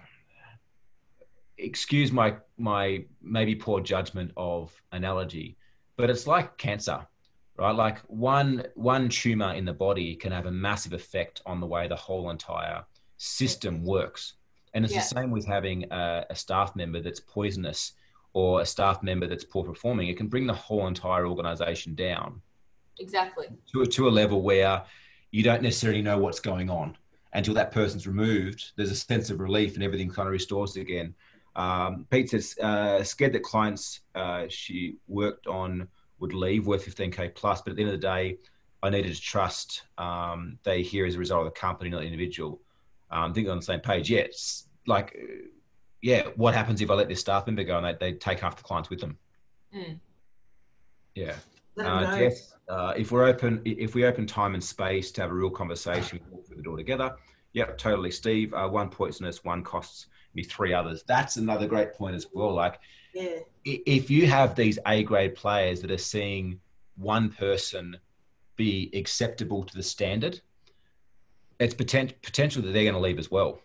excuse 1.56 2.12
my, 2.12 2.36
my 2.58 3.04
maybe 3.22 3.54
poor 3.54 3.80
judgment 3.80 4.32
of 4.36 4.70
analogy, 4.92 5.56
but 5.96 6.10
it's 6.10 6.26
like 6.26 6.56
cancer 6.58 7.06
right? 7.60 7.74
Like 7.74 7.98
one 8.08 8.64
one 8.74 9.08
tumor 9.10 9.52
in 9.52 9.64
the 9.64 9.72
body 9.72 10.16
can 10.16 10.32
have 10.32 10.46
a 10.46 10.50
massive 10.50 10.94
effect 10.94 11.42
on 11.44 11.60
the 11.60 11.66
way 11.66 11.86
the 11.86 11.96
whole 11.96 12.30
entire 12.30 12.82
system 13.18 13.84
works. 13.84 14.34
And 14.72 14.84
it's 14.84 14.94
yeah. 14.94 15.00
the 15.00 15.06
same 15.06 15.30
with 15.30 15.46
having 15.46 15.84
a, 15.92 16.24
a, 16.30 16.34
staff 16.34 16.74
member 16.74 17.00
that's 17.00 17.20
poisonous 17.20 17.92
or 18.32 18.60
a 18.60 18.66
staff 18.66 19.02
member 19.02 19.26
that's 19.26 19.44
poor 19.44 19.64
performing. 19.64 20.08
It 20.08 20.16
can 20.16 20.28
bring 20.28 20.46
the 20.46 20.54
whole 20.54 20.86
entire 20.86 21.26
organization 21.26 21.94
down. 21.96 22.40
Exactly. 22.98 23.48
To, 23.72 23.84
to 23.84 24.08
a 24.08 24.10
level 24.10 24.42
where 24.42 24.84
you 25.32 25.42
don't 25.42 25.62
necessarily 25.62 26.02
know 26.02 26.18
what's 26.18 26.40
going 26.40 26.70
on 26.70 26.96
until 27.32 27.52
that 27.54 27.72
person's 27.72 28.06
removed. 28.06 28.72
There's 28.76 28.92
a 28.92 28.96
sense 28.96 29.28
of 29.28 29.40
relief 29.40 29.74
and 29.74 29.82
everything 29.82 30.08
kind 30.08 30.28
of 30.28 30.32
restores 30.32 30.76
again. 30.76 31.14
Um, 31.56 32.06
Pete 32.10 32.30
says, 32.30 32.56
uh, 32.62 33.02
scared 33.02 33.32
that 33.32 33.42
clients 33.42 34.00
uh, 34.14 34.46
she 34.48 34.96
worked 35.08 35.48
on 35.48 35.88
would 36.20 36.32
leave 36.34 36.66
worth 36.66 36.86
15K 36.86 37.34
plus, 37.34 37.62
but 37.62 37.70
at 37.70 37.76
the 37.76 37.82
end 37.82 37.92
of 37.92 38.00
the 38.00 38.06
day, 38.06 38.38
I 38.82 38.90
needed 38.90 39.14
to 39.14 39.20
trust 39.20 39.82
um, 39.98 40.58
they 40.62 40.82
here 40.82 41.06
as 41.06 41.16
a 41.16 41.18
result 41.18 41.46
of 41.46 41.52
the 41.52 41.58
company, 41.58 41.90
not 41.90 42.00
the 42.00 42.06
individual. 42.06 42.60
Um, 43.10 43.30
I 43.30 43.34
think 43.34 43.48
on 43.48 43.56
the 43.56 43.62
same 43.62 43.80
page. 43.80 44.10
Yeah, 44.10 44.26
like, 44.86 45.18
yeah, 46.00 46.28
what 46.36 46.54
happens 46.54 46.80
if 46.80 46.90
I 46.90 46.94
let 46.94 47.08
this 47.08 47.20
staff 47.20 47.46
member 47.46 47.64
go 47.64 47.78
and 47.78 47.86
they, 47.86 48.12
they 48.12 48.16
take 48.16 48.40
half 48.40 48.56
the 48.56 48.62
clients 48.62 48.88
with 48.88 49.00
them? 49.00 49.18
Mm. 49.74 49.98
Yeah. 51.14 51.34
Uh, 51.78 52.16
Jess, 52.18 52.54
uh, 52.68 52.94
if 52.96 53.10
we're 53.10 53.24
open, 53.24 53.60
if 53.64 53.94
we 53.94 54.04
open 54.04 54.26
time 54.26 54.54
and 54.54 54.62
space 54.62 55.10
to 55.12 55.22
have 55.22 55.30
a 55.30 55.34
real 55.34 55.50
conversation, 55.50 56.20
we 56.24 56.36
walk 56.36 56.46
through 56.46 56.56
the 56.56 56.62
door 56.62 56.76
together. 56.76 57.14
Yep, 57.52 57.78
totally, 57.78 58.10
Steve. 58.10 58.54
Uh, 58.54 58.68
one 58.68 58.88
poisonous, 58.88 59.44
one 59.44 59.62
costs 59.62 60.06
me 60.34 60.42
three 60.42 60.72
others. 60.72 61.02
That's 61.06 61.36
another 61.36 61.66
great 61.66 61.94
point 61.94 62.14
as 62.14 62.26
well. 62.32 62.54
Like, 62.54 62.78
yeah. 63.14 63.38
if 63.64 64.10
you 64.10 64.26
have 64.26 64.54
these 64.54 64.78
A 64.86 65.02
grade 65.02 65.34
players 65.34 65.80
that 65.82 65.90
are 65.90 65.98
seeing 65.98 66.60
one 66.96 67.30
person 67.30 67.96
be 68.56 68.90
acceptable 68.94 69.64
to 69.64 69.76
the 69.76 69.82
standard, 69.82 70.40
it's 71.58 71.74
potent, 71.74 72.20
potential 72.22 72.62
that 72.62 72.72
they're 72.72 72.84
going 72.84 72.94
to 72.94 73.00
leave 73.00 73.18
as 73.18 73.30
well. 73.30 73.60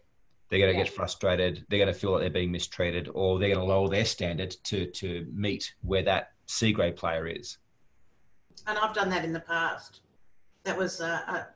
They're 0.50 0.60
going 0.60 0.74
to 0.74 0.78
yeah. 0.78 0.86
get 0.86 0.94
frustrated. 0.94 1.66
They're 1.70 1.80
going 1.80 1.94
to 1.94 2.00
feel 2.00 2.12
like 2.12 2.22
they're 2.22 2.30
being 2.30 2.52
mistreated, 2.52 3.10
or 3.14 3.40
they're 3.40 3.50
going 3.50 3.60
to 3.60 3.66
lower 3.66 3.90
their 3.90 4.06
standard 4.06 4.56
to 4.66 4.86
to 4.92 5.28
meet 5.34 5.74
where 5.82 6.04
that 6.04 6.34
C 6.46 6.72
grade 6.72 6.96
player 6.96 7.28
is. 7.28 7.58
And 8.68 8.78
I've 8.78 8.94
done 8.94 9.10
that 9.10 9.26
in 9.26 9.34
the 9.34 9.40
past. 9.40 10.02
That 10.64 10.78
was 10.78 11.02
a, 11.02 11.48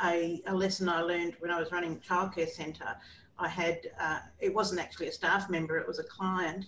a, 0.00 0.42
a 0.46 0.54
lesson 0.54 0.88
I 0.88 1.00
learned 1.02 1.36
when 1.40 1.50
I 1.50 1.58
was 1.58 1.70
running 1.72 1.98
childcare 2.00 2.48
centre. 2.48 2.96
I 3.38 3.48
had 3.48 3.80
uh, 4.00 4.18
it 4.40 4.54
wasn't 4.54 4.80
actually 4.80 5.08
a 5.08 5.12
staff 5.12 5.50
member; 5.50 5.78
it 5.78 5.86
was 5.86 5.98
a 5.98 6.04
client, 6.04 6.66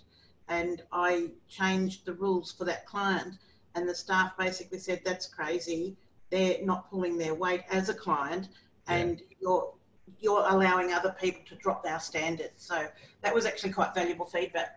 and 0.48 0.82
I 0.92 1.30
changed 1.48 2.04
the 2.04 2.14
rules 2.14 2.52
for 2.52 2.64
that 2.64 2.86
client. 2.86 3.34
And 3.76 3.88
the 3.88 3.94
staff 3.94 4.36
basically 4.38 4.78
said, 4.78 5.02
"That's 5.04 5.26
crazy 5.26 5.96
they're 6.34 6.64
not 6.64 6.90
pulling 6.90 7.16
their 7.16 7.34
weight 7.34 7.62
as 7.70 7.88
a 7.88 7.94
client 7.94 8.48
and 8.88 9.20
yeah. 9.20 9.36
you're 9.40 9.72
you're 10.18 10.46
allowing 10.48 10.92
other 10.92 11.14
people 11.20 11.42
to 11.46 11.54
drop 11.56 11.84
our 11.88 12.00
standards. 12.00 12.52
So 12.56 12.86
that 13.22 13.34
was 13.34 13.46
actually 13.46 13.72
quite 13.72 13.94
valuable 13.94 14.26
feedback. 14.26 14.76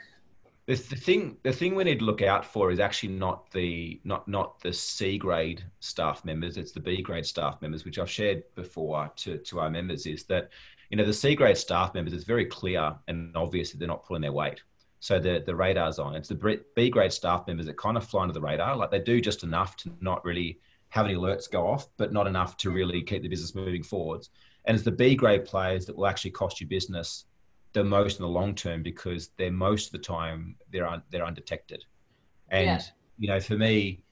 The, 0.68 0.76
the 0.76 0.96
thing 0.96 1.38
the 1.44 1.52
thing 1.52 1.76
we 1.76 1.84
need 1.86 2.00
to 2.00 2.06
look 2.06 2.22
out 2.22 2.46
for 2.46 2.72
is 2.72 2.80
actually 2.80 3.14
not 3.14 3.50
the 3.52 4.00
not 4.04 4.28
not 4.28 4.60
the 4.62 4.72
C 4.72 5.18
grade 5.18 5.64
staff 5.80 6.24
members, 6.26 6.58
it's 6.58 6.72
the 6.72 6.80
B 6.80 7.02
grade 7.02 7.26
staff 7.26 7.62
members, 7.62 7.86
which 7.86 7.98
I've 7.98 8.10
shared 8.10 8.44
before 8.56 9.12
to, 9.18 9.38
to 9.38 9.60
our 9.60 9.70
members, 9.70 10.06
is 10.06 10.24
that 10.26 10.50
you 10.90 10.98
know 10.98 11.06
the 11.06 11.14
C 11.14 11.36
grade 11.36 11.58
staff 11.58 11.94
members, 11.94 12.14
it's 12.14 12.24
very 12.24 12.46
clear 12.46 12.96
and 13.08 13.36
obvious 13.36 13.72
that 13.72 13.80
they're 13.80 13.88
not 13.88 14.06
pulling 14.06 14.22
their 14.22 14.32
weight. 14.32 14.62
So 15.00 15.20
the 15.20 15.44
the 15.46 15.56
radar's 15.56 16.00
on. 16.00 16.16
It's 16.16 16.30
the 16.30 16.62
B 16.76 16.90
grade 16.90 17.14
staff 17.14 17.46
members 17.48 17.66
that 17.68 17.78
kind 17.78 17.98
of 17.98 18.08
fly 18.08 18.24
under 18.24 18.34
the 18.34 18.42
radar, 18.42 18.76
like 18.76 18.92
they 18.92 19.00
do 19.00 19.22
just 19.22 19.44
enough 19.44 19.76
to 19.78 19.92
not 20.02 20.24
really 20.26 20.60
have 20.90 21.06
any 21.06 21.16
alerts 21.16 21.52
go 21.52 21.68
off, 21.68 21.88
but 21.98 22.14
not 22.14 22.28
enough 22.28 22.58
to 22.58 22.72
really 22.72 23.02
keep 23.02 23.22
the 23.22 23.28
business 23.28 23.54
moving 23.54 23.84
forwards. 23.84 24.30
And 24.66 24.76
it's 24.76 24.86
the 24.86 24.92
B 24.92 25.16
grade 25.16 25.46
players 25.46 25.86
that 25.86 25.96
will 25.96 26.08
actually 26.08 26.32
cost 26.32 26.60
you 26.62 26.68
business 26.68 27.26
the 27.74 27.84
most 27.84 28.20
in 28.20 28.24
the 28.24 28.30
long 28.30 28.56
term 28.56 28.82
because 28.82 29.30
they're 29.38 29.52
most 29.52 29.88
of 29.88 29.92
the 29.92 30.00
time 30.00 30.56
they're 30.72 30.88
un, 30.88 31.04
they're 31.12 31.26
undetected. 31.26 31.84
And 32.50 32.66
yeah. 32.66 32.82
you 33.20 33.28
know, 33.28 33.40
for 33.40 33.58
me, 33.58 34.04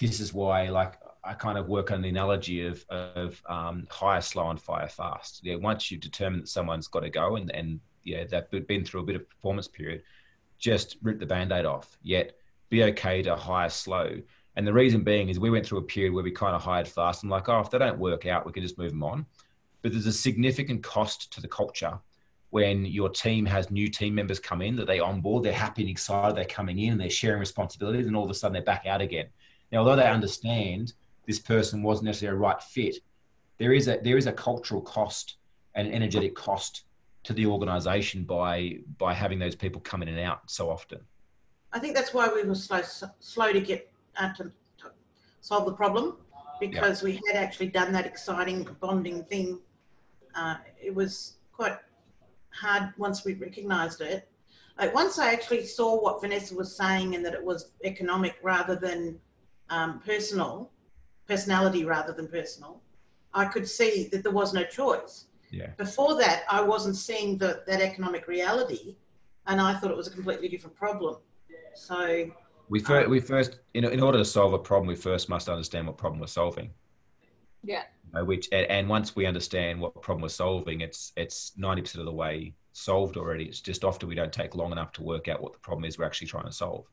this 0.00 0.20
is 0.20 0.34
why 0.34 0.68
like 0.68 0.98
I 1.26 1.34
kind 1.34 1.58
of 1.58 1.68
work 1.68 1.90
on 1.90 2.02
the 2.02 2.08
analogy 2.08 2.66
of 2.66 2.84
of 2.88 3.42
um, 3.48 3.86
hire 3.90 4.20
slow 4.20 4.50
and 4.50 4.60
fire 4.60 4.88
fast. 4.88 5.40
Yeah, 5.42 5.56
once 5.56 5.90
you 5.90 5.98
determine 5.98 6.40
that 6.40 6.48
someone's 6.48 6.88
got 6.88 7.00
to 7.00 7.10
go 7.10 7.36
and 7.36 7.50
and 7.54 7.80
yeah, 8.02 8.24
they've 8.24 8.66
been 8.66 8.84
through 8.84 9.00
a 9.00 9.04
bit 9.04 9.16
of 9.16 9.28
performance 9.28 9.66
period, 9.66 10.02
just 10.58 10.98
rip 11.02 11.18
the 11.18 11.26
band-aid 11.26 11.64
off. 11.64 11.96
Yet 12.02 12.36
be 12.68 12.84
okay 12.84 13.22
to 13.22 13.34
hire 13.34 13.70
slow 13.70 14.20
and 14.56 14.66
the 14.66 14.72
reason 14.72 15.02
being 15.02 15.28
is 15.28 15.40
we 15.40 15.50
went 15.50 15.66
through 15.66 15.78
a 15.78 15.82
period 15.82 16.12
where 16.12 16.22
we 16.22 16.30
kind 16.30 16.54
of 16.54 16.62
hired 16.62 16.86
fast 16.86 17.22
and 17.22 17.30
like, 17.30 17.48
oh, 17.48 17.60
if 17.60 17.70
they 17.70 17.78
don't 17.78 17.98
work 17.98 18.26
out, 18.26 18.46
we 18.46 18.52
can 18.52 18.62
just 18.62 18.78
move 18.78 18.90
them 18.90 19.02
on. 19.02 19.26
But 19.82 19.92
there's 19.92 20.06
a 20.06 20.12
significant 20.12 20.82
cost 20.82 21.32
to 21.32 21.40
the 21.40 21.48
culture 21.48 21.98
when 22.50 22.84
your 22.84 23.08
team 23.08 23.44
has 23.46 23.70
new 23.70 23.88
team 23.88 24.14
members 24.14 24.38
come 24.38 24.62
in 24.62 24.76
that 24.76 24.86
they 24.86 25.00
onboard, 25.00 25.42
they're 25.42 25.52
happy 25.52 25.82
and 25.82 25.90
excited, 25.90 26.36
they're 26.36 26.44
coming 26.44 26.78
in 26.78 26.92
and 26.92 27.00
they're 27.00 27.10
sharing 27.10 27.40
responsibilities, 27.40 28.06
and 28.06 28.14
all 28.14 28.24
of 28.24 28.30
a 28.30 28.34
sudden 28.34 28.52
they're 28.52 28.62
back 28.62 28.86
out 28.86 29.00
again. 29.00 29.26
Now, 29.72 29.78
although 29.78 29.96
they 29.96 30.06
understand 30.06 30.92
this 31.26 31.38
person 31.38 31.82
wasn't 31.82 32.06
necessarily 32.06 32.36
a 32.36 32.40
right 32.40 32.62
fit, 32.62 32.96
there 33.58 33.72
is 33.72 33.88
a 33.88 33.98
there 34.02 34.16
is 34.16 34.26
a 34.26 34.32
cultural 34.32 34.80
cost 34.80 35.36
and 35.74 35.92
energetic 35.92 36.34
cost 36.34 36.84
to 37.24 37.32
the 37.32 37.46
organization 37.46 38.24
by 38.24 38.78
by 38.98 39.12
having 39.12 39.38
those 39.38 39.54
people 39.54 39.80
come 39.80 40.02
in 40.02 40.08
and 40.08 40.20
out 40.20 40.50
so 40.50 40.70
often. 40.70 41.00
I 41.72 41.78
think 41.78 41.94
that's 41.94 42.14
why 42.14 42.28
we 42.28 42.44
were 42.44 42.54
slow 42.54 42.82
slow 43.20 43.52
to 43.52 43.60
get 43.60 43.90
uh, 44.16 44.32
to, 44.34 44.44
to, 44.78 44.90
solve 45.40 45.66
the 45.66 45.72
problem 45.72 46.16
because 46.60 47.02
yeah. 47.02 47.06
we 47.06 47.20
had 47.26 47.36
actually 47.36 47.68
done 47.68 47.92
that 47.92 48.06
exciting 48.06 48.66
bonding 48.80 49.24
thing. 49.24 49.58
Uh, 50.34 50.56
it 50.80 50.94
was 50.94 51.36
quite 51.52 51.76
hard 52.50 52.92
once 52.96 53.24
we 53.24 53.34
recognised 53.34 54.00
it. 54.00 54.28
Like 54.78 54.94
once 54.94 55.18
I 55.18 55.32
actually 55.32 55.66
saw 55.66 56.00
what 56.00 56.20
Vanessa 56.20 56.54
was 56.54 56.76
saying 56.76 57.14
and 57.14 57.24
that 57.24 57.34
it 57.34 57.44
was 57.44 57.72
economic 57.84 58.36
rather 58.42 58.74
than 58.74 59.18
um, 59.70 60.00
personal, 60.04 60.70
personality 61.26 61.84
rather 61.84 62.12
than 62.12 62.28
personal, 62.28 62.80
I 63.32 63.46
could 63.46 63.68
see 63.68 64.08
that 64.12 64.22
there 64.22 64.32
was 64.32 64.52
no 64.54 64.64
choice. 64.64 65.26
Yeah. 65.50 65.68
Before 65.76 66.16
that, 66.18 66.42
I 66.50 66.60
wasn't 66.60 66.96
seeing 66.96 67.38
the, 67.38 67.62
that 67.66 67.80
economic 67.80 68.26
reality, 68.26 68.96
and 69.46 69.60
I 69.60 69.74
thought 69.74 69.90
it 69.90 69.96
was 69.96 70.06
a 70.06 70.10
completely 70.10 70.48
different 70.48 70.76
problem. 70.76 71.16
So 71.74 72.30
we 72.68 72.80
first, 72.80 73.06
um, 73.06 73.10
we 73.10 73.20
first 73.20 73.60
in, 73.74 73.84
in 73.84 74.00
order 74.00 74.18
to 74.18 74.24
solve 74.24 74.52
a 74.52 74.58
problem, 74.58 74.88
we 74.88 74.96
first 74.96 75.28
must 75.28 75.48
understand 75.48 75.86
what 75.86 75.96
problem 75.96 76.20
we're 76.20 76.26
solving. 76.26 76.70
Yeah. 77.62 77.82
You 78.06 78.18
know, 78.18 78.24
which 78.24 78.48
and, 78.52 78.66
and 78.66 78.88
once 78.88 79.16
we 79.16 79.26
understand 79.26 79.80
what 79.80 80.00
problem 80.02 80.22
we're 80.22 80.28
solving, 80.28 80.80
it's 80.80 81.12
it's 81.16 81.52
ninety 81.56 81.82
percent 81.82 82.00
of 82.00 82.06
the 82.06 82.12
way 82.12 82.54
solved 82.72 83.16
already. 83.16 83.44
It's 83.44 83.60
just 83.60 83.84
often 83.84 84.08
we 84.08 84.14
don't 84.14 84.32
take 84.32 84.54
long 84.54 84.72
enough 84.72 84.92
to 84.92 85.02
work 85.02 85.28
out 85.28 85.42
what 85.42 85.52
the 85.52 85.58
problem 85.60 85.84
is 85.84 85.98
we're 85.98 86.04
actually 86.04 86.28
trying 86.28 86.46
to 86.46 86.52
solve. 86.52 86.86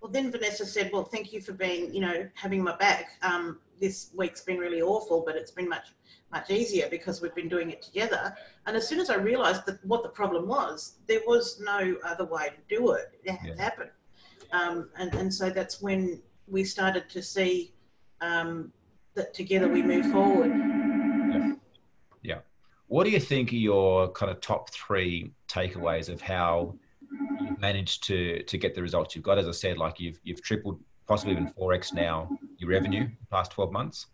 Well, 0.00 0.10
then 0.10 0.30
Vanessa 0.30 0.64
said, 0.64 0.90
"Well, 0.92 1.04
thank 1.04 1.32
you 1.32 1.40
for 1.40 1.52
being, 1.52 1.92
you 1.92 2.00
know, 2.00 2.28
having 2.34 2.62
my 2.62 2.76
back. 2.76 3.18
Um, 3.22 3.58
this 3.80 4.10
week's 4.14 4.42
been 4.42 4.58
really 4.58 4.80
awful, 4.80 5.22
but 5.26 5.36
it's 5.36 5.50
been 5.50 5.68
much, 5.68 5.88
much 6.32 6.50
easier 6.50 6.88
because 6.88 7.20
we've 7.20 7.34
been 7.34 7.48
doing 7.48 7.70
it 7.70 7.82
together." 7.82 8.36
And 8.66 8.76
as 8.76 8.86
soon 8.86 9.00
as 9.00 9.10
I 9.10 9.16
realised 9.16 9.66
that 9.66 9.84
what 9.84 10.02
the 10.02 10.08
problem 10.10 10.46
was, 10.46 10.98
there 11.06 11.20
was 11.26 11.60
no 11.60 11.96
other 12.04 12.24
way 12.24 12.48
to 12.48 12.76
do 12.76 12.92
it. 12.92 13.20
It 13.24 13.30
had 13.32 13.48
yeah. 13.48 13.54
to 13.54 13.62
happen. 13.62 13.90
Um, 14.52 14.88
and, 14.96 15.14
and 15.14 15.32
so 15.32 15.50
that's 15.50 15.82
when 15.82 16.22
we 16.46 16.64
started 16.64 17.08
to 17.10 17.22
see 17.22 17.74
um, 18.20 18.72
that 19.14 19.34
together 19.34 19.68
we 19.68 19.82
move 19.82 20.10
forward. 20.10 20.50
Yeah. 20.50 21.52
yeah. 22.22 22.38
What 22.86 23.04
do 23.04 23.10
you 23.10 23.20
think 23.20 23.52
are 23.52 23.56
your 23.56 24.10
kind 24.12 24.30
of 24.30 24.40
top 24.40 24.70
three 24.70 25.32
takeaways 25.48 26.08
of 26.08 26.20
how 26.20 26.74
managed 27.60 28.04
to 28.04 28.42
to 28.42 28.58
get 28.58 28.74
the 28.74 28.82
results 28.82 29.14
you've 29.14 29.24
got? 29.24 29.38
As 29.38 29.48
I 29.48 29.52
said, 29.52 29.78
like 29.78 30.00
you've 30.00 30.18
you've 30.22 30.42
tripled, 30.42 30.80
possibly 31.06 31.32
even 31.32 31.48
four 31.48 31.72
x 31.72 31.92
now 31.92 32.28
your 32.58 32.70
revenue 32.70 33.08
past 33.30 33.52
twelve 33.52 33.72
months. 33.72 34.06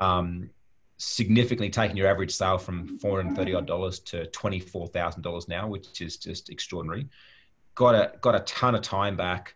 Um, 0.00 0.50
significantly 0.96 1.70
taking 1.70 1.96
your 1.96 2.08
average 2.08 2.34
sale 2.34 2.58
from 2.58 2.98
four 2.98 3.22
hundred 3.22 3.36
thirty 3.36 3.54
odd 3.54 3.66
dollars 3.66 4.00
to 4.00 4.26
twenty 4.26 4.60
four 4.60 4.86
thousand 4.88 5.22
dollars 5.22 5.48
now, 5.48 5.68
which 5.68 6.00
is 6.00 6.16
just 6.16 6.50
extraordinary 6.50 7.08
got 7.78 7.94
a 7.94 8.18
got 8.20 8.34
a 8.34 8.40
ton 8.40 8.74
of 8.74 8.82
time 8.82 9.16
back, 9.16 9.54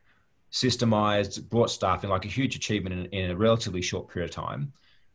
systemized, 0.53 1.49
brought 1.49 1.71
staff 1.71 2.05
in, 2.05 2.11
like 2.11 2.25
a 2.25 2.29
huge 2.29 2.55
achievement 2.55 2.95
in, 2.95 3.07
in 3.07 3.31
a 3.33 3.37
relatively 3.37 3.83
short 3.83 4.09
period 4.09 4.31
of 4.31 4.35
time. 4.35 4.73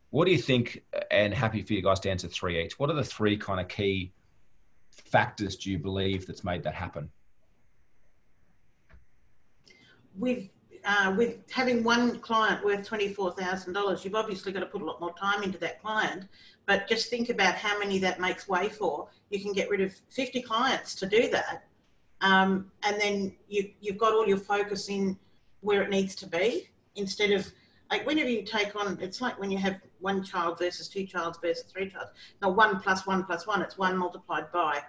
What 0.09 0.25
do 0.25 0.31
you 0.31 0.37
think? 0.37 0.83
And 1.09 1.33
happy 1.33 1.61
for 1.61 1.73
you 1.73 1.81
guys 1.81 2.01
to 2.01 2.09
answer 2.09 2.27
three 2.27 2.61
each. 2.61 2.77
What 2.77 2.89
are 2.89 2.95
the 2.95 3.03
three 3.03 3.37
kind 3.37 3.61
of 3.61 3.69
key 3.69 4.11
factors 4.91 5.55
do 5.55 5.71
you 5.71 5.79
believe 5.79 6.27
that's 6.27 6.43
made 6.43 6.63
that 6.63 6.73
happen? 6.73 7.09
With 10.17 10.49
uh, 10.85 11.13
with 11.17 11.37
having 11.51 11.83
one 11.83 12.19
client 12.19 12.63
worth 12.63 12.85
twenty 12.85 13.13
four 13.13 13.31
thousand 13.33 13.73
dollars, 13.73 14.03
you've 14.03 14.15
obviously 14.15 14.51
got 14.51 14.61
to 14.61 14.65
put 14.65 14.81
a 14.81 14.85
lot 14.85 14.99
more 14.99 15.13
time 15.13 15.43
into 15.43 15.57
that 15.59 15.81
client. 15.81 16.27
But 16.65 16.87
just 16.87 17.09
think 17.09 17.29
about 17.29 17.55
how 17.55 17.77
many 17.79 17.97
that 17.99 18.19
makes 18.19 18.47
way 18.47 18.69
for. 18.69 19.07
You 19.29 19.39
can 19.39 19.53
get 19.53 19.69
rid 19.69 19.81
of 19.81 19.93
fifty 20.09 20.41
clients 20.41 20.95
to 20.95 21.05
do 21.05 21.29
that, 21.29 21.63
um, 22.21 22.71
and 22.83 22.99
then 22.99 23.35
you, 23.47 23.71
you've 23.81 23.97
got 23.97 24.13
all 24.13 24.27
your 24.27 24.37
focus 24.37 24.89
in 24.89 25.17
where 25.61 25.81
it 25.81 25.89
needs 25.89 26.15
to 26.15 26.27
be 26.27 26.69
instead 26.95 27.31
of 27.31 27.51
like 27.89 28.05
whenever 28.05 28.29
you 28.29 28.43
take 28.43 28.75
on, 28.75 28.97
it's 29.01 29.21
like 29.21 29.39
when 29.39 29.51
you 29.51 29.57
have 29.57 29.79
one 29.99 30.23
child 30.23 30.59
versus 30.59 30.87
two 30.87 31.05
childs 31.05 31.37
versus 31.41 31.63
three 31.71 31.89
child. 31.89 32.07
Now 32.41 32.49
one 32.49 32.79
plus 32.79 33.07
one 33.07 33.23
plus 33.23 33.47
one, 33.47 33.61
it's 33.61 33.77
one 33.77 33.97
multiplied 33.97 34.51
by, 34.51 34.81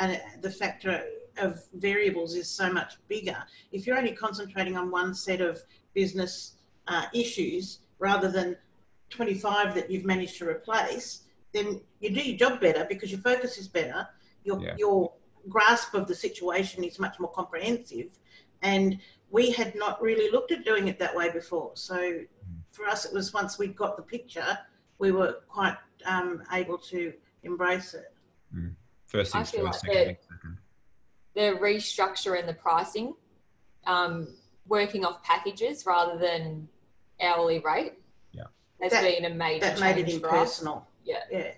and 0.00 0.20
the 0.40 0.50
factor 0.50 1.04
of 1.36 1.62
variables 1.74 2.34
is 2.34 2.48
so 2.48 2.72
much 2.72 2.94
bigger. 3.06 3.36
If 3.70 3.86
you're 3.86 3.96
only 3.96 4.12
concentrating 4.12 4.76
on 4.76 4.90
one 4.90 5.14
set 5.14 5.40
of 5.40 5.62
business 5.94 6.54
uh, 6.88 7.04
issues 7.14 7.80
rather 7.98 8.28
than 8.30 8.56
25 9.10 9.74
that 9.74 9.90
you've 9.90 10.04
managed 10.04 10.38
to 10.38 10.48
replace, 10.48 11.24
then 11.52 11.80
you 12.00 12.10
do 12.10 12.20
your 12.20 12.38
job 12.38 12.60
better 12.60 12.86
because 12.88 13.10
your 13.10 13.20
focus 13.20 13.58
is 13.58 13.68
better. 13.68 14.08
Your 14.44 14.60
Yeah. 14.60 14.74
your 14.78 15.12
grasp 15.48 15.94
of 15.94 16.06
the 16.06 16.14
situation 16.14 16.84
is 16.84 16.98
much 16.98 17.18
more 17.18 17.30
comprehensive, 17.30 18.18
and 18.62 18.98
we 19.30 19.50
had 19.50 19.74
not 19.74 20.00
really 20.00 20.30
looked 20.30 20.52
at 20.52 20.64
doing 20.64 20.88
it 20.88 20.98
that 20.98 21.14
way 21.14 21.30
before. 21.30 21.72
So 21.74 22.20
for 22.72 22.86
us, 22.86 23.04
it 23.04 23.12
was 23.12 23.32
once 23.34 23.58
we 23.58 23.68
got 23.68 23.96
the 23.96 24.02
picture, 24.02 24.58
we 24.98 25.12
were 25.12 25.40
quite 25.48 25.76
um, 26.06 26.42
able 26.52 26.78
to 26.78 27.12
embrace 27.42 27.94
it. 27.94 28.12
First 29.10 29.34
I 29.34 29.42
things 29.42 29.50
first, 29.50 29.64
like 29.64 29.74
second 29.96 30.06
that- 30.08 30.22
second. 30.22 30.58
the 31.34 31.58
restructure 31.60 32.38
in 32.38 32.46
the 32.46 32.54
pricing, 32.54 33.14
um, 33.84 34.36
working 34.68 35.04
off 35.04 35.20
packages 35.24 35.84
rather 35.84 36.16
than 36.16 36.68
hourly 37.20 37.58
rate. 37.58 37.94
Yeah. 38.32 38.44
Has 38.80 38.92
That- 38.92 39.02
been 39.02 39.24
a 39.24 39.34
major 39.34 39.66
That 39.66 39.80
made 39.80 39.98
it 39.98 40.06
change 40.06 40.20
for 40.20 40.28
us. 40.28 40.34
impersonal. 40.34 40.86
Yeah. 41.04 41.24
Yeah. 41.30 41.54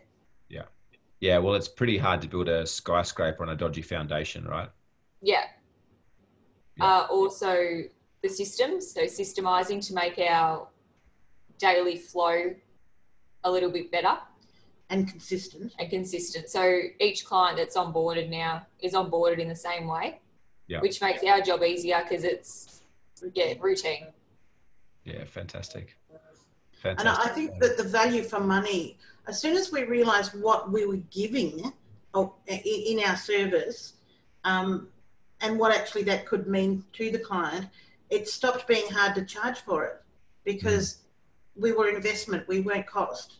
Yeah, 1.20 1.38
well, 1.38 1.55
it's 1.55 1.68
pretty 1.68 1.98
hard 1.98 2.20
to 2.22 2.26
build 2.26 2.48
a 2.48 2.66
skyscraper 2.66 3.44
on 3.44 3.48
a 3.50 3.55
dodgy 3.55 3.80
foundation, 3.82 4.44
right? 4.44 4.68
Yeah. 5.20 5.46
Yeah. 6.76 6.84
Uh, 6.84 7.07
also, 7.11 7.84
the 8.22 8.28
systems, 8.28 8.90
so 8.92 9.03
systemizing 9.03 9.86
to 9.86 9.94
make 9.94 10.18
our 10.18 10.68
daily 11.59 11.96
flow 11.96 12.57
a 13.44 13.50
little 13.53 13.70
bit 13.70 13.92
better 13.92 14.18
And 14.93 15.09
consistent. 15.09 15.72
and 15.78 15.88
consistent. 15.88 16.51
So 16.51 16.80
each 17.01 17.24
client 17.24 17.57
that's 17.57 17.76
onboarded 17.76 18.28
now 18.28 18.66
is 18.80 18.93
onboarded 18.93 19.38
in 19.38 19.49
the 19.49 19.57
same 19.57 19.86
way, 19.86 20.20
Yeah. 20.66 20.80
which 20.80 21.01
makes 21.01 21.24
our 21.24 21.40
job 21.40 21.62
easier 21.62 22.03
because 22.03 22.24
it's 22.24 22.82
yeah 23.32 23.55
routine. 23.59 24.09
Yeah, 25.05 25.24
fantastic. 25.24 25.97
And 26.84 27.09
I 27.09 27.28
think 27.28 27.59
that 27.61 27.76
the 27.76 27.84
value 27.84 28.22
for 28.22 28.40
money, 28.40 28.99
as 29.26 29.40
soon 29.40 29.57
as 29.57 29.72
we 29.72 29.84
realised 29.84 30.38
what 30.38 30.70
we 30.70 30.84
were 30.84 31.03
giving 31.11 31.72
oh, 32.12 32.34
in 32.47 33.01
our 33.01 33.16
service 33.16 33.95
um, 34.45 34.88
and 35.40 35.59
what 35.59 35.72
actually 35.72 36.03
that 36.05 36.26
could 36.26 36.49
mean 36.49 36.84
to 36.95 37.11
the 37.11 37.18
client, 37.18 37.66
it 38.11 38.28
stopped 38.28 38.66
being 38.66 38.88
hard 38.90 39.14
to 39.14 39.24
charge 39.24 39.61
for 39.61 39.84
it 39.84 40.03
because 40.45 40.99
we 41.57 41.72
were 41.72 41.88
investment, 41.88 42.47
we 42.47 42.61
weren't 42.61 42.86
cost. 42.86 43.38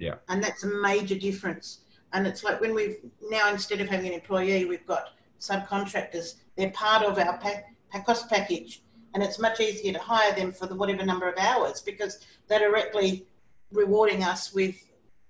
Yeah. 0.00 0.14
And 0.28 0.42
that's 0.42 0.64
a 0.64 0.66
major 0.66 1.14
difference. 1.14 1.80
And 2.12 2.26
it's 2.26 2.42
like 2.42 2.60
when 2.60 2.74
we've 2.74 2.96
now, 3.28 3.50
instead 3.50 3.80
of 3.80 3.88
having 3.88 4.06
an 4.08 4.14
employee, 4.14 4.64
we've 4.64 4.86
got 4.86 5.10
subcontractors. 5.38 6.36
They're 6.56 6.70
part 6.70 7.04
of 7.04 7.18
our 7.18 7.38
pa- 7.38 7.60
pa- 7.92 8.02
cost 8.02 8.28
package. 8.28 8.82
And 9.14 9.22
it's 9.22 9.38
much 9.38 9.60
easier 9.60 9.92
to 9.92 9.98
hire 9.98 10.34
them 10.34 10.52
for 10.52 10.66
the 10.66 10.74
whatever 10.74 11.04
number 11.04 11.28
of 11.28 11.36
hours 11.38 11.82
because 11.82 12.24
they're 12.48 12.60
directly 12.60 13.26
rewarding 13.72 14.22
us 14.24 14.52
with 14.54 14.76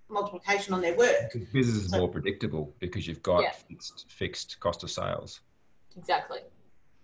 multiplication 0.09 0.75
on 0.75 0.81
their 0.81 0.95
work. 0.97 1.33
Because 1.33 1.49
business 1.49 1.77
is 1.85 1.91
So- 1.91 1.99
more 1.99 2.09
predictable 2.09 2.75
because 2.79 3.07
you've 3.07 3.23
got 3.23 3.43
Yeah. 3.43 3.53
fixed 3.53 4.07
fixed 4.11 4.61
cost 4.61 4.83
of 4.83 4.91
sales. 4.91 5.41
Exactly. 5.97 6.41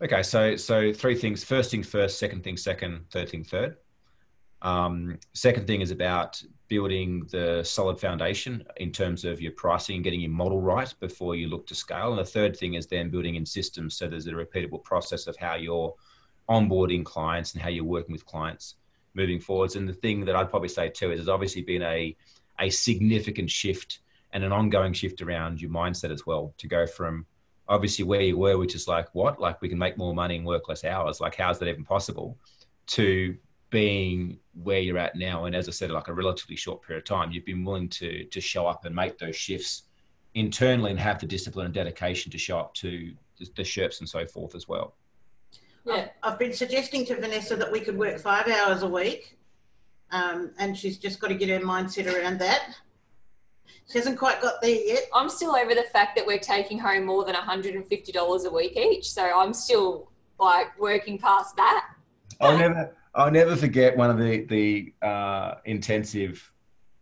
Okay, 0.03 0.23
so 0.23 0.57
so 0.57 0.93
three 0.93 1.15
things. 1.17 1.43
First 1.43 1.71
thing 1.71 1.83
first, 1.83 2.19
second 2.19 2.45
thing 2.45 2.57
second, 2.59 3.07
third 3.11 3.29
thing 3.31 3.43
third. 3.45 3.79
Um, 4.63 5.19
second 5.35 5.67
thing 5.67 5.81
is 5.81 5.91
about 5.91 6.43
building 6.69 7.27
the 7.31 7.63
solid 7.63 8.01
foundation 8.01 8.65
in 8.79 8.91
terms 8.91 9.25
of 9.25 9.41
your 9.41 9.53
pricing 9.53 9.97
and 9.97 10.05
getting 10.05 10.21
your 10.21 10.31
model 10.31 10.61
right 10.61 10.93
before 10.99 11.37
you 11.37 11.49
look 11.49 11.67
to 11.69 11.75
scale. 11.75 12.11
And 12.11 12.19
the 12.19 12.25
third 12.25 12.57
thing 12.57 12.75
is 12.75 12.87
then 12.87 13.11
building 13.11 13.37
in 13.37 13.47
systems 13.47 13.97
so 13.97 14.09
there's 14.09 14.27
a 14.27 14.33
repeatable 14.33 14.83
process 14.83 15.27
of 15.27 15.37
how 15.37 15.55
you're 15.55 15.95
onboarding 16.49 17.05
clients 17.05 17.53
and 17.53 17.63
how 17.63 17.69
you're 17.69 17.85
working 17.85 18.13
with 18.13 18.27
clients 18.27 18.77
moving 19.15 19.41
forwards. 19.41 19.77
And 19.77 19.89
the 19.89 19.93
thing 19.93 20.25
that 20.25 20.37
I'd 20.37 20.51
probably 20.51 20.69
say 20.69 20.89
too 20.89 21.11
is 21.13 21.19
there's 21.19 21.29
obviously 21.29 21.63
been 21.63 21.83
a 21.83 22.17
a 22.59 22.71
significant 22.71 23.51
shift 23.51 24.01
and 24.33 24.43
an 24.43 24.53
ongoing 24.53 24.93
shift 24.93 25.21
around 25.21 25.61
your 25.61 25.71
mindset 25.71 26.11
as 26.11 26.27
well 26.27 26.55
to 26.59 26.67
go 26.67 26.87
from 26.87 27.27
obviously 27.69 28.05
where 28.05 28.21
you 28.21 28.39
were, 28.39 28.59
which 28.59 28.75
is 28.75 28.89
like 28.89 29.09
what, 29.15 29.41
like 29.41 29.61
we 29.61 29.69
can 29.69 29.79
make 29.79 29.99
more 29.99 30.15
money 30.15 30.37
and 30.37 30.47
work 30.47 30.69
less 30.69 30.85
hours. 30.85 31.21
Like 31.21 31.37
how 31.37 31.51
is 31.51 31.59
that 31.59 31.69
even 31.69 31.85
possible? 31.85 32.37
To 32.89 33.37
being 33.77 34.39
where 34.63 34.79
you're 34.79 34.97
at 34.97 35.17
now, 35.17 35.45
and 35.45 35.55
as 35.55 35.69
I 35.69 35.71
said, 35.71 35.91
like 35.91 36.09
a 36.09 36.15
relatively 36.15 36.57
short 36.57 36.81
period 36.81 37.03
of 37.03 37.07
time, 37.07 37.31
you've 37.31 37.45
been 37.45 37.63
willing 37.63 37.91
to 37.91 38.25
to 38.25 38.41
show 38.41 38.67
up 38.67 38.87
and 38.87 38.95
make 38.95 39.19
those 39.19 39.37
shifts 39.37 39.83
internally 40.33 40.93
and 40.93 40.99
have 40.99 41.19
the 41.21 41.27
discipline 41.27 41.67
and 41.67 41.75
dedication 41.75 42.33
to 42.33 42.39
show 42.39 42.59
up 42.59 42.73
to 42.73 43.13
the, 43.39 43.47
the 43.55 43.63
Sherps 43.63 44.01
and 44.01 44.09
so 44.09 44.25
forth 44.27 44.55
as 44.55 44.67
well. 44.67 44.95
Yeah. 45.85 46.09
I've 46.23 46.39
been 46.39 46.55
suggesting 46.55 47.05
to 47.05 47.17
Vanessa 47.17 47.55
that 47.55 47.71
we 47.71 47.81
could 47.81 47.99
work 47.99 48.19
five 48.19 48.49
hours 48.49 48.83
a 48.83 48.89
week, 48.89 49.37
um, 50.11 50.53
and 50.59 50.75
she's 50.75 50.97
just 50.97 51.21
got 51.21 51.29
to 51.29 51.35
get 51.35 51.51
her 51.51 51.61
mindset 51.61 52.11
around 52.11 52.39
that. 52.41 52.77
She 53.93 53.99
hasn't 53.99 54.19
quite 54.19 54.41
got 54.41 54.63
there 54.63 54.71
yet. 54.71 55.03
I'm 55.15 55.29
still 55.29 55.55
over 55.55 55.75
the 55.75 55.87
fact 55.93 56.17
that 56.17 56.27
we're 56.27 56.39
taking 56.39 56.79
home 56.79 57.05
more 57.05 57.27
than 57.27 57.35
$150 57.35 58.47
a 58.47 58.51
week 58.51 58.75
each. 58.75 59.11
So 59.11 59.23
I'm 59.23 59.53
still 59.53 60.11
like 60.41 60.79
working 60.79 61.19
past 61.19 61.57
that. 61.57 61.89
I'll 62.41 62.59
never, 62.59 62.97
I'll 63.17 63.31
never 63.31 63.57
forget 63.57 63.97
one 63.97 64.11
of 64.11 64.19
the 64.19 64.45
the 64.45 64.93
uh, 65.07 65.55
intensive 65.65 66.53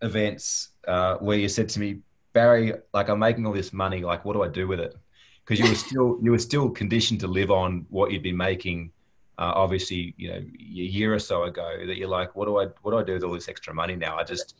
events 0.01 0.69
uh, 0.87 1.15
where 1.17 1.37
you 1.37 1.49
said 1.49 1.67
to 1.69 1.79
me, 1.79 1.99
Barry, 2.33 2.73
like 2.93 3.09
I'm 3.09 3.19
making 3.19 3.45
all 3.45 3.53
this 3.53 3.73
money, 3.73 4.01
like 4.01 4.23
what 4.23 4.33
do 4.33 4.41
I 4.41 4.47
do 4.47 4.67
with 4.67 4.79
it? 4.79 4.95
Because 5.43 5.59
you 5.59 5.69
were 5.69 5.75
still 5.75 6.17
you 6.21 6.31
were 6.31 6.39
still 6.39 6.69
conditioned 6.69 7.19
to 7.19 7.27
live 7.27 7.51
on 7.51 7.85
what 7.89 8.11
you'd 8.11 8.23
been 8.23 8.37
making, 8.37 8.91
uh, 9.37 9.51
obviously, 9.55 10.15
you 10.17 10.29
know, 10.29 10.37
a 10.37 10.87
year 10.97 11.13
or 11.13 11.19
so 11.19 11.43
ago. 11.43 11.85
That 11.85 11.97
you're 11.97 12.07
like, 12.07 12.35
what 12.35 12.45
do 12.45 12.59
I 12.59 12.67
what 12.81 12.91
do 12.91 12.97
I 12.97 13.03
do 13.03 13.13
with 13.13 13.23
all 13.23 13.33
this 13.33 13.49
extra 13.49 13.73
money 13.73 13.97
now? 13.97 14.17
I 14.17 14.23
just 14.23 14.55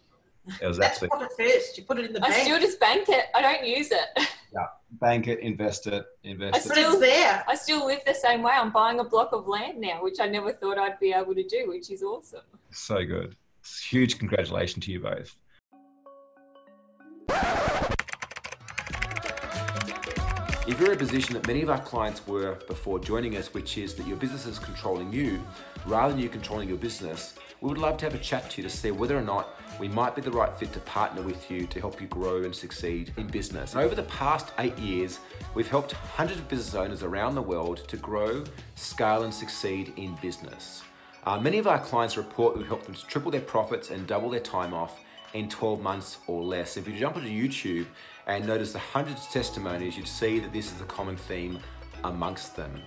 it 0.62 0.68
was 0.68 0.78
That's 0.78 1.02
absolutely 1.02 1.18
profit 1.18 1.38
first. 1.38 1.78
You 1.78 1.86
put 1.86 2.00
it 2.00 2.06
in 2.06 2.14
the 2.14 2.20
bank. 2.20 2.34
I 2.34 2.44
still 2.44 2.60
just 2.60 2.80
bank 2.80 3.08
it. 3.10 3.26
I 3.34 3.42
don't 3.42 3.66
use 3.66 3.92
it. 3.92 4.28
bank 5.00 5.28
it, 5.28 5.40
invest 5.40 5.88
it, 5.88 6.06
invest 6.24 6.56
I 6.56 6.60
it. 6.60 6.68
but 6.68 6.78
it's 6.78 7.00
there. 7.00 7.44
I 7.48 7.56
still 7.56 7.86
live 7.86 8.00
the 8.06 8.14
same 8.14 8.42
way. 8.42 8.54
I'm 8.54 8.72
buying 8.72 9.00
a 9.00 9.04
block 9.04 9.32
of 9.34 9.48
land 9.48 9.80
now, 9.80 10.04
which 10.04 10.20
I 10.20 10.28
never 10.28 10.52
thought 10.52 10.78
I'd 10.78 11.00
be 11.00 11.12
able 11.14 11.36
to 11.36 11.44
do, 11.44 11.68
which 11.68 11.90
is 11.92 12.04
awesome. 12.04 12.42
So 12.72 13.06
good. 13.06 13.36
Huge 13.90 14.20
congratulations 14.20 14.86
to 14.86 14.92
you 14.92 15.00
both. 15.00 15.36
If 20.68 20.80
you're 20.80 20.90
in 20.90 20.96
a 20.96 21.00
position 21.00 21.36
that 21.36 21.46
many 21.46 21.62
of 21.62 21.70
our 21.70 21.80
clients 21.80 22.26
were 22.26 22.56
before 22.68 22.98
joining 22.98 23.38
us, 23.38 23.54
which 23.54 23.78
is 23.78 23.94
that 23.96 24.08
your 24.08 24.18
business 24.18 24.48
is 24.48 24.58
controlling 24.58 25.14
you 25.14 25.40
rather 25.86 26.12
than 26.12 26.20
you 26.20 26.28
controlling 26.28 26.68
your 26.68 26.80
business, 26.80 27.36
we 27.62 27.70
would 27.70 27.78
love 27.78 27.98
to 27.98 28.06
have 28.06 28.16
a 28.16 28.20
chat 28.20 28.50
to 28.52 28.62
you 28.62 28.68
to 28.68 28.76
see 28.76 28.92
whether 28.92 29.18
or 29.18 29.22
not 29.22 29.56
we 29.80 29.88
might 29.88 30.16
be 30.16 30.22
the 30.22 30.32
right 30.32 30.58
fit 30.58 30.72
to 30.74 30.80
partner 30.82 31.22
with 31.22 31.50
you 31.50 31.68
to 31.68 31.80
help 31.80 32.00
you 32.00 32.08
grow 32.08 32.44
and 32.44 32.56
succeed 32.56 33.14
in 33.18 33.28
business. 33.28 33.74
And 33.74 33.84
over 33.84 33.96
the 33.96 34.04
past 34.04 34.54
eight 34.60 34.78
years, 34.78 35.20
we've 35.54 35.68
helped 35.68 35.94
hundreds 35.94 36.40
of 36.40 36.48
business 36.48 36.76
owners 36.76 37.04
around 37.04 37.36
the 37.36 37.42
world 37.42 37.88
to 37.88 37.98
grow, 37.98 38.44
scale, 38.76 39.24
and 39.24 39.34
succeed 39.34 39.94
in 39.98 40.16
business. 40.22 40.84
Uh, 41.26 41.40
many 41.40 41.58
of 41.58 41.68
our 41.68 41.80
clients 41.80 42.18
report 42.18 42.56
we've 42.56 42.68
helped 42.68 42.86
them 42.86 42.94
to 42.94 43.06
triple 43.08 43.32
their 43.32 43.42
profits 43.42 43.90
and 43.90 44.06
double 44.06 44.30
their 44.30 44.40
time 44.40 44.74
off 44.74 45.00
in 45.34 45.50
12 45.50 45.82
months 45.82 46.20
or 46.28 46.44
less. 46.44 46.78
If 46.78 46.88
you 46.88 46.96
jump 46.96 47.18
onto 47.18 47.28
YouTube 47.28 47.88
and 48.28 48.46
notice 48.46 48.72
the 48.72 48.80
hundreds 48.80 49.26
of 49.26 49.32
testimonies, 49.32 49.98
you'd 49.98 50.08
see 50.08 50.40
that 50.40 50.54
this 50.54 50.72
is 50.72 50.80
a 50.82 50.86
common 50.86 51.18
theme 51.18 51.60
amongst 52.04 52.56
them. 52.56 52.82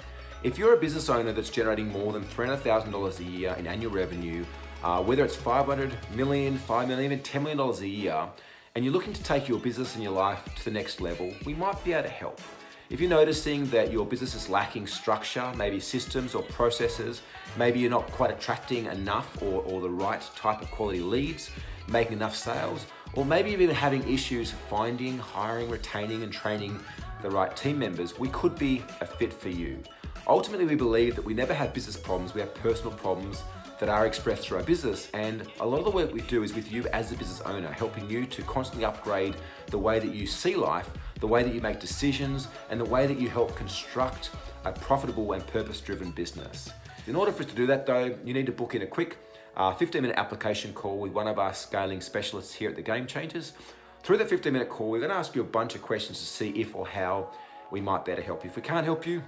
If 0.44 0.56
you're 0.56 0.72
a 0.72 0.76
business 0.76 1.08
owner 1.08 1.32
that's 1.32 1.50
generating 1.50 1.88
more 1.88 2.12
than 2.12 2.22
$300,000 2.22 3.18
a 3.18 3.24
year 3.24 3.56
in 3.58 3.66
annual 3.66 3.90
revenue, 3.90 4.44
uh, 4.84 5.02
whether 5.02 5.24
it's 5.24 5.34
500 5.34 5.92
million, 6.14 6.56
5 6.58 6.86
million, 6.86 7.12
even 7.12 7.24
$10 7.24 7.42
million 7.42 7.60
a 7.60 7.84
year, 7.84 8.28
and 8.76 8.84
you're 8.84 8.94
looking 8.94 9.12
to 9.12 9.22
take 9.24 9.48
your 9.48 9.58
business 9.58 9.96
and 9.96 10.04
your 10.04 10.12
life 10.12 10.44
to 10.54 10.64
the 10.64 10.70
next 10.70 11.00
level, 11.00 11.34
we 11.44 11.54
might 11.54 11.82
be 11.84 11.92
able 11.92 12.04
to 12.04 12.08
help. 12.08 12.40
If 12.88 13.00
you're 13.00 13.10
noticing 13.10 13.68
that 13.70 13.90
your 13.90 14.06
business 14.06 14.36
is 14.36 14.48
lacking 14.48 14.86
structure, 14.86 15.52
maybe 15.56 15.80
systems 15.80 16.36
or 16.36 16.44
processes, 16.44 17.22
maybe 17.56 17.80
you're 17.80 17.90
not 17.90 18.08
quite 18.12 18.30
attracting 18.30 18.86
enough 18.86 19.42
or, 19.42 19.62
or 19.64 19.80
the 19.80 19.90
right 19.90 20.22
type 20.36 20.62
of 20.62 20.70
quality 20.70 21.00
leads, 21.00 21.50
making 21.88 22.12
enough 22.12 22.36
sales, 22.36 22.86
or 23.14 23.24
maybe 23.24 23.50
you've 23.50 23.58
been 23.58 23.70
having 23.70 24.08
issues 24.08 24.52
finding, 24.70 25.18
hiring, 25.18 25.68
retaining, 25.68 26.22
and 26.22 26.32
training 26.32 26.78
the 27.22 27.30
right 27.30 27.56
team 27.56 27.78
members, 27.78 28.18
we 28.18 28.28
could 28.28 28.58
be 28.58 28.82
a 29.00 29.06
fit 29.06 29.32
for 29.32 29.48
you. 29.48 29.82
Ultimately, 30.26 30.66
we 30.66 30.74
believe 30.74 31.16
that 31.16 31.24
we 31.24 31.34
never 31.34 31.54
have 31.54 31.72
business 31.72 31.96
problems, 31.96 32.34
we 32.34 32.40
have 32.40 32.54
personal 32.54 32.92
problems 32.92 33.42
that 33.78 33.88
are 33.88 34.06
expressed 34.06 34.48
through 34.48 34.58
our 34.58 34.62
business. 34.62 35.08
And 35.14 35.46
a 35.60 35.66
lot 35.66 35.78
of 35.78 35.84
the 35.84 35.90
work 35.90 36.12
we 36.12 36.20
do 36.22 36.42
is 36.42 36.54
with 36.54 36.70
you 36.70 36.86
as 36.88 37.12
a 37.12 37.16
business 37.16 37.40
owner, 37.42 37.70
helping 37.70 38.10
you 38.10 38.26
to 38.26 38.42
constantly 38.42 38.84
upgrade 38.84 39.36
the 39.68 39.78
way 39.78 39.98
that 39.98 40.14
you 40.14 40.26
see 40.26 40.56
life, 40.56 40.90
the 41.20 41.26
way 41.26 41.42
that 41.42 41.54
you 41.54 41.60
make 41.60 41.80
decisions, 41.80 42.48
and 42.70 42.80
the 42.80 42.84
way 42.84 43.06
that 43.06 43.18
you 43.18 43.28
help 43.28 43.54
construct 43.56 44.30
a 44.64 44.72
profitable 44.72 45.32
and 45.32 45.46
purpose 45.46 45.80
driven 45.80 46.10
business. 46.10 46.70
In 47.06 47.16
order 47.16 47.32
for 47.32 47.42
us 47.42 47.48
to 47.48 47.54
do 47.54 47.66
that, 47.66 47.86
though, 47.86 48.16
you 48.24 48.34
need 48.34 48.46
to 48.46 48.52
book 48.52 48.74
in 48.74 48.82
a 48.82 48.86
quick 48.86 49.16
a 49.58 49.74
15 49.74 50.02
minute 50.02 50.16
application 50.16 50.72
call 50.72 50.98
with 50.98 51.12
one 51.12 51.26
of 51.26 51.38
our 51.38 51.52
scaling 51.52 52.00
specialists 52.00 52.54
here 52.54 52.70
at 52.70 52.76
the 52.76 52.82
Game 52.82 53.06
Changers. 53.06 53.54
Through 54.02 54.18
the 54.18 54.24
15 54.24 54.52
minute 54.52 54.68
call, 54.68 54.90
we're 54.90 55.00
going 55.00 55.10
to 55.10 55.16
ask 55.16 55.34
you 55.34 55.42
a 55.42 55.44
bunch 55.44 55.74
of 55.74 55.82
questions 55.82 56.18
to 56.18 56.24
see 56.24 56.50
if 56.50 56.74
or 56.74 56.86
how 56.86 57.30
we 57.70 57.80
might 57.80 58.04
better 58.04 58.22
help 58.22 58.42
you. 58.44 58.50
If 58.50 58.56
we 58.56 58.62
can't 58.62 58.84
help 58.84 59.06
you, 59.06 59.22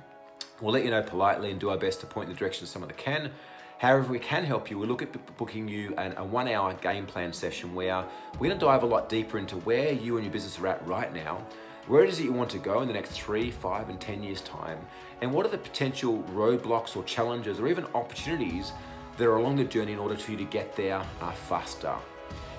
we'll 0.61 0.73
let 0.73 0.85
you 0.85 0.91
know 0.91 1.03
politely 1.03 1.51
and 1.51 1.61
do 1.61 1.71
our 1.71 1.77
best 1.77 2.01
to 2.01 2.07
point 2.07 2.29
in 2.29 2.35
the 2.35 2.39
direction 2.39 2.65
of 2.65 2.71
someone 2.71 2.89
that 2.89 2.97
can. 2.97 3.31
However, 3.79 4.11
we 4.11 4.19
can 4.19 4.45
help 4.45 4.71
you. 4.71 4.79
We'll 4.79 4.89
look 4.89 5.03
at 5.03 5.37
booking 5.37 5.69
you 5.69 5.95
an, 5.97 6.15
a 6.17 6.25
one 6.25 6.49
hour 6.49 6.75
game 6.75 7.07
plan 7.07 7.33
session 7.33 7.75
where 7.75 8.05
we're 8.35 8.49
going 8.49 8.59
to 8.59 8.65
dive 8.65 8.83
a 8.83 8.87
lot 8.87 9.09
deeper 9.09 9.39
into 9.39 9.57
where 9.59 9.93
you 9.93 10.17
and 10.17 10.25
your 10.25 10.33
business 10.33 10.59
are 10.59 10.67
at 10.67 10.87
right 10.87 11.13
now, 11.15 11.45
where 11.87 12.05
it 12.05 12.11
is 12.11 12.19
that 12.19 12.25
you 12.25 12.33
want 12.33 12.51
to 12.51 12.59
go 12.59 12.81
in 12.81 12.89
the 12.89 12.95
next 12.95 13.13
three, 13.13 13.51
five, 13.51 13.89
and 13.89 14.01
10 14.01 14.23
years' 14.23 14.43
time, 14.43 14.79
and 15.23 15.33
what 15.33 15.47
are 15.47 15.51
the 15.51 15.59
potential 15.59 16.23
roadblocks 16.31 16.97
or 16.97 17.03
challenges 17.05 17.59
or 17.59 17.69
even 17.69 17.85
opportunities 17.95 18.73
that 19.17 19.27
are 19.27 19.37
along 19.37 19.57
the 19.57 19.65
journey 19.65 19.93
in 19.93 19.99
order 19.99 20.17
for 20.17 20.31
you 20.31 20.37
to 20.37 20.45
get 20.45 20.77
there 20.77 21.03
uh, 21.21 21.33
faster. 21.33 21.95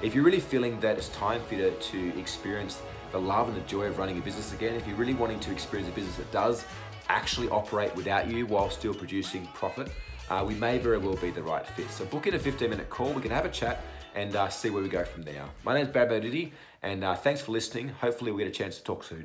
If 0.01 0.15
you're 0.15 0.23
really 0.23 0.39
feeling 0.39 0.79
that 0.79 0.97
it's 0.97 1.09
time 1.09 1.43
for 1.43 1.53
you 1.53 1.71
to, 1.79 2.19
experience 2.19 2.81
the 3.11 3.19
love 3.19 3.49
and 3.49 3.55
the 3.55 3.61
joy 3.61 3.83
of 3.83 3.99
running 3.99 4.17
a 4.17 4.21
business 4.21 4.51
again, 4.51 4.73
if 4.73 4.87
you're 4.87 4.95
really 4.95 5.13
wanting 5.13 5.39
to 5.41 5.51
experience 5.51 5.91
a 5.91 5.93
business 5.93 6.15
that 6.15 6.31
does 6.31 6.65
actually 7.07 7.49
operate 7.49 7.95
without 7.95 8.27
you 8.27 8.47
while 8.47 8.71
still 8.71 8.95
producing 8.95 9.45
profit, 9.53 9.91
uh, 10.31 10.43
we 10.47 10.55
may 10.55 10.79
very 10.79 10.97
well 10.97 11.15
be 11.17 11.29
the 11.29 11.43
right 11.43 11.67
fit. 11.67 11.91
So 11.91 12.05
book 12.05 12.25
in 12.25 12.33
a 12.33 12.39
15 12.39 12.67
minute 12.67 12.89
call, 12.89 13.13
we 13.13 13.21
can 13.21 13.29
have 13.29 13.45
a 13.45 13.49
chat 13.49 13.83
and 14.15 14.35
uh, 14.35 14.49
see 14.49 14.71
where 14.71 14.81
we 14.81 14.89
go 14.89 15.05
from 15.05 15.21
there. 15.21 15.45
My 15.63 15.75
name 15.75 15.85
is 15.85 15.91
Brad 15.91 16.09
Bodetti 16.09 16.51
and 16.81 17.03
uh, 17.03 17.15
thanks 17.15 17.41
for 17.41 17.51
listening. 17.51 17.89
Hopefully 17.89 18.31
we 18.31 18.43
get 18.43 18.47
a 18.47 18.55
chance 18.55 18.77
to 18.77 18.83
talk 18.83 19.03
soon. 19.03 19.23